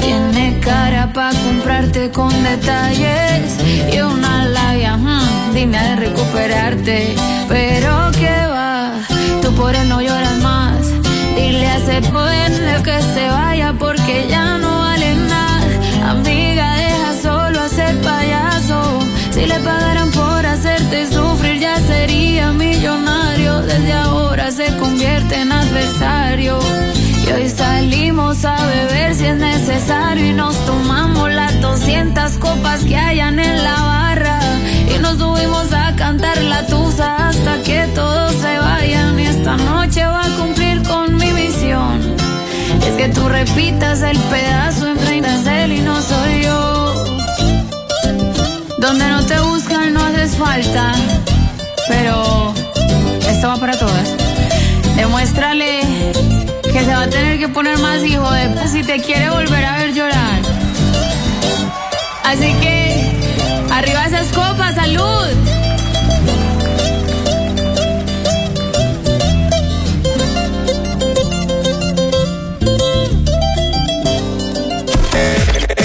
Tiene 0.00 0.58
cara 0.58 1.12
pa' 1.12 1.30
comprarte 1.30 2.10
con 2.10 2.32
detalles. 2.42 3.58
Y 3.94 4.00
una 4.00 4.48
labia, 4.48 4.96
hmm, 4.96 5.54
dime 5.54 5.78
de 5.78 5.94
recuperarte. 5.94 7.14
Pero 7.46 8.10
que 8.18 8.46
va, 8.48 8.94
tú 9.42 9.54
por 9.54 9.76
él 9.76 9.88
no 9.88 10.02
lloras 10.02 10.38
más. 10.38 10.88
Dile 11.36 11.68
a 11.68 11.76
ese 11.76 12.00
pueblo 12.10 12.82
que 12.82 13.00
se 13.14 13.28
vaya 13.28 13.72
porque 13.78 14.26
ya 14.28 14.58
no. 14.58 14.71
Amiga, 16.12 16.76
deja 16.76 17.14
solo 17.22 17.64
ese 17.64 17.86
payaso. 18.04 18.98
Si 19.30 19.46
le 19.46 19.58
pagaran 19.60 20.10
por 20.10 20.44
hacerte 20.44 21.06
sufrir, 21.06 21.58
ya 21.58 21.80
sería 21.80 22.52
millonario. 22.52 23.62
Desde 23.62 23.94
ahora 23.94 24.50
se 24.50 24.76
convierte 24.76 25.40
en 25.40 25.50
adversario. 25.50 26.58
Y 27.26 27.32
hoy 27.32 27.48
salimos 27.48 28.44
a 28.44 28.56
beber 28.66 29.14
si 29.14 29.24
es 29.24 29.36
necesario. 29.36 30.26
Y 30.26 30.34
nos 30.34 30.54
tomamos 30.66 31.32
las 31.32 31.58
200 31.62 32.32
copas 32.32 32.84
que 32.84 32.94
hayan 32.94 33.38
en 33.38 33.64
la 33.64 33.80
barra. 33.80 34.38
Y 34.94 34.98
nos 34.98 35.16
subimos 35.16 35.72
a 35.72 35.96
cantar 35.96 36.36
la 36.42 36.66
tusa 36.66 37.28
hasta 37.28 37.62
que 37.62 37.86
todos 37.94 38.34
se 38.34 38.58
vayan. 38.58 39.18
Y 39.18 39.26
esta 39.28 39.56
noche 39.56 40.04
va 40.04 40.26
a 40.26 40.36
cumplir 40.36 40.61
Que 43.02 43.08
tú 43.08 43.28
repitas 43.28 44.00
el 44.02 44.16
pedazo 44.16 44.86
en 44.86 45.06
reinas 45.06 45.44
él 45.44 45.72
y 45.72 45.80
no 45.80 46.00
soy 46.00 46.42
yo. 46.44 47.04
Donde 48.78 49.08
no 49.08 49.26
te 49.26 49.40
buscan 49.40 49.92
no 49.92 50.04
haces 50.04 50.36
falta. 50.36 50.92
Pero 51.88 52.54
esto 53.28 53.48
va 53.48 53.56
para 53.56 53.76
todas. 53.76 54.08
Demuéstrale 54.94 55.80
que 56.62 56.84
se 56.84 56.94
va 56.94 57.02
a 57.02 57.10
tener 57.10 57.40
que 57.40 57.48
poner 57.48 57.76
más 57.78 58.04
hijo 58.04 58.30
de 58.30 58.68
si 58.68 58.84
te 58.84 59.00
quiere 59.00 59.30
volver 59.30 59.64
a 59.64 59.78
ver 59.78 59.92
llorar. 59.94 60.40
Así 62.22 62.54
que, 62.60 63.10
arriba 63.72 64.06
esas 64.06 64.28
copas, 64.28 64.76
salud. 64.76 65.71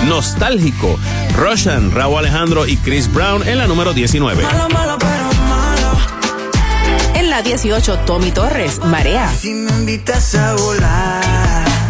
Nostálgico, 0.08 1.00
Roshan, 1.36 1.92
Raúl 1.92 2.20
Alejandro 2.20 2.68
y 2.68 2.78
Chris 2.78 3.12
Brown 3.12 3.46
en 3.48 3.58
la 3.58 3.68
número 3.68 3.94
19. 3.94 4.44
En 4.44 5.27
la 7.38 7.44
18, 7.44 8.00
Tommy 8.00 8.32
Torres, 8.32 8.80
Marea. 8.84 9.32
Si 9.40 9.54
me 9.54 9.70
invitas 9.70 10.34
a 10.34 10.56
volar. 10.56 11.24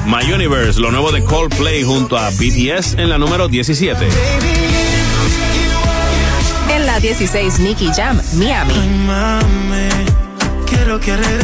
My 0.05 0.29
Universe, 0.29 0.77
lo 0.77 0.91
nuevo 0.91 1.09
de 1.13 1.23
Coldplay 1.23 1.83
junto 1.83 2.17
a 2.17 2.29
BTS 2.31 2.95
en 2.97 3.07
la 3.09 3.17
número 3.17 3.47
17. 3.47 4.07
En 6.75 6.85
la 6.85 6.99
16, 6.99 7.59
Nicky 7.59 7.89
Jam, 7.95 8.21
Miami. 8.33 8.73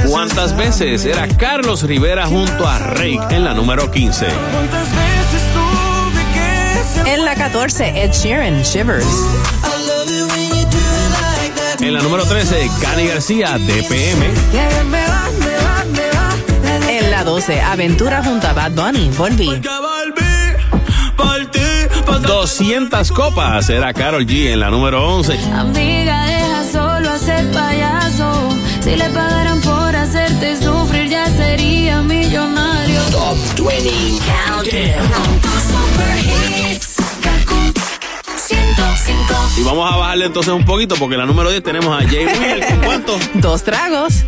¿Cuántas 0.10 0.58
veces 0.58 1.06
era 1.06 1.26
Carlos 1.30 1.84
Rivera 1.84 2.26
junto 2.26 2.68
a 2.68 2.80
Rake 2.80 3.20
en 3.30 3.46
la 3.46 3.54
número 3.54 3.90
15? 3.90 4.26
¿Cuántas 4.52 4.90
veces 4.90 5.42
tuve 5.54 6.24
que 6.34 6.94
ser- 6.94 7.08
En 7.08 7.24
la 7.24 7.36
14, 7.36 8.04
Ed 8.04 8.12
Sheeran, 8.12 8.64
Shivers. 8.64 9.06
En 11.84 11.94
la 11.94 12.02
número 12.02 12.24
13, 12.24 12.70
Cani 12.82 13.08
García, 13.08 13.58
DPM. 13.58 14.24
En 16.88 17.12
la 17.12 17.26
12, 17.26 17.60
Aventura 17.62 18.24
junto 18.24 18.48
a 18.48 18.54
Bad 18.54 18.72
Bunny, 18.72 19.10
Volví. 19.18 19.60
Que 19.60 19.68
volví 19.68 20.24
por 21.18 21.46
ti, 21.52 21.60
por 22.06 22.22
200 22.22 23.12
copas 23.12 23.70
era 23.70 23.94
Carol 23.94 24.26
G 24.26 24.54
en 24.54 24.62
la 24.62 24.70
número 24.70 25.06
11. 25.16 25.38
Amiga, 25.54 26.26
deja 26.26 26.64
solo 26.72 27.12
hacer 27.12 27.52
payaso. 27.52 28.50
Si 28.82 28.96
le 28.96 29.10
pagaran 29.10 29.60
por 29.60 29.94
hacerte 29.94 30.56
sufrir, 30.64 31.10
ya 31.10 31.26
sería 31.28 32.02
millonario. 32.02 33.02
Top 33.12 33.38
20 33.58 35.43
Y 39.56 39.64
vamos 39.64 39.92
a 39.92 39.98
bajarle 39.98 40.26
entonces 40.26 40.54
un 40.54 40.66
poquito 40.66 40.96
porque 40.96 41.16
en 41.16 41.22
la 41.22 41.26
número 41.28 41.50
10 41.50 41.62
tenemos 41.64 41.96
a 41.96 42.08
Jay 42.08 42.26
Wheeler. 42.26 42.68
¿Con 42.68 42.80
cuánto? 42.80 43.20
Dos 43.36 43.64
tragos. 43.64 44.26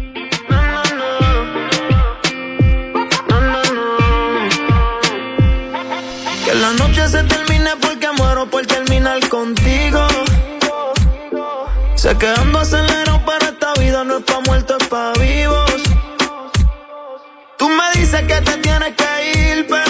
Que 6.45 6.53
la 6.53 6.73
noche 6.73 7.07
se 7.09 7.23
termine 7.23 7.71
porque 7.81 8.07
muero 8.17 8.45
por 8.47 8.65
terminar 8.67 9.27
contigo. 9.29 10.07
Sé 11.95 12.15
que 12.17 12.27
ando 12.27 12.59
acelerado, 12.59 13.21
pero 13.25 13.45
esta 13.51 13.73
vida 13.79 14.03
no 14.03 14.17
es 14.17 14.23
pa' 14.23 14.41
muertos, 14.41 14.77
es 14.79 14.87
pa' 14.87 15.13
vivos. 15.19 15.81
Tú 17.57 17.67
me 17.67 17.99
dices 17.99 18.21
que 18.21 18.41
te 18.41 18.57
tienes 18.57 18.93
que 18.95 19.57
ir, 19.57 19.67
pero 19.67 19.84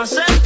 cantando 0.00 0.32
en 0.32 0.39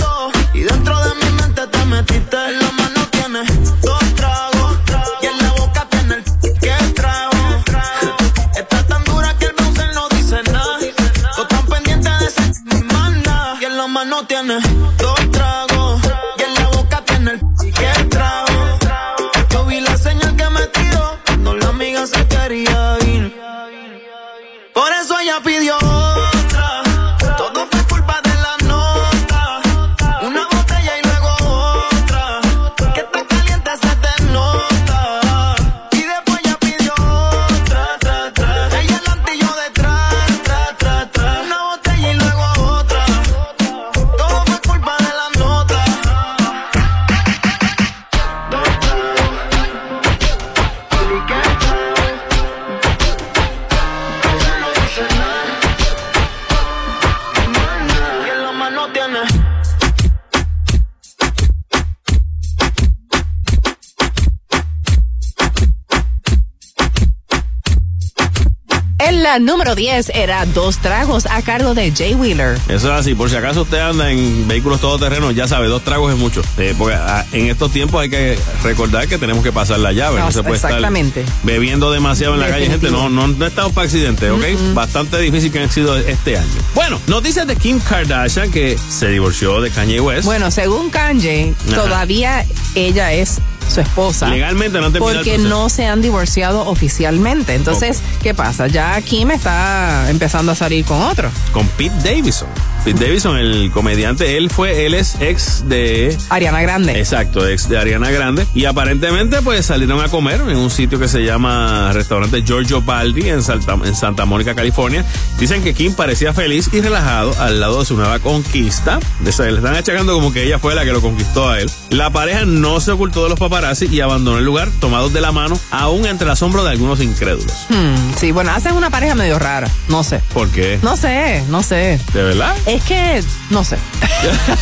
la 69.35 69.41
número 69.41 69.75
10 69.75 70.13
era 70.15 70.47
Dos 70.47 70.79
Tragos 70.79 71.27
a 71.27 71.43
cargo 71.43 71.75
de 71.75 71.91
Jay 71.91 72.15
Wheeler. 72.15 72.57
Eso 72.69 72.95
es 72.95 73.01
así, 73.01 73.17
por 73.17 73.29
si 73.31 73.35
acaso 73.35 73.63
usted 73.63 73.81
anda 73.81 74.13
en 74.13 74.47
vehículos 74.47 74.81
todoterrenos, 74.81 75.35
ya 75.35 75.49
sabe, 75.49 75.67
dos 75.67 75.83
tragos 75.83 76.13
es 76.13 76.19
mucho. 76.19 76.41
Eh, 76.57 76.73
porque 76.79 76.95
ah, 76.95 77.27
en 77.33 77.47
estos 77.47 77.73
tiempos 77.73 78.01
hay 78.01 78.11
que 78.11 78.39
recordar 78.63 79.09
que 79.09 79.19
tenemos 79.19 79.43
que 79.43 79.51
pasar 79.51 79.81
la 79.81 79.91
llave, 79.91 80.21
no, 80.21 80.27
No, 80.27 80.31
se 80.33 80.45
puede 80.45 80.55
exactamente. 80.55 81.23
estar 81.23 81.35
bebiendo 81.43 81.91
demasiado 81.91 82.35
en 82.35 82.41
la 82.43 82.49
calle, 82.49 82.67
gente. 82.67 82.93
No, 82.93 83.09
no, 83.09 83.27
no 83.27 83.45
estamos 83.45 83.73
para 83.73 83.87
accidentes, 83.87 84.31
¿ok? 84.31 84.73
Bastante 84.73 85.19
difícil 85.19 85.51
que 85.51 85.59
han 85.59 85.71
sido 85.71 85.97
este 85.97 86.39
año. 86.39 86.49
Bueno, 86.77 87.01
noticias 87.09 87.45
de 87.49 87.57
Kim 87.57 87.81
Kardashian 87.81 88.53
que 88.53 88.79
se 88.89 89.09
divorció 89.09 89.61
de 89.61 89.71
Kanye 89.71 90.01
West. 90.01 90.27
Bueno, 90.27 90.53
según 90.53 90.91
Kanye, 90.91 91.55
Ajá. 91.73 91.83
todavía 91.83 92.47
ella 92.77 93.13
es 93.13 93.41
su 93.69 93.81
esposa. 93.81 94.29
Legalmente 94.29 94.79
no 94.81 94.87
el 94.87 94.93
Porque 94.93 95.39
no 95.39 95.69
se 95.69 95.87
han 95.87 96.03
divorciado 96.03 96.67
oficialmente. 96.67 97.55
Entonces, 97.55 98.03
¿qué 98.23 98.35
pasa? 98.35 98.67
Ya 98.67 99.01
Kim 99.03 99.31
está 99.31 100.11
empezando 100.11 100.53
a 100.53 100.55
salir 100.55 100.85
con 100.85 101.03
otro. 101.03 101.31
con 101.53 101.67
Pete 101.69 101.97
Davidson. 102.03 102.49
Pete 102.85 103.03
Davidson, 103.03 103.39
el 103.39 103.71
comediante, 103.73 104.37
él 104.37 104.51
fue, 104.51 104.85
él 104.85 104.93
es 104.93 105.17
ex 105.19 105.67
de 105.67 106.15
Ariana 106.29 106.61
Grande. 106.61 106.99
Exacto, 106.99 107.49
ex 107.49 107.67
de 107.67 107.79
Ariana 107.79 108.11
Grande. 108.11 108.47
Y 108.55 108.67
aparentemente, 108.67 109.41
pues 109.41 109.65
salieron 109.65 110.03
a 110.03 110.09
comer 110.09 110.43
en 110.43 110.59
un 110.59 110.69
sitio 110.69 110.99
que 110.99 111.09
se 111.09 111.25
llama 111.25 111.93
Restaurante 111.95 112.43
Giorgio 112.43 112.83
Baldi 112.83 113.31
en 113.31 113.43
Santa, 113.43 113.79
en 113.83 113.95
Santa 113.95 114.27
Mónica, 114.27 114.55
California. 114.55 115.03
Dicen 115.39 115.63
que 115.63 115.73
Kim 115.73 115.95
parecía 115.95 116.35
feliz 116.35 116.69
y 116.75 116.83
relajado 116.83 117.35
al 117.41 117.59
lado 117.59 117.81
de 117.81 117.87
su 117.87 117.97
nueva 117.97 118.19
conquista. 118.19 119.01
Le 119.23 119.31
están 119.31 119.75
achacando 119.75 120.13
como 120.13 120.31
que 120.31 120.45
ella 120.45 120.59
fue 120.59 120.75
la 120.75 120.85
que 120.85 120.93
lo 120.93 121.01
conquistó 121.01 121.49
a 121.49 121.61
él. 121.61 121.71
La 121.89 122.11
pareja 122.11 122.45
no 122.45 122.81
se 122.81 122.91
ocultó 122.91 123.23
de 123.23 123.31
los 123.31 123.39
paparazzi 123.39 123.87
y 123.87 124.01
abandonó 124.01 124.37
el 124.37 124.45
lugar 124.45 124.69
tomados 124.81 125.15
de 125.15 125.23
la 125.23 125.33
mano, 125.33 125.59
aún 125.71 126.05
entre 126.05 126.27
el 126.27 126.33
asombro 126.33 126.63
de 126.63 126.73
algunos 126.73 127.01
incrédulos. 127.01 127.67
Hmm, 127.71 128.13
sí, 128.21 128.31
bueno, 128.31 128.51
hacen 128.51 128.75
una 128.75 128.91
pareja 128.91 129.15
medio 129.15 129.39
rara. 129.39 129.71
No 129.89 130.05
sé. 130.05 130.21
¿Por 130.35 130.51
qué? 130.51 130.79
No 130.83 130.99
sé, 130.99 131.43
no 131.49 131.63
sé. 131.63 131.99
¿De 132.13 132.23
verdad? 132.23 132.55
Es 132.75 132.83
que, 132.83 133.23
no 133.51 133.63
sé. 133.63 133.79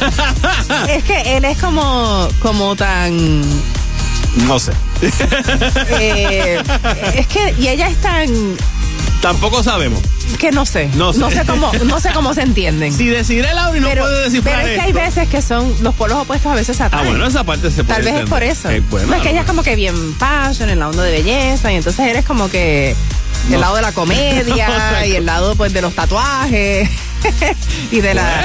es 0.91 1.03
que 1.03 1.37
él 1.39 1.47
es 1.47 1.57
como, 1.57 2.29
como 2.41 2.77
tan. 2.77 3.41
No 4.47 4.59
sé. 4.59 4.73
eh, 5.99 6.63
es 7.15 7.27
que, 7.27 7.55
y 7.59 7.69
ella 7.69 7.89
es 7.89 7.97
tan. 8.03 8.29
Tampoco 9.23 9.63
sabemos. 9.63 10.03
que 10.39 10.51
no 10.51 10.67
sé. 10.67 10.91
No 10.95 11.15
sé. 11.15 11.23
cómo, 11.47 11.73
no 11.87 12.01
sé 12.01 12.11
cómo 12.13 12.35
se 12.35 12.43
entienden. 12.43 12.93
Si 12.93 13.07
deciré 13.07 13.55
Lauri 13.55 13.81
no 13.81 13.89
pero, 13.89 14.03
puede 14.03 14.25
descifrar 14.25 14.57
Pero 14.57 14.69
es 14.69 14.75
que 14.75 14.81
hay 14.83 14.93
veces 14.93 15.29
que 15.29 15.41
son 15.41 15.75
los 15.81 15.95
polos 15.95 16.19
opuestos 16.19 16.53
a 16.53 16.55
veces 16.55 16.77
se 16.77 16.83
Ah, 16.83 17.03
bueno, 17.07 17.27
esa 17.27 17.45
parte 17.45 17.71
se 17.71 17.83
puede 17.83 18.03
Tal 18.03 18.13
vez 18.13 18.25
es 18.25 18.29
por 18.29 18.43
eso. 18.43 18.69
Eh, 18.69 18.83
bueno, 18.91 19.07
no, 19.07 19.15
es 19.15 19.23
que 19.23 19.31
ella 19.31 19.41
es 19.41 19.47
como 19.47 19.63
que 19.63 19.75
bien 19.75 19.95
fashion, 20.19 20.69
en 20.69 20.81
la 20.81 20.91
onda 20.91 21.03
de 21.03 21.13
belleza, 21.13 21.73
y 21.73 21.77
entonces 21.77 22.07
eres 22.07 22.27
como 22.27 22.51
que 22.51 22.95
el 23.51 23.61
lado 23.61 23.77
de 23.77 23.83
la 23.83 23.93
comedia 23.93 25.07
y 25.07 25.13
el 25.17 25.27
lado 25.27 25.55
pues 25.57 25.73
de 25.73 25.83
los 25.83 25.95
tatuajes 25.95 26.89
y 27.91 28.01
de 28.01 28.15
la 28.15 28.45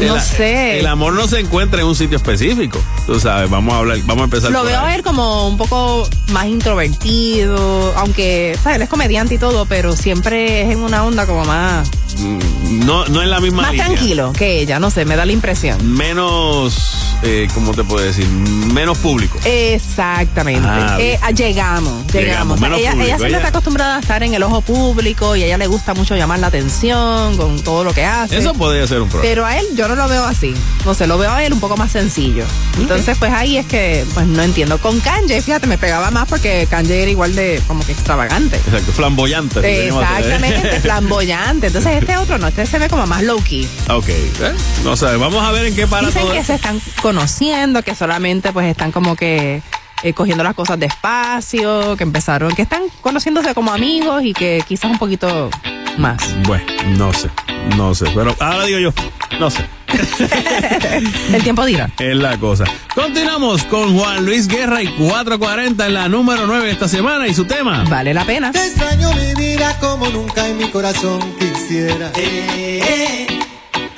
no 0.00 0.16
el, 0.16 0.20
sé. 0.22 0.80
El 0.80 0.86
amor 0.88 1.12
no 1.12 1.28
se 1.28 1.38
encuentra 1.38 1.80
en 1.80 1.86
un 1.86 1.94
sitio 1.94 2.16
específico. 2.16 2.80
Tú 3.06 3.20
sabes, 3.20 3.48
vamos 3.48 3.74
a 3.74 3.78
hablar, 3.78 3.98
vamos 4.04 4.22
a 4.22 4.24
empezar 4.24 4.50
Lo 4.50 4.64
veo 4.64 4.80
ahí. 4.80 4.92
a 4.92 4.94
él 4.96 5.02
como 5.04 5.46
un 5.46 5.56
poco 5.56 6.08
más 6.32 6.46
introvertido, 6.46 7.94
aunque 7.96 8.58
¿sabes? 8.60 8.76
él 8.76 8.82
es 8.82 8.88
comediante 8.88 9.34
y 9.34 9.38
todo, 9.38 9.66
pero 9.66 9.94
siempre 9.94 10.62
es 10.62 10.70
en 10.70 10.80
una 10.80 11.04
onda 11.04 11.26
como 11.26 11.44
más, 11.44 11.88
Mm, 12.18 12.86
No, 12.86 13.04
no 13.06 13.22
en 13.22 13.30
la 13.30 13.40
misma 13.40 13.62
más 13.62 13.72
línea. 13.72 13.86
tranquilo 13.86 14.32
que 14.36 14.60
ella, 14.60 14.78
no 14.78 14.88
sé, 14.90 15.04
me 15.04 15.16
da 15.16 15.26
la 15.26 15.32
impresión. 15.32 15.96
Menos, 15.96 17.16
eh, 17.24 17.48
¿cómo 17.54 17.72
te 17.74 17.82
puedo 17.82 18.04
decir? 18.04 18.26
Menos 18.28 18.98
público. 18.98 19.36
Exactamente. 19.44 20.66
Ah, 20.68 20.96
Eh, 21.00 21.18
llegamos, 21.34 22.06
Llegamos, 22.12 22.12
llegamos. 22.12 22.56
O 22.56 22.58
sea, 22.60 22.68
menos 22.68 22.78
ella, 22.80 22.90
público, 22.92 23.04
ella 23.06 23.16
siempre 23.16 23.28
ella- 23.28 23.36
está 23.38 23.48
acostumbrada 23.48 23.96
a 23.96 24.00
estar 24.00 24.22
en 24.24 24.34
el 24.34 24.42
ojo 24.42 24.60
público 24.60 25.36
y 25.36 25.42
a 25.42 25.46
ella 25.46 25.58
le 25.58 25.66
gusta 25.66 25.94
mucho 25.94 26.16
llamar 26.16 26.38
la 26.38 26.48
atención 26.48 27.36
con 27.36 27.60
todo 27.62 27.84
lo 27.84 27.92
que 27.92 28.04
hace. 28.04 28.38
Eso 28.38 28.54
podría 28.54 28.86
ser 28.86 29.00
un 29.02 29.08
problema. 29.08 29.28
Pero 29.28 29.46
a 29.46 29.58
él 29.58 29.66
yo 29.74 29.88
no 29.88 29.94
lo 29.94 30.08
veo 30.08 30.24
así. 30.24 30.54
No 30.84 30.94
sé, 30.94 31.06
lo 31.06 31.18
veo 31.18 31.30
a 31.30 31.44
él 31.44 31.52
un 31.52 31.60
poco 31.60 31.76
más 31.76 31.92
sencillo. 31.92 32.44
Entonces, 32.78 33.16
pues 33.18 33.32
ahí 33.32 33.56
es 33.56 33.66
que, 33.66 34.04
pues 34.14 34.26
no 34.26 34.42
entiendo. 34.42 34.78
Con 34.78 35.00
Kanye, 35.00 35.40
fíjate, 35.42 35.66
me 35.66 35.78
pegaba 35.78 36.10
más 36.10 36.28
porque 36.28 36.66
Kanye 36.70 37.02
era 37.02 37.10
igual 37.10 37.34
de 37.34 37.62
como 37.66 37.84
que 37.84 37.92
extravagante. 37.92 38.56
Exacto, 38.56 38.92
flamboyante. 38.92 39.60
si. 39.60 39.66
Exactamente, 39.88 40.80
flamboyante. 40.82 41.66
Entonces 41.68 41.92
este 42.00 42.16
otro 42.16 42.38
no, 42.38 42.48
este 42.48 42.66
se 42.66 42.78
ve 42.78 42.88
como 42.88 43.06
más 43.06 43.22
low 43.22 43.42
key. 43.42 43.68
Ok, 43.88 44.08
¿eh? 44.08 44.54
no 44.84 44.96
sé, 44.96 45.16
vamos 45.16 45.42
a 45.42 45.52
ver 45.52 45.66
en 45.66 45.74
qué 45.74 45.86
para 45.86 46.06
Dicen 46.06 46.22
todo 46.22 46.32
que 46.32 46.38
esto. 46.38 46.52
se 46.52 46.56
están 46.56 46.80
conociendo, 47.02 47.82
que 47.82 47.94
solamente 47.94 48.52
pues 48.52 48.66
están 48.66 48.92
como 48.92 49.16
que 49.16 49.62
eh, 50.02 50.12
cogiendo 50.12 50.44
las 50.44 50.54
cosas 50.54 50.78
despacio, 50.78 51.96
que 51.96 52.02
empezaron, 52.02 52.54
que 52.54 52.62
están 52.62 52.82
conociéndose 53.00 53.54
como 53.54 53.72
amigos 53.72 54.22
y 54.24 54.32
que 54.32 54.62
quizás 54.66 54.90
un 54.90 54.98
poquito 54.98 55.50
más. 55.98 56.18
Bueno, 56.46 56.64
no 56.96 57.12
sé, 57.12 57.30
no 57.76 57.94
sé, 57.94 58.06
pero 58.14 58.34
ahora 58.40 58.64
digo 58.64 58.78
yo, 58.78 58.92
no 59.38 59.50
sé. 59.50 59.64
El 61.32 61.42
tiempo 61.42 61.64
dirá. 61.64 61.90
Es 61.98 62.16
la 62.16 62.36
cosa. 62.38 62.64
Continuamos 62.94 63.64
con 63.64 63.96
Juan 63.96 64.24
Luis 64.24 64.48
Guerra 64.48 64.82
y 64.82 64.88
440 64.88 65.86
en 65.86 65.94
la 65.94 66.08
número 66.08 66.46
9 66.46 66.70
esta 66.70 66.88
semana 66.88 67.28
y 67.28 67.34
su 67.34 67.44
tema. 67.44 67.84
Vale 67.88 68.12
la 68.12 68.24
pena. 68.24 68.52
Te 68.52 68.64
extraño 68.66 69.12
mi 69.14 69.34
vida 69.34 69.78
como 69.80 70.08
nunca 70.08 70.48
en 70.48 70.58
mi 70.58 70.68
corazón 70.68 71.20
quisiera. 71.38 72.10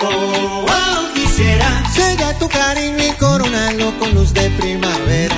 oh, 0.03 0.67
oh, 0.69 1.16
quisiera. 1.37 1.83
Sella 1.95 2.39
tu 2.39 2.49
cariño 2.49 3.05
y 3.05 3.11
coronarlo 3.13 3.99
con 3.99 4.15
luz 4.15 4.33
de 4.33 4.51
primavera. 4.51 5.37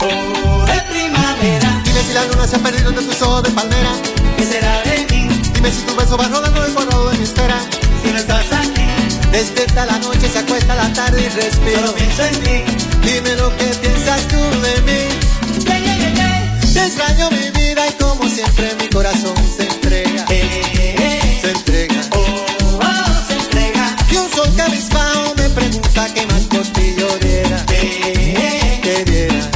oh, 0.00 0.64
de 0.66 0.80
primavera. 0.92 1.82
Dime 1.84 2.02
si 2.06 2.12
la 2.14 2.24
luna 2.26 2.46
se 2.46 2.56
ha 2.56 2.58
perdido 2.60 2.90
entre 2.90 3.04
tus 3.04 3.22
ojos 3.22 3.42
de 3.42 3.50
palmera. 3.50 3.90
¿Qué 4.36 4.44
será 4.44 4.82
de 4.82 5.06
mí? 5.10 5.28
Dime 5.54 5.70
si 5.70 5.82
tu 5.82 5.96
beso 5.96 6.16
va 6.16 6.28
rodando 6.28 6.64
el 6.64 6.72
cuadrado 6.72 7.10
de 7.10 7.18
mi 7.18 7.24
esfera. 7.24 7.58
Si 8.02 8.12
no 8.12 8.18
estás 8.18 8.46
aquí. 8.52 8.86
Despierta 9.32 9.84
la 9.84 9.98
noche, 9.98 10.28
se 10.28 10.38
acuesta 10.38 10.74
la 10.74 10.92
tarde 10.92 11.20
y 11.22 11.28
respiro. 11.28 11.80
Solo 11.80 11.94
pienso 11.94 12.24
en 12.24 12.40
ti. 12.42 12.64
Dime 13.02 13.36
lo 13.36 13.54
que 13.56 13.64
piensas 13.64 14.26
tú 14.28 14.36
de 14.36 14.80
mí. 14.82 15.08
Te 16.72 16.84
extraño 16.86 17.30
mi 17.30 17.50
vida 17.50 17.86
y 17.88 17.92
como 18.02 18.28
siempre 18.28 18.74
mi 18.80 18.88
corazón. 18.88 19.34
Se 19.56 19.77
qué 26.14 26.26
más 26.26 26.42
por 26.44 26.66
ti 26.72 26.94
yo 26.98 27.08
diera. 27.18 27.64
Que 27.66 29.04
diera. 29.04 29.50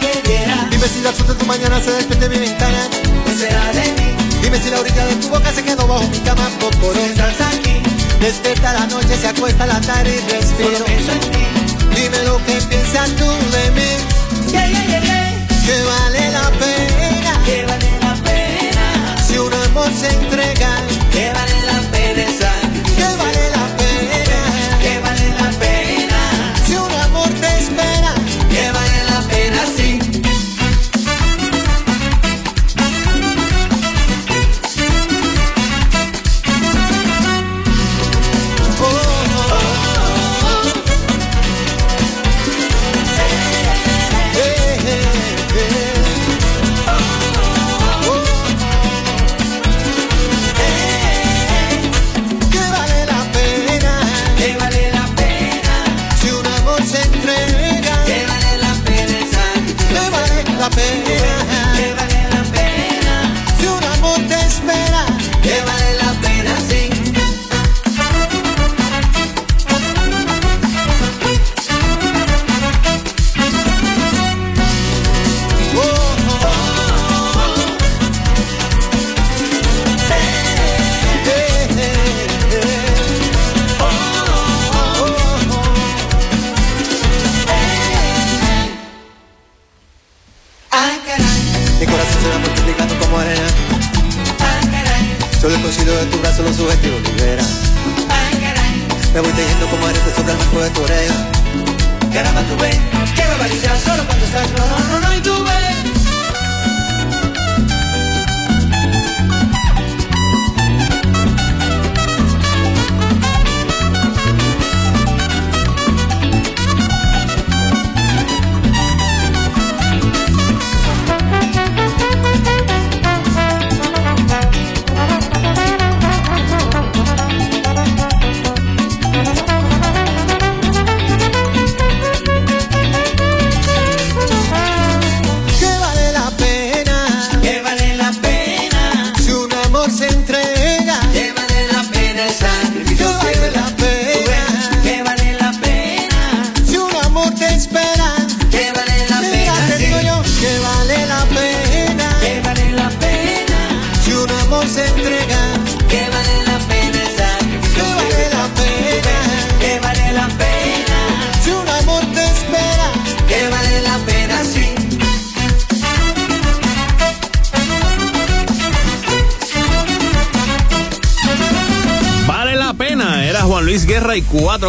que 0.00 0.28
diera. 0.28 0.68
Dime 0.70 0.88
si 0.88 1.00
la 1.00 1.10
luz 1.10 1.26
de 1.26 1.34
tu 1.34 1.46
mañana 1.46 1.80
se 1.80 1.90
despierta 1.92 2.26
en 2.26 2.32
mi 2.32 2.38
ventana. 2.38 2.88
¿Qué 3.24 3.34
será 3.34 3.72
de 3.72 3.84
mí? 3.92 4.16
Dime 4.42 4.58
si 4.60 4.70
la 4.70 4.80
orilla 4.80 5.06
de 5.06 5.16
tu 5.16 5.28
boca 5.28 5.52
se 5.52 5.62
quedó 5.62 5.86
bajo 5.86 6.06
mi 6.08 6.18
cama. 6.18 6.48
Por 6.80 6.96
estás 6.96 7.40
aquí. 7.40 7.82
Despierta 8.20 8.72
la 8.72 8.86
noche, 8.86 9.16
se 9.16 9.28
acuesta 9.28 9.66
la 9.66 9.80
tarde 9.80 10.14
y 10.14 10.30
respiro. 10.30 10.84
Dime 11.94 12.18
lo 12.24 12.38
que 12.44 12.54
piensas 12.68 13.10
tú 13.16 13.26
de 13.26 13.70
mí. 13.72 13.92
Que 15.66 15.84
vale 15.84 16.30
la 16.32 16.50
pena. 16.50 17.40
Que 17.44 17.64
vale 17.64 17.90
la 18.00 18.14
pena. 18.22 19.16
Si 19.26 19.38
un 19.38 19.52
amor 19.52 19.90
se 19.98 20.08
entrega. 20.08 20.71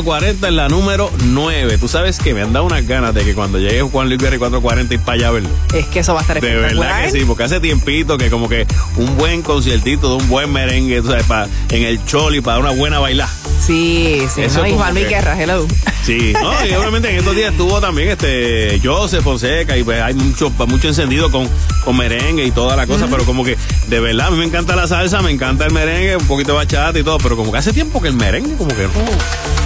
440 0.04 0.48
en 0.48 0.56
la 0.56 0.68
número 0.70 1.12
9. 1.26 1.78
Tú 1.78 1.88
sabes 1.88 2.20
que 2.20 2.34
me 2.34 2.42
han 2.42 2.54
dado 2.54 2.66
unas 2.66 2.86
ganas 2.88 3.14
de 3.14 3.24
que 3.24 3.34
cuando 3.34 3.58
llegue 3.60 3.82
Juan 3.82 4.08
Luis 4.08 4.20
Guerra 4.20 4.36
y 4.36 4.40
440 4.40 4.94
y 4.94 4.98
para 4.98 5.14
allá 5.14 5.28
a 5.28 5.32
verlo. 5.32 5.50
Es 5.74 5.86
que 5.88 6.00
eso 6.00 6.14
va 6.14 6.20
a 6.20 6.22
estar 6.24 6.40
De 6.40 6.48
espectacular. 6.48 6.88
verdad 6.88 7.12
que 7.12 7.20
sí, 7.20 7.26
porque 7.26 7.44
hace 7.44 7.60
tiempito 7.60 8.18
que 8.18 8.30
como 8.30 8.50
que 8.50 8.68
un 8.98 9.18
buen 9.18 9.42
conciertito 9.42 10.10
de 10.10 10.24
un 10.24 10.30
buen 10.30 10.52
merengue, 10.52 11.02
tú 11.02 11.08
sabes, 11.08 11.26
pa- 11.26 11.48
en 11.70 11.84
el 11.84 12.04
choli 12.06 12.42
para 12.42 12.60
una 12.60 12.72
buena 12.72 13.00
bailada. 13.00 13.32
Sí, 13.66 14.22
sí. 14.34 14.42
Eso 14.42 14.60
¿no? 14.62 14.68
Y 14.68 14.74
Juan 14.74 14.94
Luis 14.94 15.08
Guerra, 15.08 15.42
hello. 15.42 15.66
Sí, 16.04 16.34
no, 16.34 16.52
y 16.66 16.74
obviamente 16.74 17.10
en 17.10 17.16
estos 17.20 17.34
días 17.34 17.52
estuvo 17.52 17.80
también 17.80 18.10
este 18.10 18.78
Joseph 18.84 19.24
Fonseca 19.24 19.78
y 19.78 19.84
pues 19.86 20.02
hay 20.02 20.14
mucho, 20.14 20.50
mucho 20.68 20.90
encendido 20.90 21.32
con, 21.32 21.48
con 21.86 21.96
merengue 21.96 22.44
y 22.44 22.52
toda 22.52 22.76
la 22.76 22.86
cosa, 22.88 23.08
pero 23.10 23.24
como 23.24 23.46
que 23.46 23.58
de 23.88 24.00
verdad 24.02 24.28
a 24.28 24.32
mí 24.32 24.38
me 24.38 24.44
encanta 24.46 24.76
la 24.76 24.86
salsa, 24.86 25.22
me 25.22 25.32
encanta 25.32 25.66
el 25.66 25.72
merengue, 25.72 26.18
un 26.18 26.28
poquito 26.28 26.52
de 26.52 26.58
bachata 26.58 27.00
y 27.00 27.04
todo, 27.04 27.20
pero 27.20 27.38
como 27.38 27.54
que 27.54 27.58
hace 27.60 27.72
tiempo 27.72 28.02
que 28.02 28.10
el 28.10 28.16
merengue 28.16 28.54
como 28.58 28.76
que 28.76 28.84
no. 28.84 28.90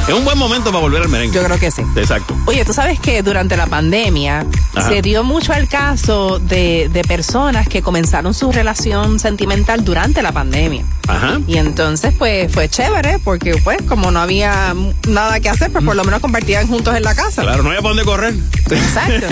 Es 0.08 0.14
un 0.14 0.24
buen 0.24 0.38
momento 0.38 0.72
para 0.72 0.80
volver 0.80 1.02
al 1.02 1.10
merengue. 1.10 1.36
Yo 1.36 1.44
creo 1.44 1.60
que 1.60 1.70
sí. 1.70 1.82
Exacto. 1.98 2.34
Oye, 2.46 2.64
tú 2.64 2.72
sabes 2.72 2.98
que 2.98 3.22
durante 3.24 3.58
la 3.58 3.68
pandemia 3.68 4.46
Ajá. 4.74 4.88
se 4.88 5.02
dio 5.02 5.26
mucho 5.26 5.52
el 5.54 5.68
caso 5.68 6.40
de, 6.40 6.90
de 6.94 7.02
personas 7.04 7.68
que 7.68 7.82
comenzaron 7.82 8.34
su 8.34 8.54
relación 8.54 9.20
sentimental 9.20 9.84
durante 9.84 10.22
la 10.22 10.32
pandemia. 10.32 10.86
Ajá. 11.10 11.42
Y 11.46 11.58
entonces, 11.58 12.14
pues, 12.18 12.50
fue 12.52 12.70
chévere 12.70 13.20
porque, 13.20 13.58
pues, 13.66 13.82
como 13.82 14.12
no 14.12 14.22
había 14.22 14.74
nada 15.10 15.42
que 15.42 15.50
hacer, 15.50 15.72
pues 15.74 15.84
por 15.84 15.98
lo 15.98 16.06
menos 16.06 16.22
compartían 16.22 16.68
juntos 16.68 16.96
en 16.96 17.04
la 17.04 17.14
casa. 17.14 17.42
Claro, 17.42 17.64
no 17.64 17.70
había 17.70 17.82
para 17.82 17.96
dónde 17.96 18.06
correr. 18.06 18.34
Exacto. 18.70 19.28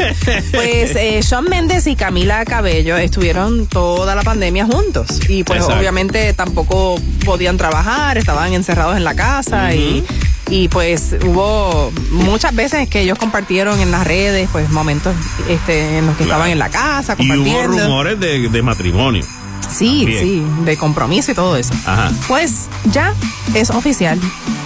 Pues 0.52 0.96
eh, 0.98 1.22
Shawn 1.24 1.46
Mendes 1.46 1.88
y 1.88 1.96
Camila 1.96 2.44
Cabello 2.44 2.98
estuvieron 2.98 3.68
toda 3.68 4.14
la 4.14 4.24
pandemia 4.24 4.66
juntos. 4.66 5.22
Y 5.30 5.46
pues 5.46 5.62
Exacto. 5.62 5.80
obviamente 5.80 6.34
tampoco 6.34 6.96
podían 7.24 7.56
trabajar, 7.56 8.18
estaban 8.18 8.52
encerrados 8.52 8.98
en 8.98 9.06
la 9.06 9.16
casa 9.16 9.74
y, 9.74 10.04
y 10.50 10.68
pues 10.68 11.16
hubo 11.26 11.92
muchas 12.12 12.56
veces 12.56 12.88
que 12.90 13.02
ellos 13.02 13.18
compartieron 13.18 13.80
en 13.80 13.92
las 13.92 14.06
redes 14.06 14.48
pues 14.52 14.70
momentos 14.70 15.16
este, 15.50 15.98
en 15.98 16.06
los 16.08 16.16
que 16.18 16.24
estaban 16.24 16.50
en 16.50 16.60
la 16.60 16.70
casa 16.70 17.16
Y 17.18 17.32
hubo 17.32 17.44
compartiendo. 17.44 17.84
rumores 17.84 18.20
de, 18.20 18.50
de 18.50 18.62
matrimonio. 18.62 19.26
Sí, 19.70 20.02
También. 20.04 20.24
sí, 20.24 20.44
de 20.66 20.78
compromiso 20.78 21.32
y 21.32 21.36
todo 21.36 21.58
eso. 21.58 21.74
Ajá. 21.86 22.12
Pues 22.28 22.68
ya 22.92 23.14
es 23.56 23.72
oficial 23.72 24.20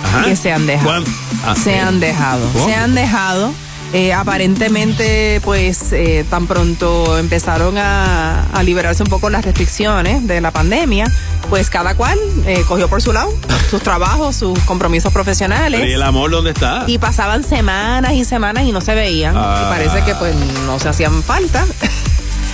Ajá. 0.03 0.25
que 0.25 0.35
se 0.35 0.51
han 0.51 0.67
dejado. 0.67 1.03
Ah, 1.45 1.55
se 1.55 1.75
¿eh? 1.75 1.79
han 1.79 1.99
dejado. 2.01 2.45
Se 2.65 2.75
han 2.75 2.93
dejado. 2.95 3.53
Eh, 3.91 4.13
aparentemente, 4.13 5.41
pues 5.43 5.91
eh, 5.93 6.23
tan 6.29 6.45
pronto 6.45 7.17
empezaron 7.17 7.77
a, 7.79 8.43
a 8.51 8.61
liberarse 8.61 9.01
un 9.01 9.09
poco 9.09 9.31
las 9.31 9.43
restricciones 9.43 10.27
de 10.27 10.41
la 10.41 10.51
pandemia, 10.51 11.11
pues 11.49 11.71
cada 11.71 11.95
cual 11.95 12.19
eh, 12.45 12.63
cogió 12.67 12.87
por 12.87 13.01
su 13.01 13.13
lado 13.13 13.33
sus 13.69 13.81
trabajos, 13.81 14.35
sus 14.35 14.59
compromisos 14.59 15.11
profesionales. 15.11 15.81
¿Y 15.87 15.93
el 15.93 16.03
amor 16.03 16.29
dónde 16.29 16.51
está? 16.51 16.83
Y 16.85 16.99
pasaban 16.99 17.43
semanas 17.43 18.13
y 18.13 18.25
semanas 18.25 18.63
y 18.65 18.71
no 18.71 18.81
se 18.81 18.93
veían. 18.93 19.33
Ah. 19.35 19.63
Y 19.63 19.69
parece 19.69 20.03
que 20.03 20.13
pues 20.15 20.35
no 20.67 20.77
se 20.77 20.89
hacían 20.89 21.23
falta. 21.23 21.65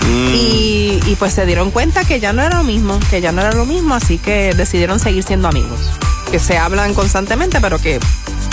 Mm. 0.08 0.34
Y, 0.36 1.00
y, 1.08 1.16
pues 1.18 1.34
se 1.34 1.48
dieron 1.48 1.72
cuenta 1.72 2.04
que 2.04 2.20
ya 2.20 2.32
no 2.32 2.44
era 2.44 2.58
lo 2.58 2.64
mismo, 2.64 3.00
que 3.10 3.22
ya 3.22 3.32
no 3.32 3.42
era 3.42 3.52
lo 3.54 3.66
mismo, 3.66 3.96
así 3.96 4.20
que 4.20 4.54
decidieron 4.54 5.00
seguir 5.00 5.24
siendo 5.24 5.48
amigos. 5.48 5.80
Que 6.32 6.40
se 6.40 6.60
hablan 6.60 6.94
constantemente, 6.94 7.60
pero 7.60 7.80
que 7.80 8.00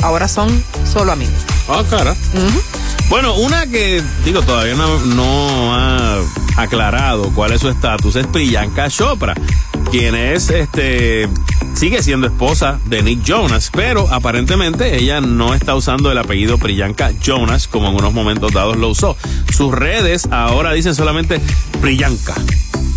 ahora 0.02 0.28
son 0.28 0.62
solo 0.84 1.12
amigos. 1.12 1.34
Ah, 1.68 1.82
cara. 1.88 2.14
Bueno, 3.08 3.34
una 3.34 3.66
que, 3.66 4.02
digo, 4.24 4.42
todavía 4.42 4.74
no, 4.74 4.98
no 5.00 5.74
ha 5.74 6.20
aclarado 6.56 7.30
cuál 7.34 7.52
es 7.52 7.60
su 7.60 7.68
estatus 7.68 8.16
es 8.16 8.26
Priyanka 8.26 8.88
Chopra, 8.88 9.34
quien 9.90 10.14
es, 10.14 10.50
este, 10.50 11.28
sigue 11.74 12.02
siendo 12.02 12.26
esposa 12.26 12.78
de 12.86 13.02
Nick 13.02 13.22
Jonas, 13.22 13.70
pero 13.72 14.08
aparentemente 14.10 14.96
ella 14.96 15.20
no 15.20 15.54
está 15.54 15.74
usando 15.74 16.10
el 16.10 16.18
apellido 16.18 16.58
Priyanka 16.58 17.12
Jonas 17.20 17.68
como 17.68 17.88
en 17.88 17.94
unos 17.94 18.12
momentos 18.12 18.52
dados 18.52 18.76
lo 18.76 18.88
usó. 18.88 19.16
Sus 19.54 19.72
redes 19.72 20.28
ahora 20.30 20.72
dicen 20.72 20.94
solamente 20.94 21.40
Priyanka. 21.80 22.34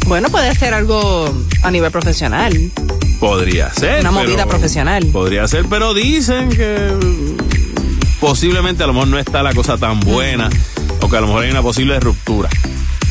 Bueno, 0.08 0.30
puede 0.30 0.53
ser 0.56 0.74
algo 0.74 1.34
a 1.64 1.72
nivel 1.72 1.91
profesional. 1.91 2.72
Podría 3.20 3.72
ser. 3.74 4.01
Una 4.01 4.11
movida 4.11 4.36
pero- 4.38 4.49
profesional. 4.49 5.05
Podría 5.07 5.47
ser, 5.47 5.66
pero 5.70 5.93
dicen 5.93 6.49
que 6.49 6.91
posiblemente 8.20 8.84
a 8.84 8.88
lo 8.88 8.93
mejor 8.93 9.07
no 9.09 9.20
está 9.20 9.43
la 9.43 9.53
cosa 9.53 9.78
tan 9.78 9.99
buena 9.99 10.49
o 11.01 11.09
que 11.09 11.18
a 11.18 11.22
lo 11.22 11.28
mejor 11.28 11.43
hay 11.43 11.51
una 11.51 11.61
posible 11.61 11.99
ruptura. 11.99 12.49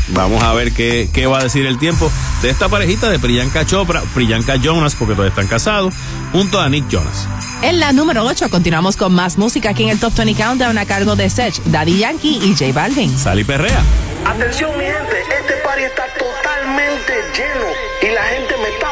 Vamos 0.08 0.42
a 0.42 0.52
ver 0.52 0.72
qué, 0.72 1.08
qué 1.12 1.26
va 1.26 1.38
a 1.38 1.42
decir 1.44 1.64
el 1.64 1.78
tiempo 1.78 2.10
de 2.42 2.50
esta 2.50 2.68
parejita 2.68 3.08
de 3.08 3.18
Priyanka 3.18 3.64
Chopra, 3.64 4.02
Priyanka 4.14 4.56
Jonas, 4.56 4.94
porque 4.96 5.14
todavía 5.14 5.30
están 5.30 5.46
casados, 5.46 5.94
junto 6.30 6.60
a 6.60 6.68
Nick 6.68 6.88
Jonas. 6.88 7.26
En 7.62 7.80
la 7.80 7.92
número 7.92 8.22
8 8.24 8.50
continuamos 8.50 8.96
con 8.98 9.14
más 9.14 9.38
música 9.38 9.70
aquí 9.70 9.84
en 9.84 9.88
el 9.88 9.98
Top 9.98 10.14
20 10.14 10.34
Countdown 10.40 10.76
a 10.76 10.84
cargo 10.84 11.16
de 11.16 11.30
Sech, 11.30 11.54
Daddy 11.64 11.98
Yankee 11.98 12.38
y 12.44 12.50
J 12.54 12.72
Balvin. 12.74 13.16
Sal 13.18 13.40
y 13.40 13.44
perrea. 13.44 13.82
Atención 14.26 14.70
mi 14.76 14.84
gente, 14.84 15.16
este 15.40 15.54
party 15.64 15.82
está 15.84 16.04
totalmente 16.18 17.12
lleno 17.34 17.66
y 18.02 18.14
la 18.14 18.22
gente 18.24 18.54
me 18.58 18.68
está 18.74 18.88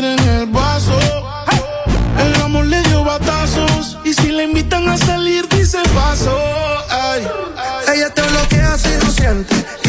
la 0.00 0.12
en 0.12 0.28
el 0.28 0.46
vaso. 0.46 0.98
El 2.18 2.42
amor 2.42 2.66
le 2.66 2.82
dio 2.82 3.04
batazos 3.04 3.98
y 4.04 4.14
si 4.14 4.28
le 4.28 4.44
invitan 4.44 4.88
a 4.88 4.96
salir 4.96 5.48
dice 5.48 5.78
paso. 5.94 6.36
Ay. 6.90 7.26
Ella 7.94 8.10
te 8.10 8.22
bloquea 8.22 8.78
si 8.78 8.90
no 9.04 9.10
siente. 9.10 9.79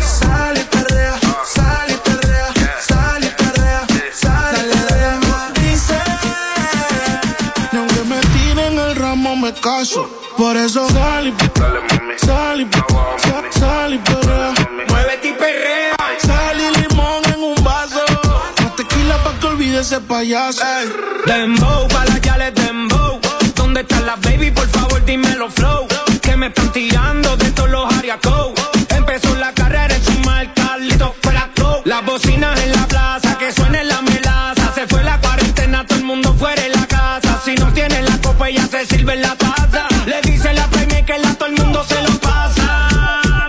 Sal 0.00 0.56
y 0.56 0.64
perrea. 0.64 1.18
Sal 1.44 1.90
y 1.90 1.96
perrea. 2.08 2.52
Sal 2.80 3.24
y 3.24 3.28
perrea. 3.28 3.86
Sal 4.12 4.44
y 4.44 4.58
caso. 9.60 10.08
Por 10.36 10.56
eso 10.56 10.88
sal 10.88 11.26
y 11.26 11.32
perrea. 13.98 14.54
Muévete 14.88 15.28
y 15.28 15.32
perrea. 15.32 15.96
Sal 16.18 16.60
y 16.60 16.80
limón 16.80 17.22
en 17.34 17.42
un 17.42 17.64
vaso. 17.64 18.04
Más 18.62 18.76
tequila 18.76 19.16
pa' 19.24 19.38
que 19.40 19.46
olvide 19.46 19.80
ese 19.80 20.00
payaso. 20.00 20.62
Dembow, 21.26 21.88
pa' 21.88 22.04
las 22.04 22.20
yales 22.20 22.54
dembow. 22.54 23.20
¿Dónde 23.54 23.80
están 23.80 24.06
las 24.06 24.20
baby? 24.20 24.50
Por 24.50 24.68
favor, 24.68 25.04
dímelo 25.04 25.50
flow. 25.50 25.86
Que 26.22 26.36
me 26.36 26.48
están 26.48 26.72
tirando 26.72 27.36
de 27.36 27.50
todos 27.52 27.70
los 27.70 27.92
ariacos. 27.94 28.52
La 39.16 39.34
taza. 39.36 39.86
Le 40.06 40.20
dice 40.22 40.52
la 40.52 40.68
que 41.06 41.18
la 41.18 41.32
todo 41.34 41.48
el 41.48 41.54
mundo 41.54 41.82
se 41.84 42.02
lo 42.02 42.10
pasa. 42.20 42.88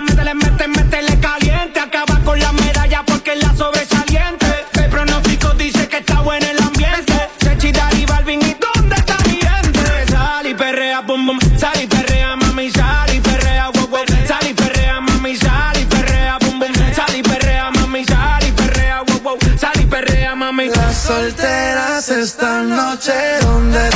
Métele, 0.08 0.34
métele, 0.34 0.68
métele 0.68 1.20
caliente. 1.20 1.80
Acaba 1.80 2.20
con 2.24 2.40
la 2.40 2.52
medalla 2.54 3.04
porque 3.06 3.34
es 3.34 3.44
la 3.44 3.54
sobresaliente. 3.54 4.48
El 4.74 4.90
pronóstico 4.90 5.50
dice 5.56 5.88
que 5.90 5.98
está 5.98 6.22
bueno 6.22 6.46
el 6.50 6.58
ambiente. 6.62 7.14
Sechi, 7.42 7.72
Daddy, 7.72 8.06
Balvin, 8.06 8.42
¿y 8.42 8.56
dónde 8.56 8.96
está 8.96 9.18
mi 9.26 9.40
gente? 9.42 10.12
Sal 10.12 10.48
y 10.48 10.54
perrea, 10.54 11.02
bum, 11.02 11.26
bum. 11.28 11.40
Sal 11.58 11.82
y 11.82 11.88
perrea, 11.88 12.36
mami, 12.38 12.70
sal 12.72 13.14
y 13.14 13.20
perrea, 13.20 13.70
wow, 13.70 13.88
wow. 13.88 14.06
Sal 14.28 14.48
y 14.48 14.54
perrea, 14.54 15.02
mami, 15.02 15.36
sal 15.36 15.78
y 15.82 15.86
perrea, 15.86 16.38
bum, 16.40 16.60
bum. 16.60 16.74
Sal 16.96 17.16
y 17.18 17.24
perrea, 17.24 17.72
mami, 17.72 18.06
sal 18.06 18.44
y 18.48 18.52
perrea, 18.52 19.02
wow, 19.02 19.20
wow. 19.22 19.38
Sal 19.60 19.82
y 19.82 19.86
perrea, 19.86 20.36
mami. 20.36 20.70
Las 20.70 20.98
solteras 20.98 22.10
esta 22.10 22.62
noche, 22.62 23.14
¿dónde 23.42 23.89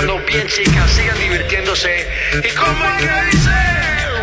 pasando 0.00 0.24
bien, 0.26 0.46
chicas. 0.46 0.90
Sigan 0.90 1.18
divirtiéndose. 1.18 2.08
Y 2.32 2.54
como 2.54 2.84
el 2.84 2.96
que 2.98 3.36
dice, 3.36 3.50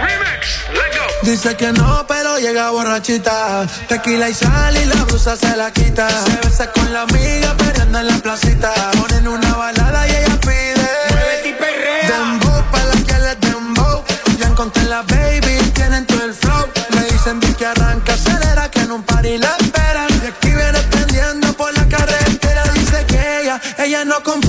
remix, 0.02 0.70
let 0.74 0.98
go. 0.98 1.30
Dice 1.30 1.56
que 1.56 1.72
no, 1.72 2.06
pero 2.08 2.40
llega 2.40 2.72
borrachita. 2.72 3.68
Tequila 3.88 4.30
y 4.30 4.34
sal 4.34 4.76
y 4.76 4.86
la 4.86 5.04
blusa 5.04 5.36
se 5.36 5.56
la 5.56 5.72
quita. 5.72 6.10
Se 6.10 6.48
besa 6.48 6.72
con 6.72 6.92
la 6.94 7.04
amiga, 7.04 7.56
perdiendo 7.58 8.00
en 8.00 8.08
la 8.08 8.18
placita. 8.18 8.74
Ponen 8.92 9.28
una 9.28 9.56
balada 9.56 10.08
y 10.08 10.12
ella 10.12 10.40
pide. 10.42 10.90
Muévete 11.12 11.50
y 11.50 11.54
perrea. 11.54 12.10
Dembow, 12.10 12.64
pa' 12.72 12.84
la 12.84 12.96
que 13.08 13.20
les 13.20 13.40
dembow. 13.42 14.04
Ya 14.40 14.48
encontré 14.48 14.84
la 14.84 15.04
baby, 15.04 15.58
tienen 15.74 16.06
todo 16.06 16.24
el 16.26 16.34
flow. 16.34 16.68
Me 16.96 17.04
dicen 17.04 17.40
di 17.40 17.54
que 17.54 17.66
arranca, 17.66 18.14
acelera, 18.14 18.70
que 18.72 18.80
en 18.80 18.92
un 18.92 19.04
party 19.04 19.38
la 19.38 19.56
esperan. 19.60 20.08
Y 20.24 20.28
aquí 20.28 20.50
viene 20.50 20.80
prendiendo 20.92 21.54
por 21.54 21.72
la 21.78 21.88
carretera. 21.88 22.64
Dice 22.74 23.06
que 23.06 23.42
ella, 23.42 23.62
ella 23.78 24.06
no 24.06 24.24
compite. 24.24 24.47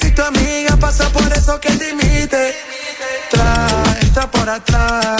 Si 0.00 0.10
tu 0.12 0.22
amiga 0.22 0.76
pasa 0.76 1.08
por 1.10 1.32
eso 1.32 1.58
que 1.60 1.70
te 1.70 1.90
imite. 1.90 2.54
Por 4.32 4.48
atrás. 4.48 5.18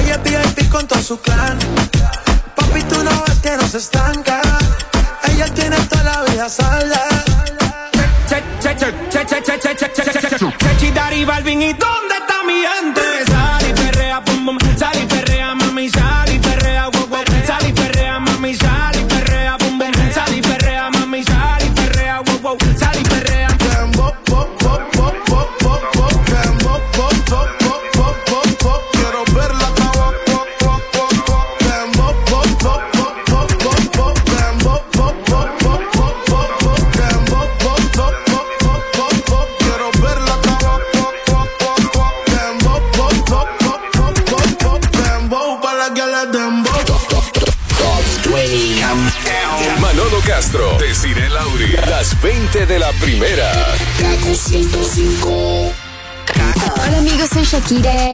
Ella 0.00 0.14
es 0.14 0.22
VIP 0.24 0.68
con 0.70 0.88
todo 0.88 1.00
su 1.00 1.20
clan. 1.20 1.58
Papi, 2.56 2.82
tú 2.84 3.04
no 3.04 3.10
ves 3.26 3.38
que 3.40 3.56
no 3.56 3.68
se 3.68 3.78
estanca. 3.78 4.40
Ella 5.30 5.46
tiene 5.54 5.76
toda 5.88 6.02
la 6.02 6.22
vida 6.24 6.48
salda. 6.48 7.06
Chechi, 10.58 10.90
Daddy, 10.90 11.24
Balvin, 11.24 11.62
¿y 11.62 11.72
dónde 11.74 12.14
está 12.16 12.42
mi 12.44 12.62
gente? 12.62 12.97
Castro, 50.38 50.78
Desiree 50.78 51.28
Lauri, 51.30 51.66
las 51.90 52.22
20 52.22 52.64
de 52.64 52.78
la 52.78 52.92
primera. 53.00 53.50
Kaku 53.98 54.36
105. 54.36 55.72
Hola 56.76 56.98
amigos, 56.98 57.28
soy 57.34 57.42
Shakira. 57.42 58.12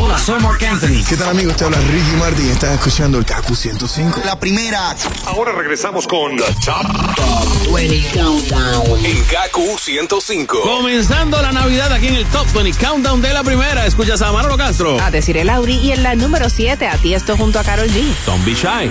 Hola, 0.00 0.16
soy 0.16 0.40
Mark 0.40 0.64
Anthony. 0.64 1.04
¿Qué 1.06 1.14
tal 1.14 1.28
amigos? 1.28 1.58
Te 1.58 1.64
habla 1.66 1.76
Ricky 1.76 2.16
Martin 2.18 2.46
y 2.46 2.50
estás 2.52 2.72
escuchando 2.72 3.18
el 3.18 3.26
KQ 3.26 3.54
105. 3.54 4.22
La 4.24 4.40
primera. 4.40 4.96
Ahora 5.26 5.52
regresamos 5.52 6.06
con 6.06 6.38
The 6.38 6.44
Top 6.64 7.74
20 7.74 8.18
Countdown. 8.18 9.04
en 9.04 9.22
KQ 9.24 9.78
105. 9.78 10.62
Comenzando 10.62 11.42
la 11.42 11.52
Navidad 11.52 11.92
aquí 11.92 12.06
en 12.06 12.14
el 12.14 12.24
Top 12.28 12.50
20 12.54 12.82
Countdown 12.82 13.20
de 13.20 13.34
la 13.34 13.44
primera. 13.44 13.84
Escuchas 13.84 14.22
a 14.22 14.32
Manolo 14.32 14.56
Castro. 14.56 14.98
A 15.02 15.10
decir 15.10 15.36
el 15.36 15.48
Lauri 15.48 15.74
y 15.74 15.92
en 15.92 16.02
la 16.02 16.14
número 16.14 16.48
7 16.48 16.88
a 16.88 16.96
ti 16.96 17.12
esto 17.12 17.36
junto 17.36 17.58
a 17.58 17.62
Carol 17.62 17.90
G. 17.90 18.02
Don't 18.24 18.42
be 18.46 18.54
shy. 18.54 18.90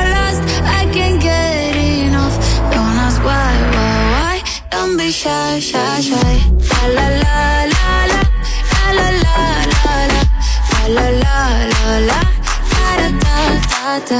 be 5.01 5.09
shy, 5.09 5.59
shy, 5.59 5.99
shy. 5.99 6.33
La 6.95 7.05
la 7.21 7.35
la 7.73 7.73
la 7.73 8.17
la 8.17 8.27
la 8.97 9.07
la 9.23 9.45
la 9.71 9.85
la 9.85 10.27
la 10.95 11.07
la 11.07 11.19
la 11.21 11.55
la 11.73 11.95
la 12.09 12.19
da 12.73 12.99
da 13.01 13.25
da 13.31 13.99
da 13.99 14.19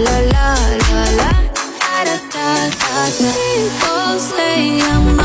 la 0.04 0.16
la 0.18 0.48
la 0.82 1.04
la 1.18 1.30
da 1.50 2.16
da 2.34 2.48
da 2.80 3.04
da. 3.18 3.30
People 3.38 4.18
say 4.18 4.80
I'm 4.80 5.19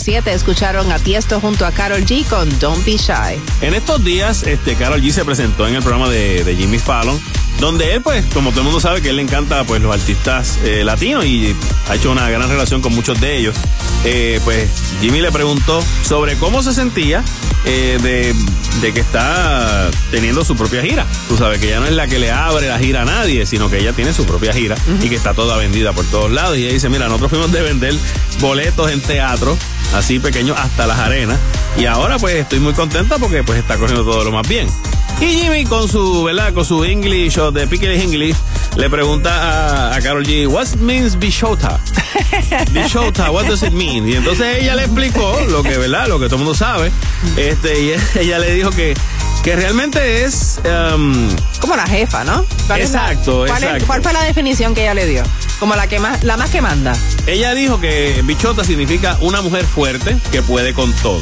7 0.00 0.32
escucharon 0.32 0.90
a 0.92 0.98
Tiesto 0.98 1.40
junto 1.40 1.66
a 1.66 1.72
Carol 1.72 2.04
G 2.04 2.24
con 2.26 2.48
Don't 2.58 2.84
Be 2.84 2.96
Shy. 2.96 3.38
En 3.60 3.74
estos 3.74 4.02
días, 4.02 4.42
este, 4.44 4.74
Carol 4.74 5.00
G 5.00 5.12
se 5.12 5.24
presentó 5.24 5.66
en 5.68 5.74
el 5.74 5.82
programa 5.82 6.08
de, 6.08 6.42
de 6.44 6.56
Jimmy 6.56 6.78
Fallon, 6.78 7.20
donde 7.60 7.94
él, 7.94 8.00
pues, 8.00 8.24
como 8.32 8.50
todo 8.50 8.60
el 8.60 8.64
mundo 8.66 8.80
sabe 8.80 9.02
que 9.02 9.10
él 9.10 9.16
le 9.16 9.22
encanta, 9.22 9.64
pues, 9.64 9.82
los 9.82 9.94
artistas 9.94 10.58
eh, 10.64 10.82
latinos 10.84 11.24
y 11.26 11.54
ha 11.88 11.94
hecho 11.96 12.10
una 12.10 12.28
gran 12.30 12.48
relación 12.48 12.80
con 12.80 12.94
muchos 12.94 13.20
de 13.20 13.36
ellos. 13.36 13.54
Eh, 14.04 14.40
pues, 14.44 14.70
Jimmy 15.00 15.20
le 15.20 15.30
preguntó 15.30 15.84
sobre 16.06 16.36
cómo 16.36 16.62
se 16.62 16.72
sentía 16.72 17.22
eh, 17.66 17.98
de, 18.02 18.34
de 18.80 18.94
que 18.94 19.00
está 19.00 19.90
teniendo 20.10 20.44
su 20.44 20.56
propia 20.56 20.80
gira. 20.80 21.06
Tú 21.28 21.36
sabes 21.36 21.60
que 21.60 21.68
ya 21.68 21.80
no 21.80 21.86
es 21.86 21.92
la 21.92 22.06
que 22.06 22.18
le 22.18 22.30
abre 22.30 22.68
la 22.68 22.78
gira 22.78 23.02
a 23.02 23.04
nadie, 23.04 23.44
sino 23.44 23.68
que 23.68 23.78
ella 23.78 23.92
tiene 23.92 24.14
su 24.14 24.24
propia 24.24 24.54
gira 24.54 24.76
y 25.02 25.10
que 25.10 25.14
está 25.16 25.34
toda 25.34 25.58
vendida 25.58 25.92
por 25.92 26.06
todos 26.06 26.30
lados. 26.30 26.56
Y 26.56 26.64
ella 26.64 26.72
dice, 26.72 26.88
mira, 26.88 27.06
nosotros 27.06 27.30
fuimos 27.30 27.52
de 27.52 27.60
vender 27.60 27.94
boletos 28.40 28.90
en 28.90 29.02
teatro, 29.02 29.58
así 29.94 30.18
pequeños 30.18 30.58
hasta 30.58 30.86
las 30.86 30.98
arenas. 30.98 31.38
Y 31.78 31.86
ahora 31.86 32.18
pues 32.18 32.34
estoy 32.36 32.60
muy 32.60 32.72
contenta 32.72 33.18
porque 33.18 33.42
pues 33.42 33.58
está 33.58 33.76
corriendo 33.76 34.04
todo 34.04 34.24
lo 34.24 34.32
más 34.32 34.46
bien. 34.48 34.68
Y 35.20 35.26
Jimmy 35.26 35.64
con 35.64 35.88
su, 35.88 36.24
¿verdad? 36.24 36.52
Con 36.54 36.64
su 36.64 36.84
English 36.84 37.38
o 37.38 37.50
de 37.52 37.66
Pickle 37.66 38.00
English 38.02 38.36
le 38.76 38.88
pregunta 38.88 39.90
a, 39.90 39.96
a 39.96 40.00
Carol 40.00 40.24
G, 40.24 40.46
what 40.46 40.66
means 40.78 41.18
Bishota? 41.18 41.78
Bishota, 42.72 43.30
what 43.30 43.46
does 43.46 43.62
it 43.62 43.72
mean? 43.72 44.08
Y 44.08 44.14
entonces 44.14 44.58
ella 44.62 44.74
le 44.76 44.84
explicó 44.84 45.38
lo 45.48 45.62
que, 45.62 45.76
¿verdad? 45.76 46.06
Lo 46.08 46.18
que 46.18 46.26
todo 46.26 46.36
el 46.36 46.44
mundo 46.44 46.54
sabe. 46.56 46.90
Este, 47.36 47.80
y 47.82 47.92
ella 48.18 48.38
le 48.38 48.54
dijo 48.54 48.70
que, 48.70 48.94
que 49.42 49.56
realmente 49.56 50.24
es... 50.24 50.60
um, 50.94 51.28
Como 51.60 51.76
la 51.76 51.86
jefa, 51.86 52.24
¿no? 52.24 52.44
¿Cuál 52.66 52.80
es 52.80 52.92
la- 52.92 53.10
Exacto, 53.12 53.44
cuál 53.46 53.50
es- 53.58 53.62
exacto. 53.64 53.86
¿Cuál 53.86 54.02
fue 54.02 54.12
la 54.12 54.22
definición 54.22 54.74
que 54.74 54.82
ella 54.82 54.94
le 54.94 55.06
dio? 55.06 55.22
Como 55.60 55.76
la 55.76 55.86
que 55.86 56.00
más, 56.00 56.24
la 56.24 56.36
más 56.36 56.50
que 56.50 56.62
manda. 56.62 56.92
Ella 57.26 57.54
dijo 57.54 57.80
que 57.80 58.22
bichota 58.24 58.64
significa 58.64 59.18
una 59.20 59.42
mujer 59.42 59.64
fuerte 59.64 60.16
que 60.32 60.42
puede 60.42 60.72
con 60.72 60.92
todo. 60.94 61.20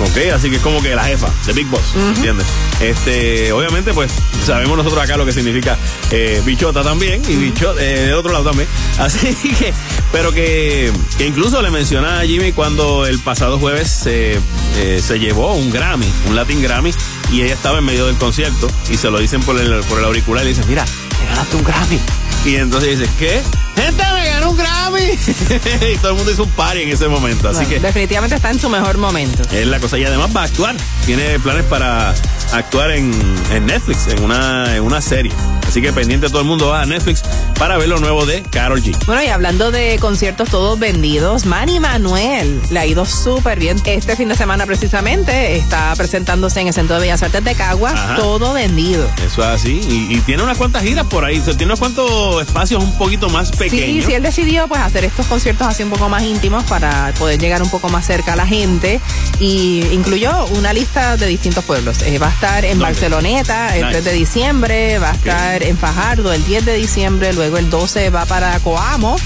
¿Ok? 0.00 0.32
Así 0.32 0.48
que 0.50 0.56
es 0.56 0.62
como 0.62 0.80
que 0.80 0.94
la 0.94 1.04
jefa, 1.04 1.28
de 1.46 1.52
Big 1.54 1.66
Boss, 1.66 1.82
¿entiendes? 1.96 2.46
Este, 2.80 3.50
obviamente, 3.50 3.92
pues 3.92 4.12
sabemos 4.46 4.76
nosotros 4.76 5.02
acá 5.02 5.16
lo 5.16 5.26
que 5.26 5.32
significa 5.32 5.76
eh, 6.12 6.40
bichota 6.44 6.84
también 6.84 7.20
y 7.28 7.34
bicho, 7.34 7.76
eh, 7.78 8.06
de 8.06 8.14
otro 8.14 8.30
lado 8.30 8.44
también. 8.44 8.68
Así 8.98 9.34
que, 9.34 9.72
pero 10.12 10.32
que, 10.32 10.92
que 11.16 11.26
incluso 11.26 11.60
le 11.62 11.70
menciona 11.70 12.20
a 12.20 12.24
Jimmy 12.24 12.52
cuando 12.52 13.06
el 13.06 13.18
pasado 13.18 13.58
jueves 13.58 13.90
se, 13.90 14.38
eh, 14.76 15.02
se 15.04 15.18
llevó 15.18 15.54
un 15.54 15.72
Grammy, 15.72 16.06
un 16.28 16.36
Latin 16.36 16.62
Grammy, 16.62 16.92
y 17.32 17.42
ella 17.42 17.54
estaba 17.54 17.78
en 17.78 17.84
medio 17.84 18.06
del 18.06 18.16
concierto 18.16 18.70
y 18.88 18.98
se 18.98 19.10
lo 19.10 19.18
dicen 19.18 19.42
por 19.42 19.58
el, 19.58 19.80
por 19.84 19.98
el 19.98 20.04
auricular 20.04 20.44
y 20.44 20.44
le 20.44 20.50
dicen, 20.50 20.68
mira, 20.68 20.84
te 20.84 21.26
ganaste 21.26 21.56
un 21.56 21.64
Grammy. 21.64 22.00
Y 22.48 22.56
entonces 22.56 22.98
dice, 22.98 23.10
¿qué? 23.18 23.42
Gente, 23.76 24.02
me 24.14 24.26
ganó 24.26 24.50
un 24.52 24.56
Grammy. 24.56 25.02
y 25.92 25.96
todo 25.98 26.12
el 26.12 26.16
mundo 26.16 26.32
hizo 26.32 26.44
un 26.44 26.50
party 26.50 26.80
en 26.80 26.88
ese 26.88 27.06
momento. 27.06 27.46
Así 27.50 27.56
Bueno, 27.58 27.70
que 27.70 27.80
Definitivamente 27.80 28.36
está 28.36 28.50
en 28.50 28.58
su 28.58 28.70
mejor 28.70 28.96
momento. 28.96 29.42
es 29.52 29.66
la 29.66 29.78
cosa. 29.78 29.98
Y 29.98 30.04
además 30.04 30.30
va 30.34 30.40
a 30.40 30.44
actuar. 30.44 30.74
Tiene 31.04 31.38
planes 31.40 31.64
para 31.64 32.14
actuar 32.52 32.92
en, 32.92 33.12
en 33.52 33.66
Netflix, 33.66 34.06
en 34.06 34.22
una, 34.22 34.74
en 34.74 34.82
una 34.82 35.02
serie. 35.02 35.30
Así 35.68 35.82
que 35.82 35.92
pendiente 35.92 36.28
todo 36.28 36.40
el 36.40 36.46
mundo 36.46 36.68
va 36.68 36.82
a 36.82 36.86
Netflix 36.86 37.22
para 37.58 37.76
ver 37.76 37.88
lo 37.88 37.98
nuevo 37.98 38.24
de 38.24 38.42
Carol 38.42 38.82
G. 38.82 38.96
Bueno, 39.06 39.22
y 39.22 39.26
hablando 39.28 39.70
de 39.70 39.98
conciertos 40.00 40.48
todos 40.48 40.78
vendidos, 40.78 41.44
Manny 41.44 41.78
Manuel 41.78 42.60
le 42.70 42.80
ha 42.80 42.86
ido 42.86 43.04
súper 43.04 43.58
bien. 43.58 43.80
Este 43.84 44.16
fin 44.16 44.28
de 44.28 44.34
semana 44.34 44.64
precisamente 44.66 45.56
está 45.56 45.94
presentándose 45.96 46.60
en 46.60 46.68
el 46.68 46.74
Centro 46.74 46.94
de 46.96 47.02
Bellas 47.02 47.22
Artes 47.22 47.44
de 47.44 47.54
Cagua, 47.54 47.90
Ajá. 47.90 48.16
todo 48.16 48.54
vendido. 48.54 49.06
Eso 49.26 49.42
es 49.42 49.48
así. 49.48 49.80
Y, 49.88 50.16
y 50.16 50.20
tiene 50.22 50.42
unas 50.42 50.56
cuantas 50.56 50.82
giras 50.82 51.06
por 51.06 51.24
ahí. 51.24 51.38
O 51.38 51.44
sea, 51.44 51.52
tiene 51.54 51.66
unos 51.72 51.78
cuantos 51.80 52.40
espacios 52.42 52.82
un 52.82 52.96
poquito 52.96 53.28
más 53.28 53.48
Sí, 53.48 53.56
pequeños. 53.58 54.06
sí, 54.06 54.14
él 54.14 54.22
decidió 54.22 54.66
pues 54.68 54.80
hacer 54.80 55.04
estos 55.04 55.26
conciertos 55.26 55.66
así 55.66 55.82
un 55.82 55.90
poco 55.90 56.08
más 56.08 56.22
íntimos 56.22 56.64
para 56.64 57.12
poder 57.18 57.38
llegar 57.38 57.62
un 57.62 57.68
poco 57.70 57.88
más 57.90 58.06
cerca 58.06 58.32
a 58.32 58.36
la 58.36 58.46
gente 58.46 59.00
y 59.38 59.84
incluyó 59.92 60.46
una 60.46 60.72
lista 60.72 61.16
de 61.16 61.26
distintos 61.26 61.64
pueblos. 61.64 62.02
Eh, 62.02 62.18
va 62.18 62.28
a 62.28 62.30
estar 62.32 62.64
en 62.64 62.78
¿Dónde? 62.78 62.84
Barceloneta 62.84 63.76
el 63.76 63.82
Nice. 63.82 63.92
3 64.00 64.04
de 64.04 64.12
diciembre, 64.12 64.98
va 64.98 65.10
a 65.10 65.14
estar 65.14 65.57
en 65.62 65.76
Fajardo 65.78 66.32
el 66.32 66.44
10 66.44 66.64
de 66.64 66.74
diciembre, 66.74 67.32
luego 67.32 67.58
el 67.58 67.70
12 67.70 68.10
va 68.10 68.24
para 68.26 68.58
Coamo, 68.60 69.16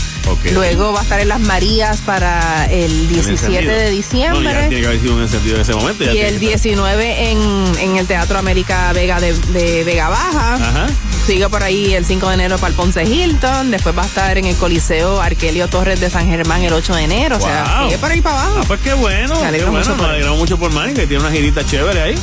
luego 0.52 0.92
va 0.92 1.00
a 1.00 1.02
estar 1.02 1.20
en 1.20 1.28
Las 1.28 1.40
Marías 1.40 2.00
para 2.02 2.66
el 2.66 2.90
El 2.92 3.09
17 3.09 3.32
encendido. 3.32 3.72
de 3.72 3.76
No, 3.78 3.84
ya 3.84 3.90
diciembre. 3.90 4.52
tiene 4.68 4.80
que 4.80 4.86
haber 4.86 5.00
sido 5.00 5.14
un 5.16 5.22
encendido 5.22 5.56
en 5.56 5.62
ese 5.62 5.74
momento. 5.74 6.04
ya 6.04 6.12
y 6.12 6.20
el 6.20 6.38
que 6.40 6.52
estar. 6.54 6.62
19 6.62 7.30
en, 7.30 7.72
en 7.80 7.96
el 7.96 8.06
Teatro 8.06 8.38
América 8.38 8.92
Vega 8.92 9.20
de, 9.20 9.32
de 9.34 9.84
Vega 9.84 10.09
Baja. 10.09 10.54
Ajá. 10.54 10.86
Sigue 11.27 11.49
por 11.49 11.62
ahí 11.62 11.94
el 11.94 12.05
5 12.05 12.28
de 12.28 12.35
enero 12.35 12.57
para 12.59 12.70
el 12.70 12.74
Ponce 12.74 13.05
Hilton. 13.05 13.70
Después 13.70 13.97
va 13.97 14.03
a 14.03 14.07
estar 14.07 14.39
en 14.39 14.44
el 14.44 14.57
Coliseo 14.57 15.20
Arquelio 15.23 15.69
Torres 15.69 16.01
de 16.01 16.11
San 16.11 16.27
Germán 16.27 16.62
el 16.62 16.73
8 16.73 16.94
de 16.97 17.03
enero. 17.05 17.36
O 17.36 17.40
sea, 17.40 17.82
sigue 17.85 17.97
por 17.99 18.11
ahí 18.11 18.20
para 18.20 18.43
abajo. 18.43 18.59
Ah, 18.61 18.65
pues 18.66 18.81
qué 18.81 18.93
bueno. 18.94 19.35
Me 19.36 19.40
qué 19.40 19.47
alegro 19.47 19.70
bueno. 19.70 19.85
mucho 19.86 19.97
por 19.97 20.07
él. 20.07 20.11
alegramos 20.11 20.39
mucho 20.40 20.59
por 20.59 20.73
Manny, 20.73 20.94
que 20.94 21.07
tiene 21.07 21.23
una 21.23 21.32
girita 21.32 21.65
chévere 21.65 22.03
ahí. 22.03 22.15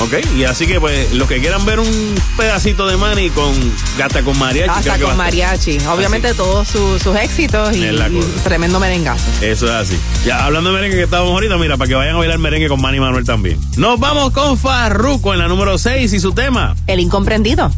Ok, 0.00 0.14
y 0.36 0.44
así 0.44 0.66
que 0.66 0.80
pues 0.80 1.12
los 1.12 1.28
que 1.28 1.38
quieran 1.40 1.64
ver 1.66 1.80
un 1.80 2.14
pedacito 2.36 2.86
de 2.86 2.96
Manny 2.96 3.28
con 3.30 3.52
gata 3.98 4.22
con 4.22 4.38
mariachi. 4.38 4.88
va 4.88 4.98
con 4.98 5.16
mariachi. 5.18 5.78
Obviamente 5.88 6.32
todos 6.34 6.66
su- 6.66 6.98
sus 6.98 7.14
éxitos 7.16 7.74
y, 7.76 7.84
y 7.84 8.20
tremendo 8.42 8.80
merengazo. 8.80 9.24
Eso 9.42 9.66
es 9.66 9.72
así. 9.72 9.98
Ya 10.24 10.44
hablando 10.46 10.70
de 10.70 10.76
merengue 10.76 10.96
que 10.96 11.04
estábamos 11.04 11.32
ahorita, 11.32 11.56
mira, 11.58 11.76
para 11.76 11.88
que 11.88 11.94
vayan 11.94 12.14
a 12.14 12.18
bailar 12.18 12.38
merengue 12.38 12.68
con 12.68 12.80
Manny 12.80 13.00
Manuel 13.00 13.24
también. 13.24 13.58
Nos 13.76 14.00
vamos 14.00 14.32
con 14.32 14.56
Farruko 14.58 15.34
en 15.34 15.40
la 15.40 15.48
número 15.48 15.76
6 15.78 16.10
y 16.14 16.20
su 16.20 16.32
tema. 16.32 16.74
El 16.86 17.00
incomprendido. 17.00 17.70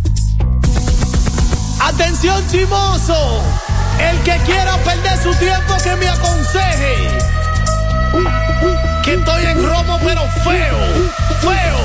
Atención 1.81 2.47
chimoso, 2.49 3.43
el 3.99 4.19
que 4.23 4.37
quiera 4.45 4.77
perder 4.79 5.23
su 5.23 5.35
tiempo 5.37 5.77
que 5.83 5.97
me 5.97 6.09
aconseje. 6.09 7.19
Que 9.05 9.15
estoy 9.15 9.45
en 9.47 9.65
romo 9.67 9.99
pero 10.05 10.23
feo, 10.45 10.79
feo. 11.41 11.79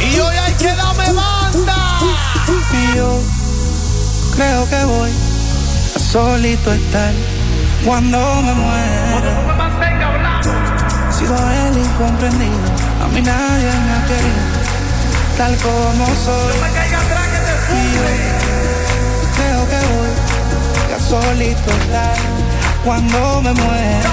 Y 0.00 0.18
hoy 0.20 0.36
hay 0.36 0.52
que 0.54 0.72
darme 0.72 1.12
banda. 1.12 1.98
Y 2.72 2.96
yo 2.96 3.20
creo 4.36 4.68
que 4.68 4.84
voy 4.84 5.10
a 5.96 5.98
solito 5.98 6.72
estar 6.72 7.12
cuando 7.84 8.18
me 8.42 8.54
muera. 8.54 9.32
He 11.08 11.12
sido 11.12 11.34
el 11.34 11.78
incomprendido, 11.78 12.58
a 13.02 13.08
mí 13.08 13.22
nadie 13.22 13.70
me 13.70 13.92
ha 13.92 14.04
querido, 14.06 14.42
tal 15.36 15.56
como 15.56 16.06
soy. 16.06 16.54
Y 17.70 17.94
yo 17.94 18.57
solito 21.08 21.70
estar 21.70 22.16
cuando 22.84 23.40
me 23.40 23.52
muera. 23.54 24.12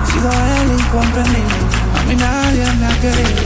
He 0.00 0.12
sido 0.12 0.30
el 0.30 0.68
incomprendido, 0.78 1.56
a 1.98 2.02
mí 2.04 2.14
nadie 2.14 2.64
me 2.78 2.86
ha 2.86 3.00
querido, 3.00 3.42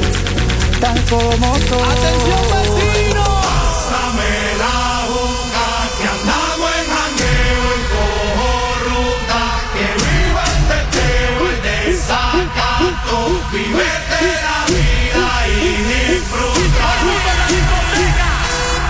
tal 0.81 0.99
como 1.09 1.49
soy. 1.69 1.89
Atención 1.97 2.45
vecino. 2.53 3.25
Pásame 3.41 4.33
la 4.63 4.79
boca 5.09 5.67
que 5.97 6.05
andamos 6.15 6.71
en 6.81 6.87
jangueo 6.95 7.67
y 7.73 7.85
cojo 7.95 8.51
ruta 8.89 9.43
que 9.73 9.87
viva 10.05 10.45
el 10.53 10.61
teteo, 10.71 11.41
el 11.53 11.59
desacato, 11.69 13.19
vivete 13.51 14.23
la 14.47 14.59
vida 14.75 15.27
y 15.49 15.73
disfruta. 15.95 16.89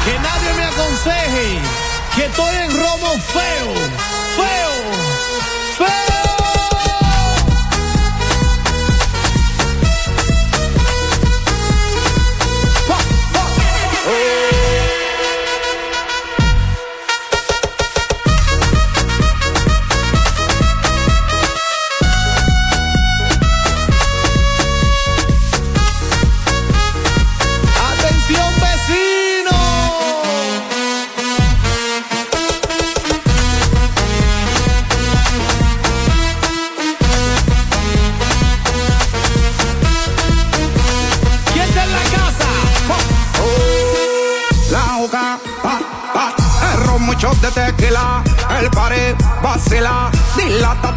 Que 0.04 0.14
nadie 0.18 0.50
me 0.56 0.64
aconseje 0.64 1.46
que 2.16 2.24
estoy 2.24 2.56
en 2.56 2.70
romo 2.70 3.18
feo, 3.18 3.74
feo. 4.36 4.75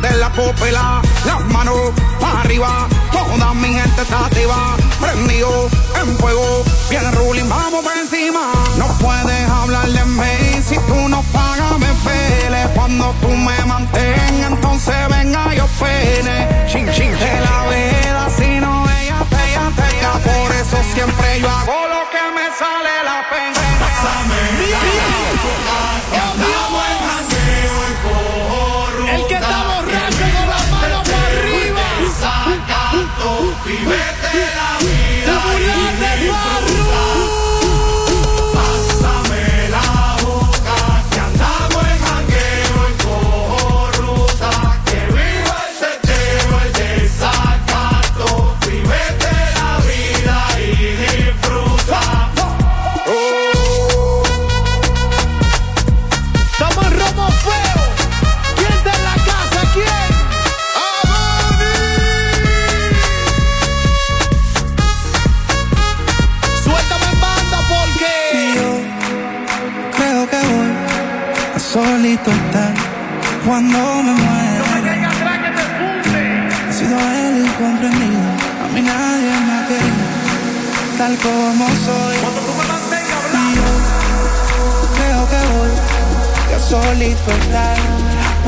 de 0.01 0.17
la 0.17 0.29
pupila, 0.29 1.01
las 1.25 1.45
manos 1.47 1.75
para 2.19 2.41
arriba, 2.41 2.87
toda 3.11 3.53
mi 3.53 3.73
gente 3.73 4.01
está 4.01 4.25
activa, 4.25 4.75
prendido 4.99 5.69
en 6.01 6.17
fuego, 6.17 6.63
bien 6.89 7.11
ruling, 7.13 7.49
vamos 7.49 7.83
por 7.83 7.97
encima. 7.97 8.51
No 8.77 8.87
puedes 8.99 9.49
hablar 9.49 9.87
de 9.87 10.05
mí, 10.05 10.61
si 10.67 10.75
tú 10.75 11.09
no 11.09 11.21
pagas 11.33 11.77
me 11.79 11.87
pele, 12.05 12.67
cuando 12.75 13.13
tú 13.21 13.29
me 13.29 13.65
mantengas, 13.65 14.51
entonces 14.51 14.95
venga 15.09 15.53
yo 15.53 15.65
pene, 15.79 16.65
chin 16.67 16.89
chin 16.93 17.11
te 17.17 17.39
la 17.41 17.63
vela, 17.69 18.29
si 18.37 18.59
no 18.59 18.85
ella 18.89 19.25
te 19.29 19.49
ella 19.49 19.71
te 19.75 19.97
ella, 19.97 20.13
por 20.23 20.51
eso 20.55 20.77
siempre 20.93 21.41
yo 21.41 21.49
hago 21.49 21.87
lo 21.93 22.09
que 22.11 22.23
me 22.35 22.45
sale 22.57 23.03
la 23.03 23.25
pena. 23.29 23.59
Pásame, 23.79 24.39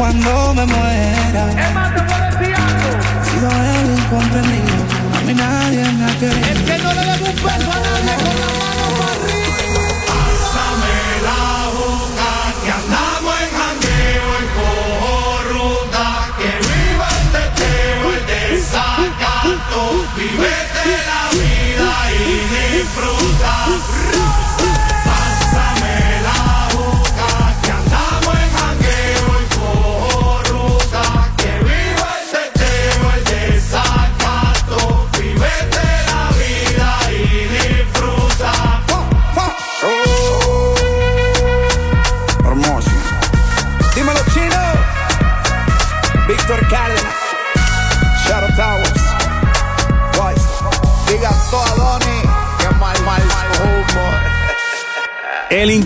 cuando 0.02 0.54
me 0.56 0.66
muera. 0.66 1.44
Sido 3.24 3.50
el 3.50 3.88
incomprendido, 4.00 4.82
a 5.16 5.22
mí 5.28 5.34
nadie 5.36 5.84
me 5.92 6.06
ha 6.06 6.14
querido. 6.18 6.48
El 6.50 6.60
que 6.66 6.76
no 6.80 6.90
le 6.96 7.04
dé 7.06 7.14
un 7.30 7.36
beso 7.36 7.70
a 7.72 7.80
nadie 7.86 8.14
con 8.24 8.36
la 8.42 8.50
mano 8.58 8.86
para 8.98 9.12
arriba. 9.14 9.82
Pásame 10.10 10.98
la 11.28 11.44
boca 11.78 12.32
que 12.64 12.70
andamos 12.82 13.36
en 13.46 13.52
jangueo 13.60 14.30
y 14.42 14.48
cojo 14.58 15.16
ruta 15.54 16.06
que 16.40 16.52
viva 16.70 17.08
el 17.20 17.26
teteo, 17.36 18.04
el 18.18 18.24
desacato, 18.34 19.82
vivete 20.18 20.86
la 21.12 21.24
vida 21.38 21.92
y 22.18 22.34
disfruta. 22.56 23.54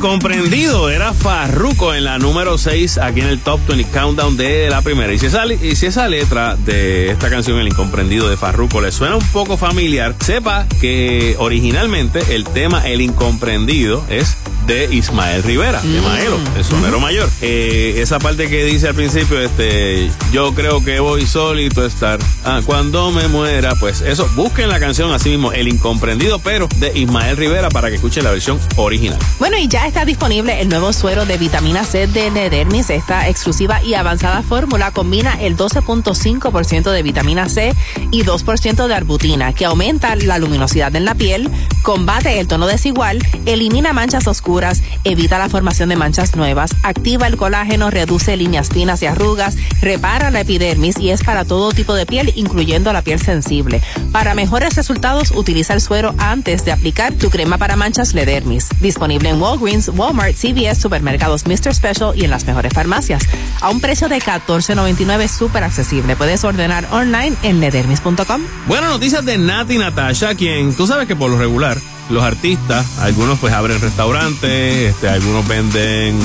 Incomprendido 0.05 0.91
era 0.91 1.13
Farruko 1.13 1.95
en 1.95 2.03
la 2.03 2.19
número 2.19 2.59
6 2.59 2.99
aquí 2.99 3.21
en 3.21 3.25
el 3.25 3.39
Top 3.39 3.59
20 3.67 3.89
Countdown 3.89 4.37
de 4.37 4.69
la 4.69 4.83
primera. 4.83 5.11
Y 5.11 5.17
si, 5.17 5.25
esa, 5.25 5.47
y 5.47 5.75
si 5.75 5.87
esa 5.87 6.07
letra 6.07 6.55
de 6.55 7.09
esta 7.09 7.31
canción, 7.31 7.57
El 7.57 7.69
incomprendido 7.69 8.29
de 8.29 8.37
Farruko, 8.37 8.81
le 8.81 8.91
suena 8.91 9.15
un 9.15 9.25
poco 9.31 9.57
familiar, 9.57 10.13
sepa 10.19 10.67
que 10.79 11.35
originalmente 11.39 12.35
el 12.35 12.43
tema 12.43 12.87
El 12.87 13.01
incomprendido 13.01 14.03
es 14.07 14.34
de 14.65 14.93
Ismael 14.93 15.43
Rivera, 15.43 15.81
de 15.81 16.01
Maelo, 16.01 16.39
el 16.57 16.63
sonero 16.63 16.99
mayor. 16.99 17.29
Eh, 17.41 17.95
esa 17.97 18.19
parte 18.19 18.49
que 18.49 18.65
dice 18.65 18.87
al 18.87 18.95
principio, 18.95 19.39
este, 19.39 20.09
yo 20.31 20.53
creo 20.53 20.83
que 20.83 20.99
voy 20.99 21.25
solito 21.25 21.81
a 21.81 21.87
estar. 21.87 22.19
Ah, 22.43 22.61
cuando 22.65 23.11
me 23.11 23.27
muera, 23.27 23.73
pues 23.79 24.01
eso, 24.01 24.27
busquen 24.35 24.69
la 24.69 24.79
canción 24.79 25.13
así 25.13 25.29
mismo, 25.29 25.51
El 25.51 25.67
incomprendido, 25.67 26.39
pero 26.39 26.67
de 26.77 26.97
Ismael 26.97 27.37
Rivera 27.37 27.69
para 27.69 27.89
que 27.89 27.95
escuchen 27.95 28.23
la 28.23 28.31
versión 28.31 28.59
original. 28.75 29.19
Bueno, 29.39 29.57
y 29.57 29.67
ya 29.67 29.87
está 29.87 30.05
disponible 30.05 30.61
el 30.61 30.69
nuevo 30.69 30.93
suero 30.93 31.25
de 31.25 31.37
vitamina 31.37 31.83
C 31.83 32.07
de 32.07 32.31
Nedermis. 32.31 32.89
Esta 32.89 33.27
exclusiva 33.29 33.83
y 33.83 33.93
avanzada 33.93 34.41
fórmula 34.43 34.91
combina 34.91 35.33
el 35.39 35.57
12.5% 35.57 36.91
de 36.91 37.03
vitamina 37.03 37.49
C 37.49 37.73
y 38.11 38.23
2% 38.23 38.87
de 38.87 38.93
arbutina, 38.93 39.53
que 39.53 39.65
aumenta 39.65 40.15
la 40.15 40.37
luminosidad 40.37 40.95
en 40.95 41.05
la 41.05 41.15
piel, 41.15 41.49
combate 41.85 42.39
el 42.39 42.47
tono 42.47 42.65
desigual, 42.65 43.19
elimina 43.45 43.93
manchas 43.93 44.25
oscuras, 44.25 44.81
evita 45.03 45.37
la 45.37 45.49
formación 45.49 45.87
de 45.87 45.95
manchas 45.95 46.35
nuevas, 46.35 46.71
activa 46.81 47.27
el 47.27 47.37
colágeno, 47.37 47.91
reduce 47.91 48.35
líneas 48.35 48.69
finas 48.69 49.03
y 49.03 49.05
arrugas, 49.05 49.55
repara 49.81 50.31
la 50.31 50.41
epidermis 50.41 50.97
y 50.97 51.11
es 51.11 51.23
para 51.23 51.45
todo 51.45 51.71
tipo 51.73 51.93
de 51.93 52.07
piel, 52.07 52.33
incluyendo 52.35 52.91
la 52.91 53.03
piel 53.03 53.19
sensible. 53.19 53.83
Para 54.11 54.33
mejores 54.33 54.75
resultados, 54.75 55.29
utiliza 55.29 55.75
el 55.75 55.81
suero 55.81 56.15
antes 56.17 56.65
de 56.65 56.71
aplicar 56.71 57.13
tu 57.13 57.29
crema 57.29 57.59
para 57.59 57.75
manchas 57.75 58.15
Ledermis. 58.15 58.67
Disponible 58.81 59.29
en 59.29 59.39
Walgreens, 59.39 59.89
Walmart, 59.89 60.33
CVS, 60.33 60.81
supermercados 60.81 61.45
Mr. 61.45 61.75
Special 61.75 62.13
y 62.15 62.23
en 62.23 62.31
las 62.31 62.45
mejores 62.47 62.73
farmacias. 62.73 63.21
A 63.61 63.69
un 63.69 63.79
precio 63.79 64.09
de 64.09 64.17
$14.99 64.17 65.27
súper 65.27 65.63
accesible. 65.63 66.15
Puedes 66.15 66.43
ordenar 66.45 66.87
online 66.91 67.35
en 67.43 67.59
ledermis.com. 67.59 68.41
Buenas 68.65 68.89
noticias 68.89 69.23
de 69.23 69.37
Nati 69.37 69.77
Natasha, 69.77 70.33
quien 70.33 70.73
tú 70.73 70.87
sabes 70.87 71.07
que 71.07 71.15
por 71.15 71.29
lo 71.29 71.37
regular 71.37 71.74
los 72.09 72.23
artistas, 72.23 72.85
algunos 72.99 73.39
pues 73.39 73.53
abren 73.53 73.79
restaurantes, 73.81 74.91
este, 74.91 75.09
algunos 75.09 75.47
venden 75.47 76.19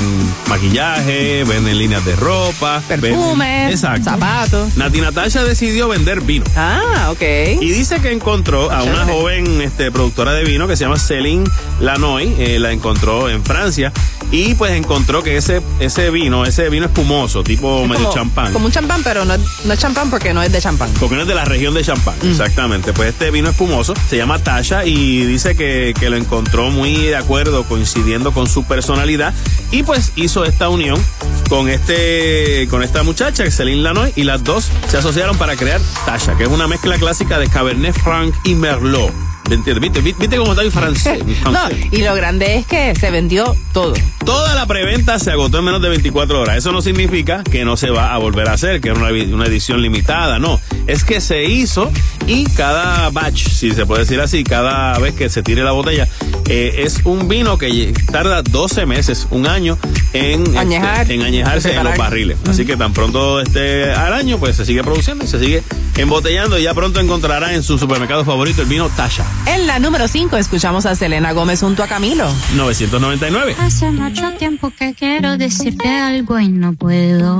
maquillaje, 0.49 1.45
venden 1.45 1.79
líneas 1.79 2.05
de 2.05 2.17
ropa, 2.17 2.83
Perfumes, 2.87 3.81
zapatos. 3.81 4.77
Nati 4.77 5.01
Natasha 5.01 5.43
decidió 5.45 5.89
vender 5.89 6.21
vino. 6.21 6.45
Ah, 6.57 7.09
ok. 7.11 7.23
Y 7.61 7.71
dice 7.71 8.01
que 8.01 8.13
encontró 8.13 8.71
a 8.71 8.83
una 8.83 9.05
joven 9.05 9.61
este, 9.63 9.91
productora 9.91 10.33
de 10.33 10.45
vino 10.45 10.69
que 10.69 10.77
se 10.77 10.85
llama 10.85 10.99
Céline 10.99 11.45
Lanoy, 11.81 12.35
eh, 12.39 12.59
la 12.59 12.73
encontró 12.73 13.29
en 13.29 13.43
Francia 13.43 13.93
y 14.33 14.55
pues 14.55 14.73
encontró 14.73 15.23
que 15.23 15.37
ese, 15.37 15.61
ese 15.81 16.11
vino, 16.11 16.45
ese 16.45 16.69
vino 16.69 16.87
espumoso, 16.87 17.43
tipo 17.43 17.87
medio 17.87 18.05
Como- 18.05 18.15
champán. 18.15 18.53
Como 18.53 18.67
un 18.67 18.73
champán, 18.73 19.03
pero 19.03 19.25
no, 19.25 19.35
no 19.65 19.73
es 19.73 19.79
champán 19.79 20.11
porque 20.11 20.33
no 20.33 20.43
es 20.43 20.53
de 20.53 20.61
champán. 20.61 20.91
Porque 21.01 21.17
no 21.17 21.23
es 21.23 21.29
de 21.29 21.35
la 21.35 21.45
región 21.45 21.75
de 21.75 21.83
Champán, 21.85 22.15
exactamente. 22.23 22.93
Pues 22.93 23.11
este 23.11 23.31
vino 23.31 23.51
espumoso 23.51 23.95
se 24.09 24.17
llama 24.17 24.39
Tasha 24.39 24.85
y 24.85 25.25
dice 25.25 25.57
que, 25.57 25.95
que 25.99 26.11
lo 26.11 26.17
encontró 26.17 26.71
muy 26.71 26.95
de 26.97 27.17
acuerdo, 27.17 27.65
coincidiendo 27.65 28.33
con 28.33 28.49
su 28.49 28.65
personalidad. 28.65 29.35
Y 29.71 29.83
pues 29.83 30.13
hizo 30.17 30.45
esta 30.45 30.69
unión 30.69 31.01
con 31.49 31.69
este 31.69 32.67
con 32.71 32.83
esta 32.83 33.03
muchacha, 33.03 33.51
Celine 33.51 33.83
Lanoy, 33.83 34.13
y 34.17 34.25
las 34.25 34.45
dos 34.45 34.69
se 34.89 34.97
asociaron 34.99 35.37
para 35.39 35.57
crear 35.57 35.81
Tasha, 36.07 36.37
que 36.37 36.45
es 36.45 36.49
una 36.51 36.69
mezcla 36.69 36.97
clásica 36.99 37.39
de 37.39 37.49
Cabernet 37.49 37.95
Franc 37.95 38.35
y 38.45 38.55
Merlot. 38.55 39.13
¿Viste, 39.57 40.01
viste, 40.01 40.37
cómo 40.37 40.53
está 40.53 40.63
mi 40.63 40.71
francés? 40.71 41.25
mi 41.25 41.35
No, 41.45 41.69
y 41.91 42.03
lo 42.03 42.15
grande 42.15 42.57
es 42.57 42.67
que 42.67 42.95
se 42.95 43.11
vendió 43.11 43.57
todo. 43.73 43.95
Toda 44.25 44.55
la 44.55 44.67
preventa 44.67 45.19
se 45.19 45.33
agotó 45.33 45.59
en 45.59 45.65
menos 45.65 45.83
de 45.83 45.89
24 45.89 46.41
horas. 46.41 46.57
Eso 46.57 46.71
no 46.73 46.83
significa 46.83 47.43
que 47.43 47.65
no 47.65 47.77
se 47.77 47.91
va 47.91 48.15
a 48.15 48.19
volver 48.19 48.49
a 48.49 48.53
hacer, 48.53 48.81
que 48.81 48.91
es 48.91 48.97
una, 48.97 49.09
una 49.09 49.47
edición 49.47 49.83
limitada, 49.83 50.39
no. 50.39 50.61
Es 50.87 51.05
que 51.05 51.21
se 51.21 51.45
hizo 51.45 51.91
y 52.27 52.45
cada 52.51 53.11
batch, 53.11 53.49
si 53.49 53.73
se 53.73 53.87
puede 53.87 54.03
decir 54.03 54.21
así, 54.21 54.45
cada 54.45 54.99
vez 54.99 55.15
que 55.15 55.29
se 55.29 55.43
tire 55.43 55.65
la 55.65 55.73
botella, 55.73 56.07
eh, 56.49 56.83
es 56.85 57.01
un 57.05 57.29
vino 57.29 57.59
que 57.59 57.93
tarda 58.13 58.43
12 58.43 58.87
meses, 58.87 59.27
un 59.31 59.47
año 59.47 59.79
en, 60.13 60.57
Añejar. 60.57 61.03
este, 61.03 61.15
en 61.15 61.23
añejarse 61.23 61.75
en 61.75 61.85
los 61.85 61.97
barriles. 61.97 62.39
Así 62.49 62.65
que 62.65 62.77
tan 62.77 62.93
pronto 62.93 63.41
esté 63.41 63.93
al 63.93 64.13
año, 64.13 64.39
pues 64.39 64.57
se 64.57 64.65
sigue 64.65 64.83
produciendo 64.83 65.25
y 65.25 65.29
se 65.29 65.41
sigue 65.41 65.63
embotellando 65.97 66.59
y 66.59 66.63
ya 66.63 66.75
pronto 66.75 67.01
encontrará 67.01 67.55
en 67.55 67.63
su 67.63 67.79
supermercado 67.79 68.25
favorito 68.25 68.63
el 68.63 68.69
vino 68.69 68.89
Tasha, 68.91 69.25
En 69.47 69.67
la 69.67 69.79
número 69.79 70.09
5 70.09 70.37
escuchamos 70.37 70.87
a 70.87 70.95
Selena 70.95 71.33
Gómez 71.33 71.61
junto 71.61 71.83
a 71.83 71.87
Camilo. 71.87 72.29
999. 72.57 73.57
Hace 73.59 73.91
mucho 73.91 74.31
tiempo 74.33 74.71
que 74.71 74.95
quiero 74.95 75.37
decirte 75.37 75.89
algo 75.89 76.39
y 76.39 76.49
no 76.49 76.75
puedo. 76.75 77.39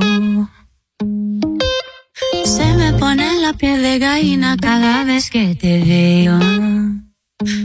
Se 2.45 2.73
me 2.75 2.93
pone 2.93 3.41
la 3.41 3.53
piel 3.53 3.81
de 3.81 3.99
gallina 3.99 4.57
cada 4.57 5.03
vez 5.03 5.29
que 5.29 5.55
te 5.55 5.83
veo. 5.83 6.39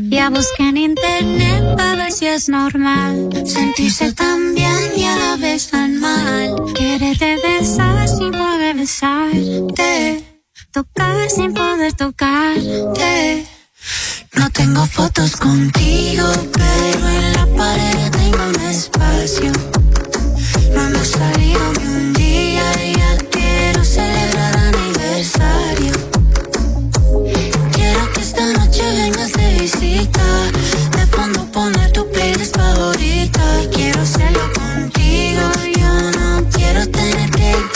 Ya 0.08 0.30
busqué 0.30 0.68
en 0.68 0.76
internet 0.78 1.76
para 1.76 1.96
ver 1.96 2.12
si 2.12 2.26
es 2.26 2.48
normal 2.48 3.28
sentirse 3.44 4.12
tan 4.12 4.54
bien 4.54 4.92
y 4.96 5.04
a 5.04 5.16
la 5.16 5.36
vez 5.36 5.68
tan 5.68 6.00
mal. 6.00 6.54
Quererte 6.74 7.36
besar 7.42 8.08
sin 8.08 8.30
poder 8.30 8.76
besarte, 8.76 10.24
tocar 10.72 11.28
sin 11.28 11.52
poder 11.52 11.92
tocarte. 11.92 13.55
No 14.34 14.50
tengo 14.50 14.86
fotos 14.86 15.36
contigo, 15.36 16.26
pero 16.52 17.08
en 17.08 17.32
la 17.32 17.46
pared 17.56 18.10
tengo 18.10 18.44
un 18.48 18.60
espacio. 18.68 19.52
No 20.74 20.88
hemos 20.88 21.08
salido 21.08 21.72
ni 21.80 21.86
un 21.86 22.12
día 22.12 22.84
y 22.84 22.96
ya 22.96 23.16
quiero 23.30 23.84
celebrar 23.84 24.56
aniversario. 24.56 25.92
Quiero 27.72 28.12
que 28.12 28.20
esta 28.20 28.46
noche 28.52 28.82
vengas 28.82 29.32
de 29.32 29.58
visita. 29.60 30.26
De 30.96 31.06
fondo 31.06 31.50
poner 31.52 31.92
tu 31.92 32.10
playlist 32.10 32.56
favorita. 32.56 33.44
Quiero 33.72 34.02
hacerlo 34.02 34.52
contigo. 34.52 35.50
Yo 35.78 36.10
no 36.18 36.48
quiero 36.50 36.86
tener 36.88 37.30
que 37.30 37.50
ir. 37.50 37.66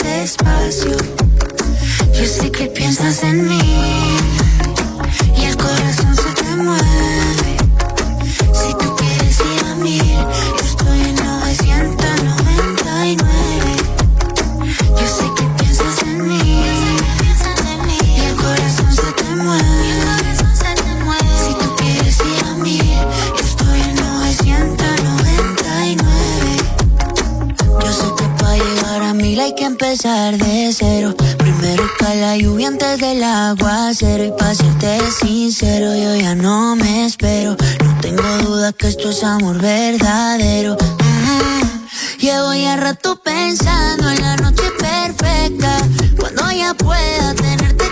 Yo 2.13 2.27
sé 2.27 2.51
que 2.51 2.67
piensas 2.67 3.23
en 3.23 3.47
mí. 3.47 4.20
Hay 29.41 29.55
que 29.55 29.63
empezar 29.65 30.37
de 30.37 30.71
cero. 30.71 31.15
Primero 31.39 31.83
cae 31.97 32.21
la 32.21 32.37
lluvia 32.37 32.67
antes 32.67 32.99
del 32.99 33.23
aguacero. 33.23 34.23
Y 34.23 34.31
para 34.37 34.53
serte 34.53 34.99
sincero, 35.19 35.95
yo 35.95 36.15
ya 36.15 36.35
no 36.35 36.75
me 36.75 37.05
espero. 37.05 37.57
No 37.83 38.01
tengo 38.01 38.21
duda 38.43 38.71
que 38.71 38.89
esto 38.89 39.09
es 39.09 39.23
amor 39.23 39.59
verdadero. 39.59 40.77
Mm-hmm. 40.77 42.17
Llevo 42.19 42.53
ya 42.53 42.75
rato 42.77 43.15
pensando 43.15 44.11
en 44.11 44.21
la 44.21 44.35
noche 44.35 44.63
perfecta. 44.77 45.75
Cuando 46.19 46.51
ya 46.51 46.75
pueda 46.75 47.33
tenerte 47.33 47.85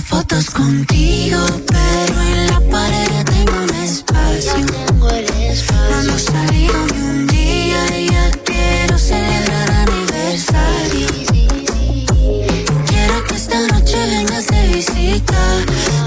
fotos 0.00 0.50
contigo, 0.50 1.38
pero 1.66 2.20
en 2.22 2.46
la 2.46 2.60
pared 2.70 3.24
tengo 3.24 3.62
un 3.62 3.74
espacio. 3.82 4.52
Tengo 4.86 5.08
el 5.10 5.24
espacio. 5.24 6.02
No 6.06 6.18
salido 6.18 6.86
ni 6.94 7.00
un 7.00 7.26
día 7.26 7.98
y 7.98 8.10
ya 8.10 8.30
quiero 8.44 8.98
celebrar 8.98 9.70
aniversario. 9.70 11.06
Quiero 12.86 13.24
que 13.26 13.34
esta 13.34 13.60
noche 13.68 13.96
vengas 14.06 14.46
de 14.46 14.68
visita. 14.68 15.99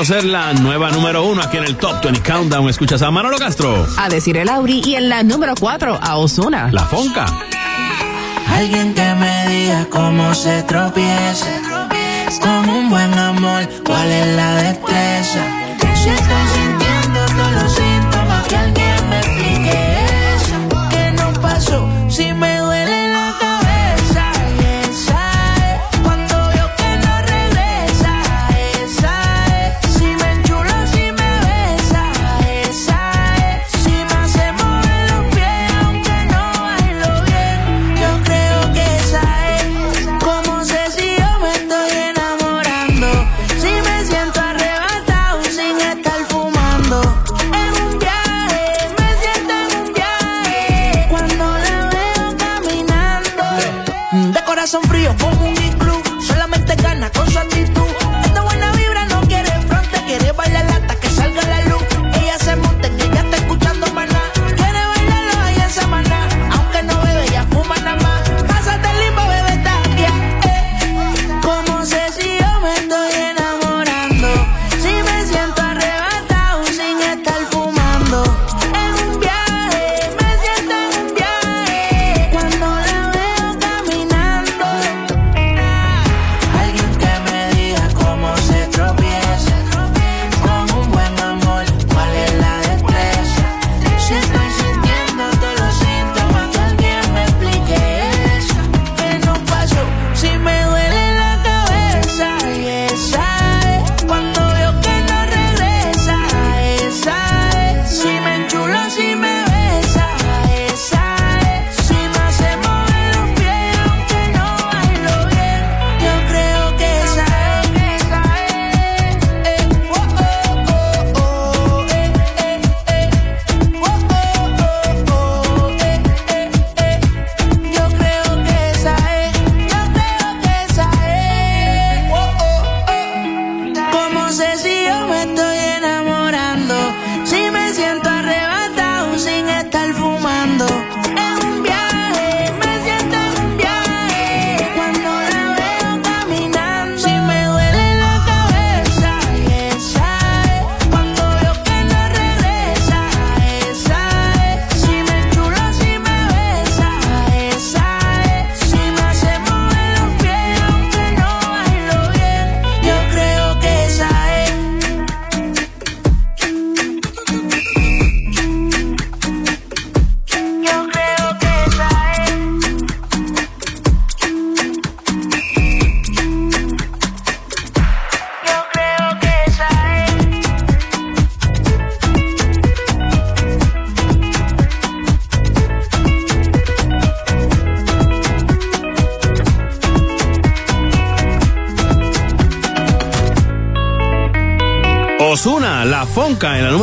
conocer 0.00 0.24
la 0.24 0.54
nueva 0.54 0.90
número 0.90 1.24
uno 1.24 1.42
aquí 1.42 1.58
en 1.58 1.64
el 1.64 1.76
Top 1.76 2.02
20 2.02 2.22
Countdown. 2.22 2.70
Escuchas 2.70 3.02
a 3.02 3.10
Manolo 3.10 3.36
Castro. 3.36 3.86
A 3.98 4.08
decir 4.08 4.38
el 4.38 4.48
Auri 4.48 4.80
y 4.82 4.94
en 4.94 5.10
la 5.10 5.22
número 5.22 5.52
4 5.60 5.98
a 6.00 6.16
Osuna. 6.16 6.70
La 6.72 6.86
Fonca. 6.86 7.26
Alguien 8.48 8.94
que 8.94 9.14
me 9.16 9.48
diga 9.48 9.86
cómo 9.90 10.34
se 10.34 10.62
tropieza. 10.62 11.50
Con 12.40 12.70
un 12.70 12.88
buen 12.88 13.12
amor, 13.12 13.68
¿cuál 13.84 14.10
es 14.10 14.36
la 14.36 14.54
destreza? 14.62 15.44
Si 15.94 16.08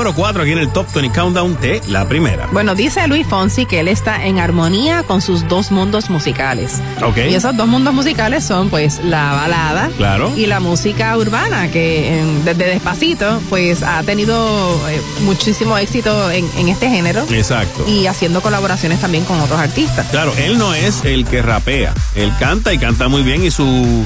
número 0.07 0.15
4 0.23 0.41
aquí 0.43 0.51
en 0.53 0.57
el 0.59 0.69
Top 0.71 0.87
20 0.93 1.13
Countdown 1.19 1.59
de 1.59 1.81
la 1.87 2.07
primera. 2.07 2.47
Bueno, 2.53 2.75
dice 2.75 3.05
Luis 3.09 3.27
Fonsi 3.27 3.65
que 3.65 3.81
él 3.81 3.89
está 3.89 4.25
en 4.25 4.39
armonía 4.39 5.03
con 5.03 5.21
sus 5.21 5.45
dos 5.49 5.69
mundos 5.71 6.09
musicales. 6.09 6.75
Ok. 7.03 7.17
Y 7.29 7.35
esos 7.35 7.57
dos 7.57 7.67
mundos 7.67 7.93
musicales 7.93 8.45
son 8.45 8.69
pues 8.69 8.99
la 9.03 9.33
balada 9.33 9.89
Claro. 9.97 10.31
y 10.37 10.45
la 10.45 10.61
música 10.61 11.17
urbana, 11.17 11.69
que 11.71 12.19
en- 12.19 12.45
desde 12.45 12.67
Despacito 12.67 13.41
pues 13.49 13.83
ha 13.83 14.01
tenido 14.03 14.79
eh, 14.89 15.01
muchísimo 15.23 15.77
éxito 15.77 16.31
en, 16.31 16.49
en 16.57 16.69
este 16.69 16.89
género 16.89 17.25
Exacto. 17.31 17.83
y 17.87 18.07
haciendo 18.07 18.39
colaboraciones 18.41 19.01
también 19.01 19.25
con 19.25 19.41
otros 19.41 19.59
artistas. 19.59 20.07
Claro, 20.09 20.33
él 20.37 20.57
no 20.57 20.73
es 20.73 21.03
el 21.03 21.25
que 21.25 21.41
rapea. 21.41 21.93
Él 22.15 22.31
canta 22.39 22.71
y 22.73 22.77
canta 22.77 23.09
muy 23.09 23.23
bien 23.23 23.43
y 23.43 23.51
su, 23.51 24.05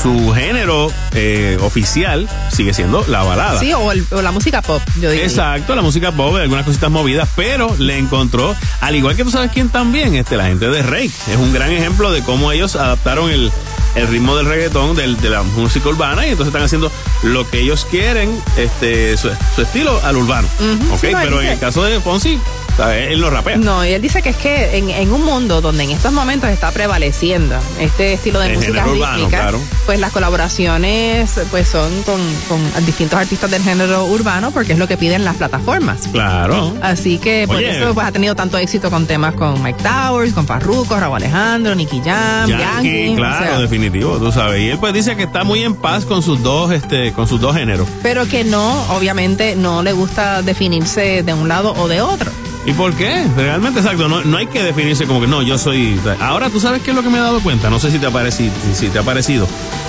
su 0.00 0.32
género 0.32 0.90
eh, 1.12 1.56
oficial 1.60 2.28
sigue 2.52 2.72
siendo 2.74 3.04
la 3.08 3.22
balada. 3.22 3.58
Sí, 3.58 3.72
o, 3.72 3.90
el- 3.92 4.06
o 4.10 4.22
la 4.22 4.30
música 4.32 4.62
pop, 4.62 4.82
yo 5.00 5.10
diría. 5.10 5.24
Exacto, 5.26 5.74
la 5.74 5.82
música 5.82 6.12
pop, 6.12 6.36
algunas 6.36 6.64
cositas 6.64 6.90
movidas, 6.90 7.28
pero 7.36 7.74
le 7.78 7.98
encontró, 7.98 8.54
al 8.80 8.94
igual 8.96 9.16
que 9.16 9.24
tú 9.24 9.30
sabes 9.30 9.50
quién 9.52 9.68
también, 9.68 10.14
este, 10.14 10.36
la 10.36 10.46
gente 10.46 10.68
de 10.68 10.82
Rake. 10.82 11.10
Es 11.30 11.36
un 11.36 11.52
gran 11.52 11.70
ejemplo 11.72 12.10
de 12.12 12.22
cómo 12.22 12.52
ellos 12.52 12.76
adaptaron 12.76 13.30
el, 13.30 13.50
el 13.96 14.06
ritmo 14.08 14.36
del 14.36 14.46
reggaetón, 14.46 14.94
del- 14.96 15.16
de 15.20 15.30
la 15.30 15.42
música 15.42 15.88
urbana, 15.88 16.26
y 16.26 16.30
entonces 16.30 16.48
están 16.48 16.62
haciendo 16.64 16.90
lo 17.22 17.48
que 17.50 17.60
ellos 17.60 17.86
quieren, 17.90 18.30
este, 18.56 19.16
su, 19.16 19.30
su 19.54 19.62
estilo 19.62 20.00
al 20.04 20.16
urbano. 20.16 20.46
Ok, 20.92 21.00
sí, 21.00 21.06
él 21.08 21.16
pero 21.22 21.40
en 21.42 21.48
el 21.48 21.58
caso 21.58 21.82
de 21.82 22.00
Fonsi, 22.00 22.38
¿sabes? 22.78 23.10
él 23.12 23.20
no 23.20 23.28
rapea. 23.28 23.58
No, 23.58 23.84
y 23.84 23.92
él 23.92 24.00
dice 24.00 24.22
que 24.22 24.30
es 24.30 24.36
que 24.36 24.78
en, 24.78 24.88
en 24.88 25.12
un 25.12 25.22
mundo 25.24 25.60
donde 25.60 25.84
en 25.84 25.90
estos 25.90 26.12
momentos 26.12 26.48
está 26.48 26.70
prevaleciendo 26.70 27.54
este 27.78 28.14
estilo 28.14 28.40
de 28.40 28.46
El 28.46 28.54
música 28.54 28.86
urbano, 28.86 29.14
rítmica, 29.16 29.38
claro. 29.42 29.60
pues 29.84 30.00
las 30.00 30.12
colaboraciones 30.12 31.30
pues 31.50 31.68
son 31.68 32.02
con, 32.04 32.20
con 32.48 32.86
distintos 32.86 33.18
artistas 33.18 33.50
del 33.50 33.62
género 33.62 34.06
urbano 34.06 34.50
porque 34.50 34.72
es 34.72 34.78
lo 34.78 34.88
que 34.88 34.96
piden 34.96 35.24
las 35.24 35.36
plataformas. 35.36 36.08
Claro. 36.12 36.72
Así 36.80 37.18
que 37.18 37.44
por 37.46 37.56
Oye. 37.56 37.76
eso 37.76 37.92
pues 37.94 38.06
ha 38.06 38.12
tenido 38.12 38.34
tanto 38.34 38.56
éxito 38.58 38.90
con 38.90 39.06
temas 39.06 39.34
con 39.34 39.62
Mike 39.62 39.82
Towers, 39.82 40.32
con 40.32 40.46
Farruko, 40.46 40.96
Raúl 40.98 41.16
Alejandro, 41.16 41.74
Nicky 41.74 42.00
Jam, 42.04 42.48
Yankee, 42.48 43.12
o 43.12 43.16
claro, 43.16 43.44
sea, 43.44 43.58
definitivo, 43.58 44.18
tú 44.18 44.30
sabes. 44.32 44.60
Y 44.60 44.70
él 44.70 44.78
pues 44.78 44.92
dice 44.94 45.16
que 45.16 45.24
está 45.24 45.44
muy 45.44 45.62
en 45.64 45.74
paz 45.74 46.04
con 46.04 46.22
sus 46.22 46.42
dos, 46.42 46.70
este, 46.70 47.12
con 47.12 47.26
sus 47.26 47.40
dos 47.40 47.56
géneros. 47.56 47.88
pero 48.02 48.26
que 48.28 48.44
no, 48.44 48.82
obviamente 48.94 49.56
no 49.56 49.82
le 49.82 49.92
gusta 49.92 50.42
definirse 50.42 51.22
de 51.22 51.34
un 51.34 51.48
lado 51.48 51.74
o 51.74 51.88
de 51.88 52.00
otro. 52.00 52.30
¿Y 52.68 52.72
por 52.74 52.92
qué? 52.94 53.24
Realmente, 53.34 53.80
exacto, 53.80 54.08
no, 54.08 54.22
no 54.24 54.36
hay 54.36 54.46
que 54.46 54.62
definirse 54.62 55.06
como 55.06 55.22
que 55.22 55.26
no, 55.26 55.40
yo 55.40 55.56
soy... 55.56 55.98
Ahora, 56.20 56.50
¿tú 56.50 56.60
sabes 56.60 56.82
qué 56.82 56.90
es 56.90 56.96
lo 56.96 57.02
que 57.02 57.08
me 57.08 57.16
he 57.16 57.20
dado 57.20 57.40
cuenta? 57.40 57.70
No 57.70 57.80
sé 57.80 57.90
si 57.90 57.98
te 57.98 58.04
ha 58.06 58.10
parecido, 58.10 58.52
si, 58.62 58.74
si 58.74 58.88
te 58.90 58.98
ha 58.98 59.02
parecido, 59.02 59.48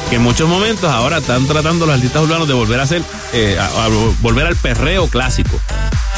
que 0.09 0.15
en 0.15 0.21
muchos 0.23 0.47
momentos 0.47 0.89
ahora 0.89 1.17
están 1.17 1.45
tratando 1.45 1.85
los 1.85 1.95
artistas 1.95 2.21
urbanos 2.23 2.47
de 2.47 2.53
volver 2.53 2.79
a 2.79 2.83
hacer, 2.83 3.01
eh, 3.33 3.57
a- 3.59 3.65
a 3.85 3.89
volver 4.21 4.45
al 4.45 4.55
perreo 4.55 5.07
clásico. 5.09 5.59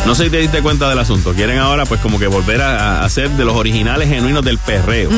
No 0.06 0.14
sé 0.14 0.26
si 0.26 0.30
te 0.30 0.38
diste 0.38 0.62
cuenta 0.62 0.88
del 0.88 1.00
asunto. 1.00 1.34
Quieren 1.34 1.58
ahora 1.58 1.86
pues 1.86 2.00
como 2.00 2.20
que 2.20 2.28
volver 2.28 2.62
a, 2.62 3.04
hacer 3.04 3.30
de 3.32 3.44
los 3.46 3.56
originales 3.56 4.08
genuinos 4.10 4.44
del 4.46 4.58
perreo, 4.60 5.10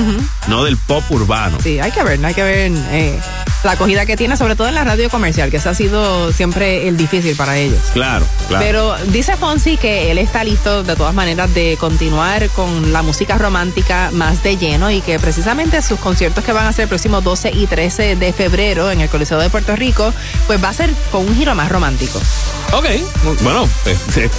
no 0.48 0.64
del 0.64 0.78
pop 0.78 1.04
urbano. 1.10 1.58
Sí, 1.62 1.80
hay 1.80 1.92
que 1.92 2.04
ver, 2.04 2.26
hay 2.26 2.34
que 2.34 2.44
ver 2.44 2.72
eh, 2.92 3.20
la 3.64 3.72
acogida 3.72 4.06
que 4.06 4.18
tiene, 4.18 4.38
sobre 4.38 4.56
todo 4.56 4.68
en 4.68 4.76
la 4.76 4.84
radio 4.84 5.10
comercial, 5.10 5.50
que 5.50 5.58
ese 5.58 5.70
ha 5.70 5.74
sido 5.74 6.32
siempre 6.32 6.88
el 6.88 6.98
difícil 6.98 7.36
para 7.36 7.58
ellos. 7.58 7.80
Claro, 7.94 8.26
claro. 8.48 8.64
Pero 8.66 8.96
dice 9.08 9.36
Fonsi 9.38 9.78
que 9.78 10.12
él 10.12 10.18
está 10.18 10.44
listo 10.44 10.84
de 10.84 10.96
todas 10.96 11.14
maneras 11.14 11.54
de 11.54 11.78
continuar 11.80 12.50
con 12.50 12.92
la 12.92 13.02
música 13.02 13.38
romántica 13.38 14.10
más 14.12 14.44
de 14.44 14.58
lleno 14.58 14.92
y 14.92 15.02
que 15.02 15.20
precisamente 15.20 15.82
sus 15.82 16.00
conciertos 16.00 16.44
que 16.44 16.52
van 16.52 16.68
a 16.68 16.74
ser 16.74 16.84
el 16.84 16.90
próximo 16.90 17.22
12 17.22 17.52
y 17.52 17.68
13 17.68 18.16
de 18.16 18.34
febrero 18.34 18.92
en 18.92 19.02
el 19.02 19.10
Coliseo 19.10 19.40
de 19.40 19.50
Puerto 19.50 19.76
Rico, 19.76 20.14
pues 20.48 20.64
va 20.64 20.70
a 20.70 20.74
ser 20.74 20.90
con 21.12 21.28
un 21.28 21.36
giro 21.36 21.56
más 21.56 21.70
romántico. 21.70 22.20
Ok, 22.74 22.86
bueno, 23.44 23.68
este, 23.86 24.30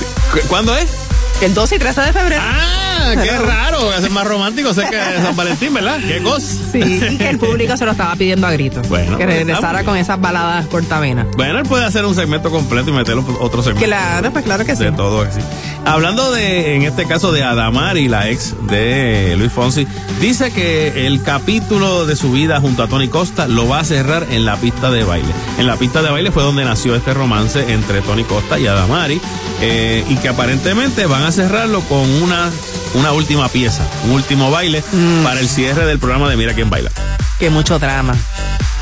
¿cuándo 0.48 0.76
es? 0.76 1.03
El 1.40 1.52
12 1.52 1.76
y 1.76 1.78
13 1.78 2.00
de 2.00 2.12
febrero. 2.12 2.42
Ah, 2.42 3.12
qué 3.22 3.36
raro, 3.36 3.86
va 3.86 3.96
a 3.96 4.00
ser 4.00 4.10
más 4.10 4.26
romántico 4.26 4.72
cerca 4.72 5.10
de 5.10 5.16
San 5.22 5.36
Valentín, 5.36 5.74
¿verdad? 5.74 5.98
Qué 6.06 6.22
cosa. 6.22 6.46
Sí, 6.72 6.80
y 6.80 7.18
que 7.18 7.28
el 7.28 7.38
público 7.38 7.76
se 7.76 7.84
lo 7.84 7.92
estaba 7.92 8.14
pidiendo 8.16 8.46
a 8.46 8.52
gritos. 8.52 8.88
Bueno, 8.88 9.18
que 9.18 9.24
pues, 9.24 9.38
regresara 9.38 9.84
con 9.84 9.96
esas 9.96 10.20
baladas 10.20 10.66
cortavenas. 10.66 11.26
Bueno, 11.36 11.58
él 11.58 11.66
puede 11.66 11.84
hacer 11.84 12.06
un 12.06 12.14
segmento 12.14 12.50
completo 12.50 12.90
y 12.90 12.92
meter 12.92 13.18
otro 13.18 13.62
segmento. 13.62 13.86
Claro, 13.86 14.32
pues 14.32 14.44
claro 14.44 14.64
que 14.64 14.74
sí. 14.74 14.84
De 14.84 14.92
todo 14.92 15.22
así. 15.22 15.40
Hablando 15.84 16.30
de, 16.32 16.76
en 16.76 16.82
este 16.82 17.06
caso, 17.06 17.30
de 17.30 17.42
Adamari, 17.42 18.08
la 18.08 18.30
ex 18.30 18.54
de 18.68 19.34
Luis 19.36 19.52
Fonsi, 19.52 19.86
dice 20.20 20.50
que 20.50 21.06
el 21.06 21.22
capítulo 21.22 22.06
de 22.06 22.16
su 22.16 22.32
vida 22.32 22.58
junto 22.60 22.82
a 22.82 22.88
Tony 22.88 23.08
Costa 23.08 23.48
lo 23.48 23.68
va 23.68 23.80
a 23.80 23.84
cerrar 23.84 24.26
en 24.30 24.46
la 24.46 24.56
pista 24.56 24.90
de 24.90 25.04
baile. 25.04 25.28
En 25.58 25.66
la 25.66 25.76
pista 25.76 26.00
de 26.00 26.10
baile 26.10 26.30
fue 26.30 26.42
donde 26.42 26.64
nació 26.64 26.94
este 26.94 27.12
romance 27.12 27.72
entre 27.72 28.00
Tony 28.00 28.24
Costa 28.24 28.58
y 28.58 28.66
Adamari, 28.66 29.20
eh, 29.60 30.04
y 30.08 30.16
que 30.16 30.28
aparentemente 30.28 31.04
van 31.06 31.23
a 31.24 31.32
cerrarlo 31.32 31.80
con 31.82 32.08
una, 32.22 32.50
una 32.94 33.12
última 33.12 33.48
pieza, 33.48 33.82
un 34.04 34.12
último 34.12 34.50
baile 34.50 34.82
Mm. 34.92 35.22
para 35.24 35.40
el 35.40 35.48
cierre 35.48 35.84
del 35.86 35.98
programa 35.98 36.28
de 36.28 36.36
Mira 36.36 36.54
quién 36.54 36.70
baila. 36.70 36.90
Que 37.38 37.50
mucho 37.50 37.78
drama. 37.78 38.14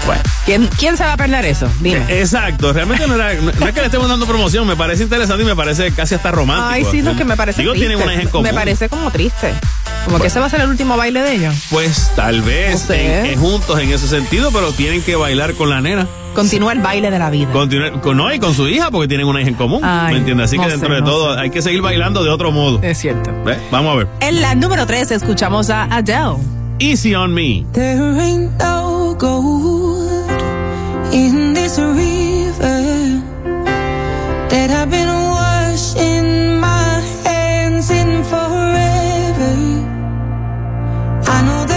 Bueno. 0.07 0.21
¿Quién, 0.45 0.69
¿Quién 0.79 0.97
se 0.97 1.05
va 1.05 1.13
a 1.13 1.17
perder 1.17 1.45
eso? 1.45 1.69
Dime. 1.81 1.99
Eh, 2.09 2.21
Exacto, 2.21 2.73
realmente 2.73 3.07
no, 3.07 3.15
era- 3.15 3.35
no- 3.35 3.51
es 3.51 3.73
que 3.73 3.81
le 3.81 3.87
estemos 3.87 4.09
dando 4.09 4.27
promoción, 4.27 4.67
me 4.67 4.75
parece 4.75 5.05
interesante 5.05 5.45
y 5.45 5.47
me 5.47 5.55
parece 5.55 5.93
casi 5.93 6.17
hasta 6.17 6.33
romántico. 6.33 6.69
Ay, 6.71 6.85
sí, 6.91 7.03
no, 7.03 7.17
que 7.17 7.25
me 7.25 7.37
parece 7.37 7.63
Digo, 7.63 7.73
triste. 7.73 7.89
tienen 7.89 8.03
una 8.05 8.13
hija 8.13 8.23
en 8.23 8.29
común. 8.29 8.43
Me 8.45 8.53
parece 8.53 8.89
como 8.89 9.11
triste. 9.13 9.55
Como 10.05 10.19
que 10.19 10.27
ese 10.27 10.41
va 10.41 10.47
a 10.47 10.51
ser 10.51 10.61
el 10.61 10.69
último 10.71 10.97
baile 10.97 11.23
de 11.23 11.35
ellos. 11.35 11.55
Pues 11.71 12.11
tal 12.17 12.43
vez 12.43 12.73
No 12.73 12.79
sé. 12.79 13.21
en- 13.21 13.27
en 13.27 13.39
juntos 13.41 13.79
en 13.81 13.91
ese 13.93 14.07
sentido, 14.09 14.51
pero 14.53 14.73
tienen 14.73 15.03
que 15.03 15.17
bailar 15.17 15.55
con 15.55 15.71
la 15.71 15.81
nena. 15.81 16.07
Continúa 16.35 16.73
el 16.73 16.81
baile 16.81 17.11
de 17.11 17.19
la 17.19 17.29
vida. 17.31 17.51
Continuar 17.53 18.01
con, 18.01 18.17
no, 18.17 18.33
y 18.33 18.39
con 18.39 18.55
su 18.55 18.67
hija, 18.67 18.91
porque 18.91 19.07
tienen 19.09 19.27
una 19.27 19.41
hija 19.41 19.51
en 19.51 19.55
común. 19.55 19.85
Ay, 19.85 20.15
¿Me 20.15 20.19
entiendes? 20.21 20.47
Así 20.47 20.57
no 20.57 20.63
que 20.65 20.71
sé, 20.71 20.77
dentro 20.77 20.95
de 20.95 21.01
no 21.03 21.07
todo 21.07 21.39
hay 21.39 21.51
que 21.51 21.61
seguir 21.63 21.83
bailando 21.83 22.25
de 22.25 22.31
otro 22.31 22.51
modo. 22.53 22.81
Es 22.83 22.99
cierto. 22.99 23.31
¿Ve? 23.45 23.59
Vamos 23.71 23.93
a 23.95 23.97
ver. 23.99 24.09
En 24.21 24.41
la 24.41 24.55
número 24.55 24.87
3 24.87 25.11
escuchamos 25.11 25.69
a 25.71 25.85
Adele. 25.85 26.37
Easy 26.79 27.15
on 27.15 27.33
me. 27.35 27.65
There 27.73 28.19
ain't 28.21 28.51
no 28.59 29.15
gold 29.19 30.11
in 31.13 31.53
this 31.55 31.79
river 31.79 33.21
that 34.49 34.71
I've 34.71 34.91
been 34.91 35.09
washing 35.09 36.32
I 41.35 41.72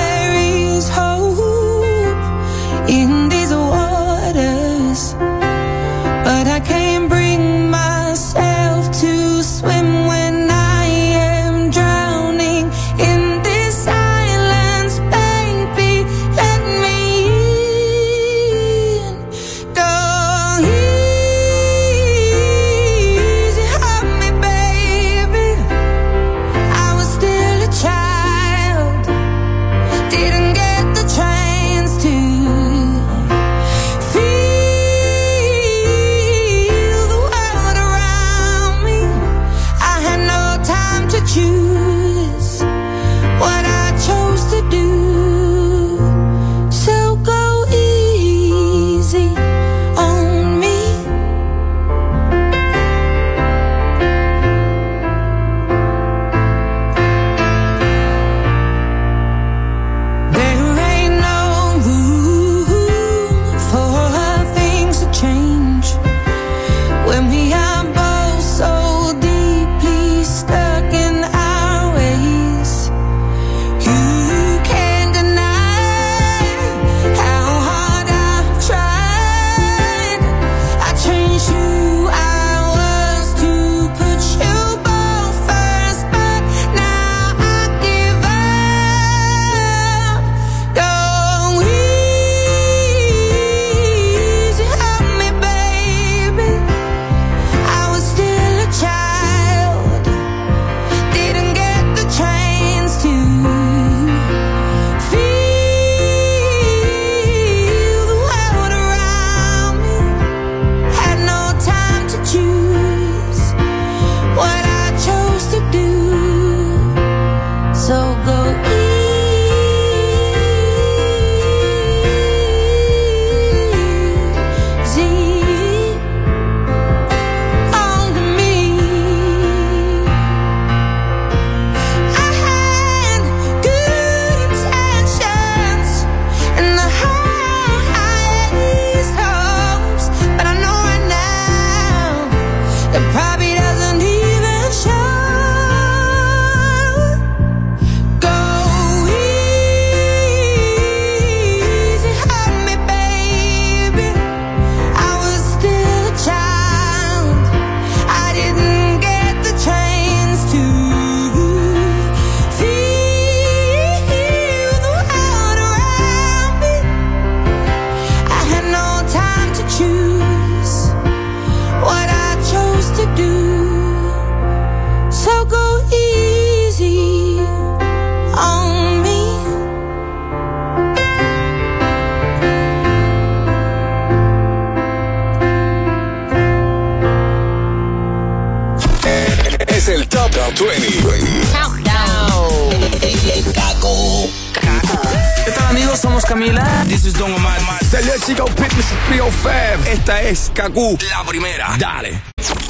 KQ, 200.56 201.02
la 201.10 201.24
primera. 201.28 201.76
Dale. 201.78 202.22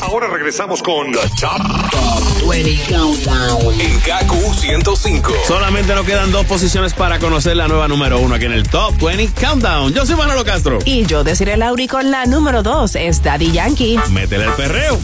Ahora 0.02 0.28
regresamos 0.28 0.82
con 0.82 1.12
The 1.12 1.20
Top, 1.40 2.50
20 2.50 2.84
Countdown 2.90 3.80
en 3.80 4.00
KQ 4.00 4.56
105. 4.60 5.34
Solamente 5.48 5.94
nos 5.94 6.04
quedan 6.04 6.32
dos 6.32 6.48
posiciones 6.48 6.96
para 6.96 7.20
conocer 7.20 7.56
la 7.56 7.68
nueva 7.68 7.88
número 7.88 8.20
uno 8.20 8.34
aquí 8.36 8.46
en 8.46 8.54
el 8.54 8.68
Top 8.68 9.00
20 9.00 9.40
Countdown. 9.40 9.94
Yo 9.94 10.04
soy 10.04 10.16
Manolo 10.16 10.44
Castro. 10.44 10.80
Y 10.84 11.06
yo, 11.06 11.24
deciré 11.24 11.58
Lauri 11.58 11.88
con 11.88 12.10
la 12.10 12.26
número 12.26 12.64
dos 12.64 12.96
es 12.96 13.22
Daddy 13.22 13.52
Yankee. 13.52 14.00
Métele 14.10 14.46
el 14.46 14.54
perreo. 14.54 15.00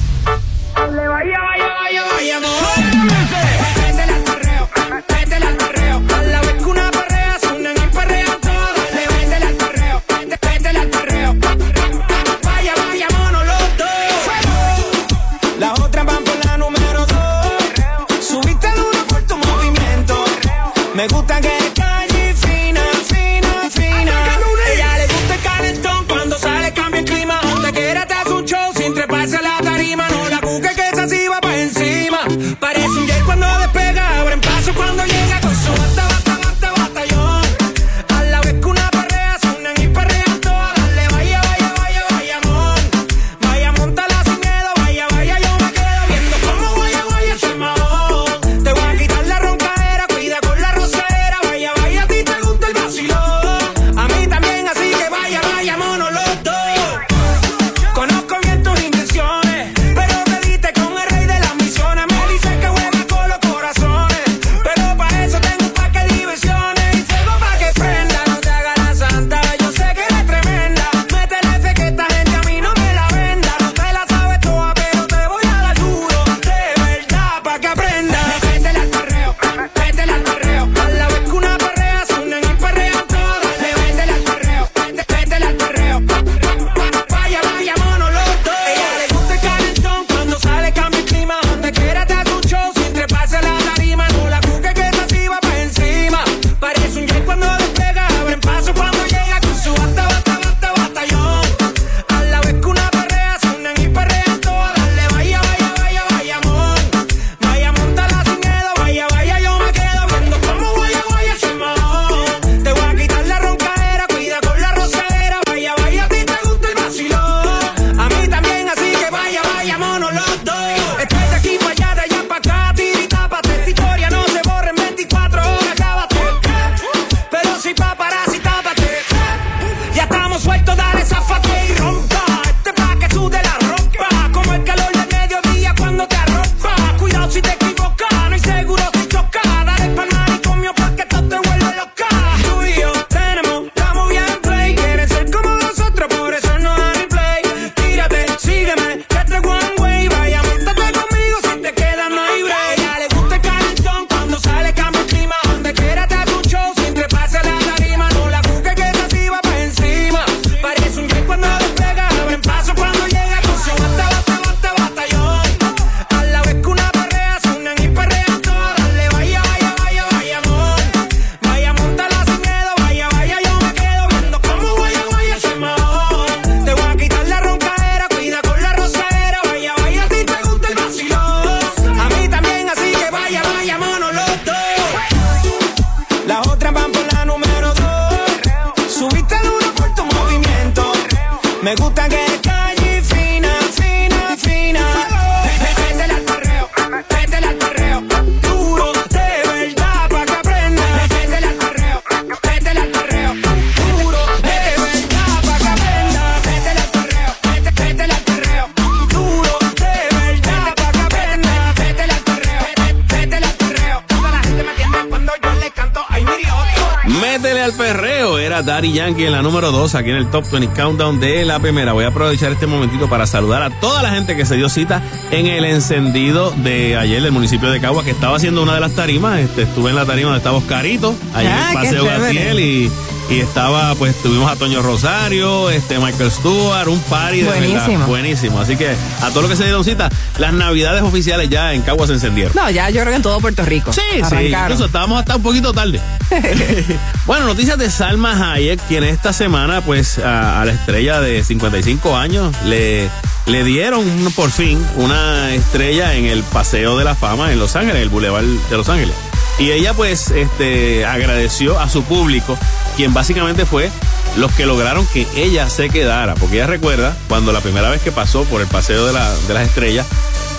En 219.92 219.92
la 219.92 219.92
número 219.92 219.92
2, 219.92 219.96
aquí 219.96 220.10
en 220.10 220.16
el 220.18 220.30
Top 220.30 220.50
20 220.52 220.74
Countdown 220.82 221.20
de 221.20 221.46
la 221.46 221.60
primera. 221.60 221.94
Voy 221.94 222.06
a 222.06 222.08
aprovechar 222.10 222.52
este 222.52 222.68
momentito 222.68 223.10
para 223.10 223.26
saludar 223.28 223.62
a 223.64 223.70
toda 223.80 224.02
la 224.04 224.12
gente 224.12 224.36
que 224.36 224.46
se 224.46 224.56
dio 224.56 224.70
cita 224.70 225.02
en 225.32 225.48
el 225.48 225.66
encendido 225.66 226.52
de 226.58 226.98
ayer 226.98 227.22
del 227.22 227.32
municipio 227.32 227.70
de 227.70 227.80
Cagua, 227.82 228.04
que 228.04 228.12
estaba 228.12 228.38
haciendo 228.38 228.64
una 228.64 228.76
de 228.76 228.80
las 228.82 228.94
tarimas. 228.94 229.40
Este, 229.40 229.64
estuve 229.64 229.90
en 229.90 229.96
la 229.96 230.06
tarima 230.06 230.26
donde 230.30 230.38
estaba 230.40 230.58
Oscarito, 230.58 231.16
en 231.36 231.48
Ah, 231.48 231.72
el 231.74 231.78
qué 231.82 231.86
Paseo. 231.98 232.06
Gatiel 232.06 232.60
y, 232.60 232.92
y 233.30 233.40
estaba, 233.40 233.96
pues 233.96 234.16
tuvimos 234.22 234.52
a 234.52 234.56
Toño 234.56 234.82
Rosario, 234.82 235.70
este 235.70 235.98
Michael 236.00 236.32
Stewart, 236.32 236.88
un 236.88 237.00
party 237.02 237.38
de 237.42 237.44
Buenísimo. 237.48 237.88
verdad, 237.88 238.08
buenísimo. 238.08 238.60
Así 238.60 238.76
que 238.78 238.90
a 239.22 239.30
todos 239.30 239.44
los 239.44 239.50
que 239.52 239.56
se 239.58 239.64
dieron 239.64 239.84
cita, 239.84 240.10
las 240.38 240.54
navidades 240.54 241.02
oficiales 241.02 241.50
ya 241.50 241.74
en 241.74 241.82
Cagua 241.82 242.08
se 242.08 242.14
encendieron. 242.14 242.54
No, 242.56 242.70
ya 242.70 242.90
yo 242.90 243.02
creo 243.02 243.12
que 243.12 243.16
en 243.18 243.22
todo 243.22 243.40
Puerto 243.40 243.64
Rico. 243.64 243.92
Sí, 243.94 244.02
sí, 244.16 244.22
Arrancaron. 244.22 244.64
incluso 244.72 244.86
estábamos 244.86 245.20
hasta 245.20 245.36
un 245.38 245.44
poquito 245.44 245.74
tarde. 245.74 246.00
bueno, 247.26 247.46
noticias 247.46 247.78
de 247.78 247.90
Salma 247.90 248.54
Hayek, 248.54 248.80
quien 248.88 249.04
esta 249.04 249.34
semana, 249.34 249.82
pues, 249.82 250.18
a, 250.20 250.62
a 250.62 250.66
la 250.66 250.72
estrella 250.72 251.20
de 251.22 251.44
55 251.44 252.16
años, 252.16 252.56
le, 252.66 253.10
le 253.46 253.64
dieron 253.64 254.06
por 254.36 254.50
fin 254.52 254.84
una 254.96 255.54
estrella 255.54 256.14
en 256.16 256.26
el 256.26 256.44
Paseo 256.44 256.98
de 256.98 257.04
la 257.04 257.16
Fama 257.16 257.52
en 257.52 257.60
Los 257.60 257.76
Ángeles, 257.76 258.02
el 258.02 258.10
Boulevard 258.10 258.44
de 258.46 258.78
Los 258.78 258.90
Ángeles. 258.90 259.16
Y 259.60 259.72
ella, 259.72 259.94
pues, 259.94 260.30
este, 260.32 261.06
agradeció 261.06 261.80
a 261.80 261.90
su 261.90 262.04
público, 262.04 262.58
quien 262.96 263.14
básicamente 263.14 263.66
fue 263.66 263.92
los 264.38 264.52
que 264.54 264.66
lograron 264.66 265.06
que 265.08 265.28
ella 265.36 265.70
se 265.70 265.90
quedara. 265.90 266.36
Porque 266.36 266.56
ella 266.56 266.68
recuerda 266.68 267.16
cuando 267.28 267.52
la 267.52 267.60
primera 267.60 267.90
vez 267.90 268.02
que 268.02 268.12
pasó 268.12 268.46
por 268.46 268.62
el 268.62 268.68
Paseo 268.68 269.06
de, 269.06 269.14
la- 269.14 269.36
de 269.48 269.54
las 269.54 269.68
Estrellas, 269.68 270.08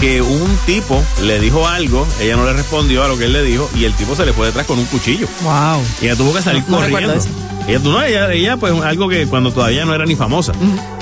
que 0.03 0.21
un 0.21 0.57
tipo 0.67 1.01
le 1.23 1.39
dijo 1.39 1.69
algo, 1.69 2.05
ella 2.21 2.35
no 2.35 2.45
le 2.45 2.53
respondió 2.55 3.05
a 3.05 3.09
lo 3.09 3.17
que 3.17 3.27
él 3.27 3.33
le 3.33 3.43
dijo 3.45 3.71
y 3.77 3.85
el 3.85 3.93
tipo 3.95 4.17
se 4.17 4.27
le 4.27 4.33
fue 4.33 4.47
detrás 4.47 4.67
con 4.67 4.77
un 4.77 4.85
cuchillo. 4.87 5.29
Wow. 5.45 5.81
Y 6.01 6.07
ella 6.07 6.17
tuvo 6.17 6.35
que 6.35 6.43
salir 6.43 6.65
No- 6.67 6.79
no 6.81 6.85
recuerdo 6.85 7.15
corriendo. 7.15 7.39
Ella, 7.69 7.79
no, 7.85 8.03
ella, 8.03 8.33
ella, 8.33 8.57
pues 8.57 8.73
algo 8.83 9.09
que 9.09 9.25
cuando 9.29 9.53
todavía 9.53 9.85
no 9.85 9.95
era 9.95 10.05
ni 10.05 10.17
famosa. 10.17 10.53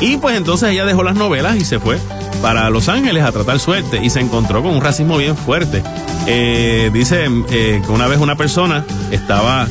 Y 0.00 0.18
pues 0.18 0.36
entonces 0.36 0.68
ella 0.72 0.84
dejó 0.84 1.02
las 1.02 1.14
novelas 1.14 1.56
y 1.56 1.64
se 1.64 1.78
fue 1.80 1.98
para 2.42 2.68
Los 2.68 2.90
Ángeles 2.90 3.24
a 3.24 3.32
tratar 3.32 3.58
suerte 3.58 4.00
y 4.02 4.10
se 4.10 4.20
encontró 4.20 4.62
con 4.62 4.72
un 4.74 4.82
racismo 4.82 5.16
bien 5.16 5.34
fuerte. 5.38 5.82
Eh, 6.26 6.90
dice 6.92 7.24
eh, 7.50 7.80
que 7.82 7.90
una 7.90 8.06
vez 8.06 8.18
una 8.18 8.36
persona 8.36 8.84
estaba 9.10 9.66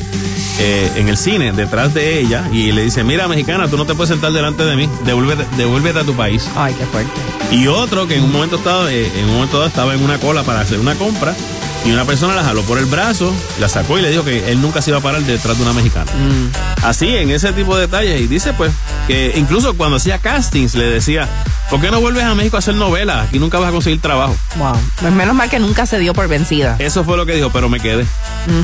eh, 0.62 0.92
en 0.96 1.08
el 1.08 1.16
cine 1.16 1.52
detrás 1.52 1.94
de 1.94 2.20
ella 2.20 2.48
y 2.52 2.70
le 2.72 2.84
dice, 2.84 3.02
mira 3.02 3.26
mexicana, 3.28 3.66
tú 3.68 3.78
no 3.78 3.86
te 3.86 3.94
puedes 3.94 4.10
sentar 4.10 4.30
delante 4.30 4.62
de 4.64 4.76
mí, 4.76 4.88
devuélvete, 5.06 5.44
devuélvete 5.56 6.00
a 6.00 6.04
tu 6.04 6.14
país. 6.14 6.48
Ay, 6.54 6.74
qué 6.74 6.84
fuerte. 6.84 7.12
Y 7.50 7.66
otro 7.66 8.06
que 8.06 8.16
en 8.16 8.24
un 8.24 8.32
momento 8.32 8.56
estaba, 8.56 8.92
eh, 8.92 9.10
en 9.16 9.24
un 9.24 9.34
momento 9.34 9.56
dado 9.56 9.68
estaba 9.68 9.94
en 9.94 10.02
una 10.02 10.18
cola 10.18 10.42
para 10.42 10.60
hacer 10.60 10.78
una 10.78 10.94
compra 10.96 11.34
y 11.84 11.92
una 11.92 12.04
persona 12.04 12.34
la 12.34 12.44
jaló 12.44 12.62
por 12.62 12.78
el 12.78 12.84
brazo, 12.86 13.34
la 13.58 13.68
sacó 13.68 13.98
y 13.98 14.02
le 14.02 14.10
dijo 14.10 14.24
que 14.24 14.50
él 14.50 14.60
nunca 14.60 14.82
se 14.82 14.90
iba 14.90 14.98
a 14.98 15.02
parar 15.02 15.22
detrás 15.22 15.56
de 15.56 15.62
una 15.62 15.72
mexicana. 15.72 16.10
Así, 16.82 17.16
en 17.16 17.30
ese 17.30 17.52
tipo 17.52 17.74
de 17.76 17.82
detalles. 17.82 18.20
Y 18.20 18.26
dice 18.26 18.52
pues 18.52 18.72
que 19.06 19.32
incluso 19.36 19.74
cuando 19.74 19.96
hacía 19.96 20.18
castings 20.18 20.74
le 20.74 20.84
decía, 20.84 21.28
¿por 21.70 21.80
qué 21.80 21.90
no 21.90 22.00
vuelves 22.00 22.24
a 22.24 22.34
México 22.34 22.56
a 22.56 22.58
hacer 22.58 22.74
novelas? 22.74 23.28
Aquí 23.28 23.38
nunca 23.38 23.58
vas 23.58 23.70
a 23.70 23.72
conseguir 23.72 24.00
trabajo. 24.00 24.36
Wow. 24.56 24.76
Pues 25.00 25.12
menos 25.12 25.34
mal 25.34 25.48
que 25.48 25.58
nunca 25.58 25.86
se 25.86 25.98
dio 25.98 26.12
por 26.12 26.28
vencida. 26.28 26.76
Eso 26.78 27.04
fue 27.04 27.16
lo 27.16 27.24
que 27.26 27.34
dijo, 27.34 27.50
pero 27.50 27.68
me 27.68 27.80
quedé. 27.80 28.06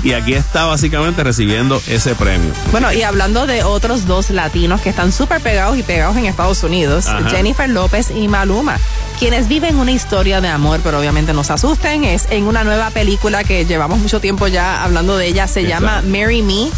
Y 0.02 0.12
aquí 0.12 0.34
está 0.34 0.64
básicamente 0.64 1.22
recibiendo 1.24 1.80
ese 1.86 2.14
premio. 2.14 2.50
Bueno, 2.70 2.92
y 2.92 3.02
hablando 3.02 3.46
de 3.46 3.62
otros 3.62 4.06
dos 4.06 4.30
latinos 4.30 4.80
que 4.80 4.90
están 4.90 5.12
súper 5.12 5.40
pegados 5.40 5.78
y 5.78 5.82
pegados 5.82 6.16
en 6.16 6.26
Estados 6.26 6.62
Unidos, 6.62 7.06
Ajá. 7.06 7.28
Jennifer 7.30 7.68
López 7.68 8.10
y 8.10 8.28
Maluma, 8.28 8.78
quienes 9.18 9.48
viven 9.48 9.76
una 9.78 9.92
historia 9.92 10.40
de 10.40 10.48
amor, 10.48 10.80
pero 10.82 10.98
obviamente 10.98 11.32
no 11.32 11.42
se 11.44 11.52
asusten, 11.52 12.04
es 12.04 12.26
en 12.30 12.44
una 12.44 12.64
nueva 12.64 12.90
película 12.90 13.44
que 13.44 13.64
llevamos 13.64 13.98
mucho 13.98 14.20
tiempo 14.20 14.46
ya 14.46 14.82
hablando 14.84 15.16
de 15.16 15.26
ella, 15.26 15.46
se 15.48 15.64
llama 15.64 16.02
Marry 16.02 16.42
Me. 16.42 16.68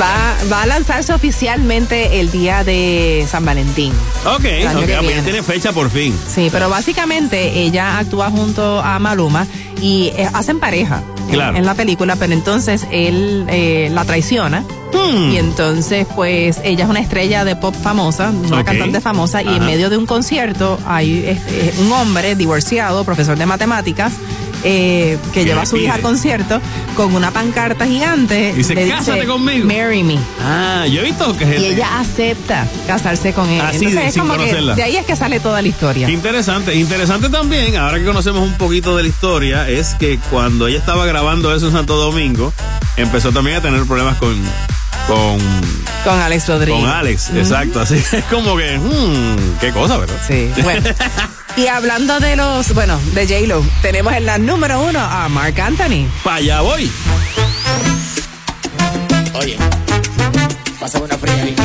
Va, 0.00 0.36
va 0.52 0.62
a 0.62 0.66
lanzarse 0.66 1.14
oficialmente 1.14 2.20
el 2.20 2.30
día 2.30 2.64
de 2.64 3.26
San 3.30 3.46
Valentín. 3.46 3.94
Ok, 4.26 4.44
El 4.44 4.66
año 4.66 4.78
ok, 4.80 4.86
que 4.86 4.96
pues 4.98 5.16
ya 5.16 5.22
tiene 5.22 5.42
fecha 5.42 5.72
por 5.72 5.90
fin. 5.90 6.14
Sí, 6.28 6.48
pero 6.52 6.68
básicamente 6.68 7.60
ella 7.60 7.98
actúa 7.98 8.30
junto 8.30 8.80
a 8.80 8.98
Maluma 8.98 9.46
y 9.80 10.12
eh, 10.16 10.28
hacen 10.34 10.60
pareja 10.60 11.02
Claro. 11.30 11.56
en, 11.56 11.64
la 11.64 11.74
película, 11.74 12.16
pero 12.16 12.32
entonces 12.32 12.86
él 12.90 13.46
eh, 13.48 13.90
la 13.92 14.04
traiciona. 14.04 14.64
Hmm. 14.92 15.32
Y 15.32 15.36
entonces, 15.36 16.06
pues, 16.14 16.60
ella 16.64 16.84
es 16.84 16.90
una 16.90 17.00
estrella 17.00 17.44
de 17.44 17.56
pop 17.56 17.74
famosa, 17.74 18.30
una 18.30 18.64
cantante 18.64 19.00
famosa, 19.00 19.42
y 19.42 19.48
en 19.48 19.66
medio 19.66 19.90
de 19.90 19.96
un 19.96 20.06
concierto 20.06 20.78
hay 20.86 21.24
este, 21.26 21.74
un 21.80 21.92
hombre 21.92 22.34
divorciado, 22.34 23.04
profesor 23.04 23.36
de 23.36 23.46
matemáticas, 23.46 24.12
eh, 24.64 25.18
que 25.32 25.40
¿Qué 25.40 25.44
lleva 25.44 25.56
le 25.56 25.62
a 25.62 25.66
su 25.66 25.76
hija 25.76 25.94
al 25.94 26.00
concierto 26.00 26.60
con 26.96 27.14
una 27.14 27.30
pancarta 27.30 27.86
gigante. 27.86 28.52
Dice, 28.54 28.74
le 28.74 28.88
"Cásate 28.88 29.26
conmigo". 29.26 29.66
Marry 29.66 30.02
me. 30.02 30.18
Ah, 30.44 30.86
yo 30.86 31.00
he 31.00 31.04
visto 31.04 31.36
que 31.36 31.44
Y 31.44 31.48
gente- 31.48 31.68
ella 31.74 32.00
acepta 32.00 32.66
casarse 32.86 33.32
con 33.32 33.48
él. 33.48 33.60
Así, 33.60 33.76
Entonces 33.76 34.00
de- 34.00 34.06
es 34.08 34.14
sin 34.14 34.22
como 34.22 34.32
que 34.34 34.38
conocerla. 34.40 34.74
de 34.74 34.82
ahí 34.82 34.96
es 34.96 35.06
que 35.06 35.16
sale 35.16 35.40
toda 35.40 35.62
la 35.62 35.68
historia. 35.68 36.06
Qué 36.06 36.12
interesante. 36.12 36.74
Interesante 36.74 37.28
también, 37.28 37.76
ahora 37.76 37.98
que 37.98 38.04
conocemos 38.04 38.42
un 38.42 38.54
poquito 38.54 38.96
de 38.96 39.02
la 39.04 39.08
historia, 39.08 39.68
es 39.68 39.94
que 39.94 40.18
cuando 40.30 40.66
ella 40.68 40.78
estaba 40.78 41.06
grabando 41.06 41.54
eso 41.54 41.66
en 41.66 41.72
Santo 41.72 41.96
Domingo, 41.96 42.52
empezó 42.96 43.32
también 43.32 43.56
a 43.58 43.60
tener 43.60 43.84
problemas 43.84 44.16
con. 44.16 44.34
con. 45.06 45.38
Con 46.04 46.18
Alex 46.20 46.48
Rodríguez. 46.48 46.80
con 46.80 46.90
Alex, 46.90 47.30
exacto. 47.34 47.80
Así 47.80 47.94
es 48.12 48.24
como 48.30 48.56
que. 48.56 48.78
hmm, 48.78 49.58
qué 49.60 49.70
cosa, 49.72 49.96
¿verdad? 49.98 50.16
Sí, 50.26 50.50
bueno. 50.62 50.82
y 51.56 51.66
hablando 51.68 52.20
de 52.20 52.36
los, 52.36 52.74
bueno, 52.74 53.00
de 53.14 53.26
J-Lo, 53.26 53.64
tenemos 53.80 54.12
en 54.12 54.26
la 54.26 54.38
número 54.38 54.80
uno 54.82 55.00
a 55.00 55.28
Mark 55.28 55.58
Anthony. 55.60 56.06
Para 56.22 56.36
allá 56.36 56.60
voy. 56.60 56.90
Oye, 59.34 59.56
pásame 60.78 61.04
una 61.06 61.16
fría 61.18 61.42
ahí. 61.42 61.56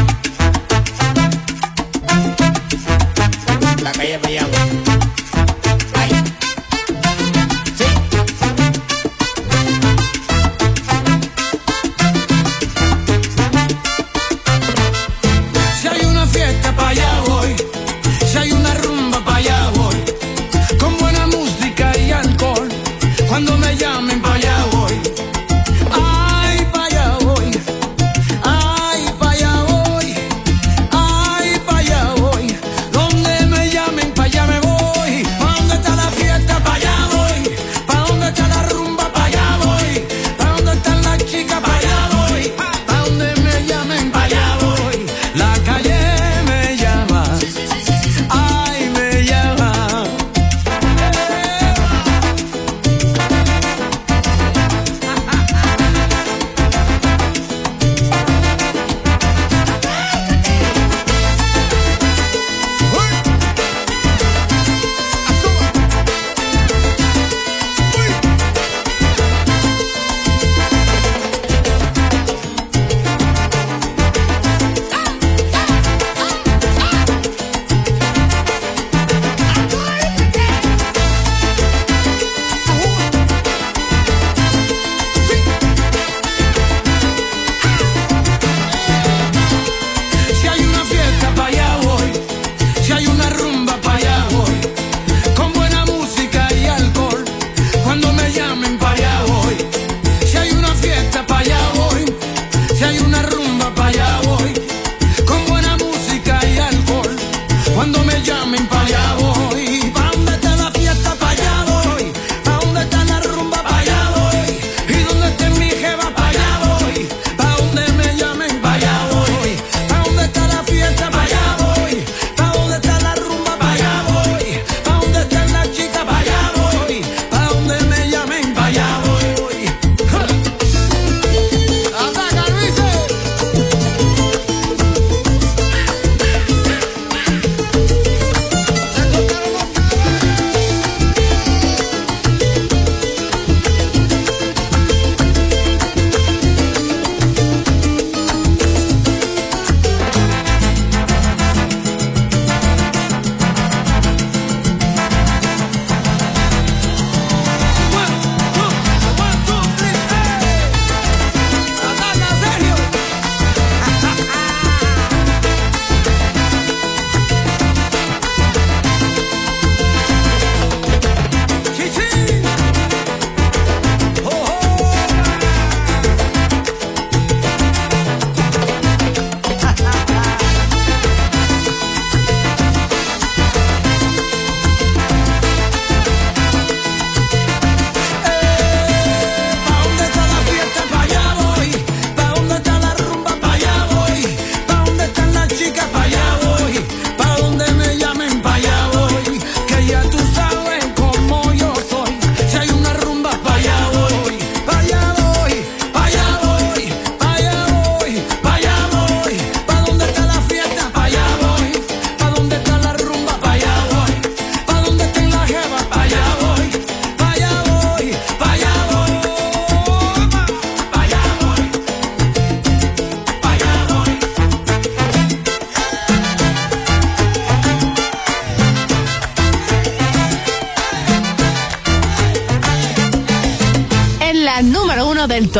La 3.83 3.91
calle 3.91 4.19
me 4.23 4.33
llama. 4.33 4.60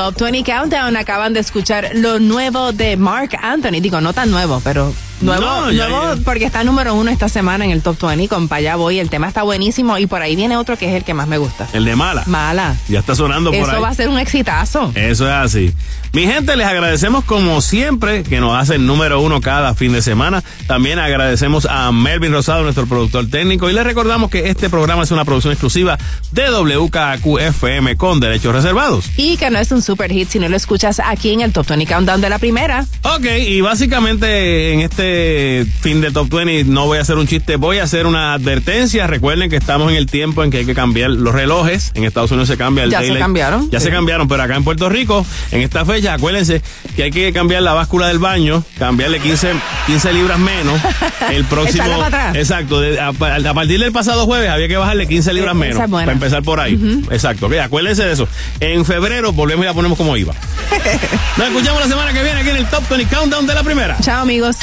Top 0.02 0.18
20 0.19 0.44
Countdown. 0.52 0.98
Acaban 0.98 1.32
de 1.34 1.41
escuchar 1.41 1.91
lo 1.94 2.18
nuevo 2.19 2.72
de 2.72 2.98
Mark 2.98 3.38
Anthony. 3.40 3.80
Digo, 3.82 4.02
no 4.02 4.14
tan 4.14 4.32
nuevo, 4.32 4.60
pero 4.64 4.91
nuevo, 5.22 5.41
No, 5.41 5.72
ya, 5.72 5.88
nuevo 5.88 6.15
ya. 6.15 6.22
porque 6.26 6.45
está 6.45 6.64
número 6.64 6.95
uno 6.95 7.11
esta 7.11 7.30
semana 7.30 7.65
en 7.65 7.69
el 7.72 7.84
Top 7.84 8.02
20 8.02 8.28
con 8.28 8.48
Pa' 8.48 8.56
allá 8.56 8.76
voy. 8.78 8.98
El 8.98 9.11
tema 9.11 9.28
está 9.28 9.44
buenísimo 9.44 9.99
y 9.99 10.07
por 10.07 10.23
ahí 10.23 10.36
viene 10.36 10.57
otro 10.57 10.76
que 10.76 10.90
es 10.90 10.95
el 10.95 11.03
que 11.03 11.14
más 11.14 11.28
me 11.28 11.38
gusta. 11.38 11.68
El 11.73 11.86
de 11.86 11.95
mala. 11.95 12.23
Mala. 12.26 12.76
Ya 12.90 12.98
está 12.99 13.14
sonando 13.14 13.52
por 13.52 13.60
Eso 13.60 13.72
ahí. 13.76 13.82
va 13.82 13.90
a 13.90 13.94
ser 13.94 14.10
un 14.10 14.18
exitazo. 14.18 14.91
Eso 14.95 15.28
es 15.28 15.34
así. 15.34 15.72
Mi 16.14 16.23
gente, 16.26 16.56
les 16.57 16.65
agradecemos 16.65 17.23
como 17.23 17.61
siempre 17.61 18.23
que 18.23 18.40
nos 18.40 18.57
hacen 18.57 18.88
número 18.88 19.22
uno 19.22 19.40
cada 19.40 19.76
fin 19.76 19.94
de 19.94 20.02
semana. 20.02 20.44
También 20.72 20.99
agradecemos 20.99 21.68
a 21.69 21.91
Melvin 21.91 22.31
Rosado, 22.31 22.64
nuestro 22.64 22.85
productor 22.85 23.27
técnico, 23.30 23.69
y 23.69 23.73
les 23.73 23.84
recordamos 23.84 24.31
que 24.31 24.48
este 24.48 24.69
programa 24.69 25.03
es 25.03 25.11
una 25.11 25.26
producción 25.26 25.52
exclusiva 25.52 25.98
de 26.31 26.49
WKQ 26.49 27.39
FM 27.41 27.98
con 27.98 28.22
derechos 28.22 28.56
reservados. 28.56 29.11
Y 29.18 29.35
que 29.35 29.49
no 29.49 29.60
es 29.60 29.69
un 29.73 29.81
super 29.81 30.10
hit 30.14 30.30
si 30.30 30.39
no 30.39 30.48
lo 30.48 30.56
escuchas 30.56 31.02
aquí 31.03 31.34
en 31.34 31.41
el 31.41 31.52
Top 31.52 31.68
20 31.68 31.85
Countdown 31.93 32.22
de 32.22 32.30
la 32.30 32.39
primera. 32.39 32.85
Ok, 33.02 33.26
y 33.49 33.60
básicamente 33.60 34.72
en 34.72 34.80
este 34.80 35.65
fin 35.81 35.99
de 35.99 36.10
Top 36.11 36.30
20 36.34 36.64
no 36.72 36.85
voy 36.85 36.99
a 36.99 37.02
hacer 37.02 37.18
un 37.18 37.27
chiste, 37.27 37.57
voy 37.57 37.80
a 37.80 37.84
hacer 37.84 38.06
una 38.07 38.34
advertencia. 38.34 39.07
Recuerden 39.07 39.49
que 39.49 39.57
estamos 39.57 39.91
en 39.91 39.98
el 39.98 40.06
tiempo 40.06 40.41
en 40.41 40.52
que 40.52 40.60
hay 40.60 40.65
que 40.65 40.73
cambiar 40.73 41.10
los 41.10 41.34
relojes. 41.35 41.91
En 41.95 42.06
Estados 42.06 42.31
Unidos 42.31 42.48
se 42.48 42.56
cambia 42.56 42.85
el 42.85 42.91
Ya 42.91 43.02
se 43.02 43.19
cambiaron, 43.19 43.69
Ya 43.72 43.81
sí. 43.81 43.88
se 43.88 43.91
cambiaron, 43.91 44.30
pero 44.30 44.41
acá 44.43 44.56
en 44.56 44.64
Puerto 44.64 44.88
Rico, 44.88 45.26
en 45.52 45.64
esta 45.64 45.84
fecha, 45.84 46.14
acuérdense 46.14 46.61
que 47.02 47.06
hay 47.06 47.11
que 47.11 47.34
cambiar 47.34 47.64
la 47.64 47.73
báscula 47.73 48.07
del 48.07 48.19
baño, 48.19 48.64
cambiarle 48.78 49.19
15, 49.19 49.53
15 49.88 50.14
libras 50.14 50.38
menos. 50.40 50.80
El 51.32 51.45
próximo. 51.45 51.84
Para 51.88 52.06
atrás. 52.07 52.36
Exacto, 52.36 52.80
de- 52.80 52.99
a, 52.99 53.07
a 53.10 53.53
partir 53.53 53.80
del 53.80 53.91
pasado 53.91 54.26
jueves 54.26 54.49
había 54.49 54.68
que 54.68 54.78
bajarle 54.78 55.07
15 55.07 55.34
libras 55.34 55.52
Esa 55.56 55.60
menos. 55.60 55.84
es 55.84 55.90
buena. 55.90 56.06
Para 56.06 56.14
empezar 56.14 56.44
por 56.44 56.60
ahí. 56.60 56.80
Exacto, 57.10 57.48
ok, 57.48 57.53
acuérdense 57.64 58.03
de 58.03 58.14
eso. 58.14 58.28
En 58.60 58.86
febrero 58.86 59.32
volvemos 59.34 59.64
y 59.64 59.68
la 59.68 59.73
ponemos 59.73 59.98
como 59.98 60.15
iba. 60.18 60.34
Nos 61.38 61.48
escuchamos 61.48 61.82
la 61.82 61.88
semana 61.88 62.14
que 62.14 62.22
viene 62.23 62.40
aquí 62.41 62.49
en 62.49 62.57
el 62.57 62.65
Top 62.68 62.84
20 62.90 63.15
Countdown 63.15 63.48
de 63.48 63.56
la 63.56 63.64
primera. 63.64 63.98
Chao, 64.02 64.22
amigos. 64.22 64.57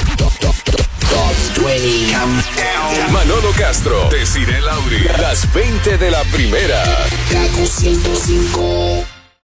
Manolo 3.12 3.50
Castro, 3.56 4.08
Desiree 4.10 4.60
Lauri, 4.60 4.98
las 5.20 5.52
20 5.52 5.98
de 5.98 6.10
la 6.10 6.22
primera. 6.24 6.82
Kaku 7.30 7.66
105. 7.66 9.04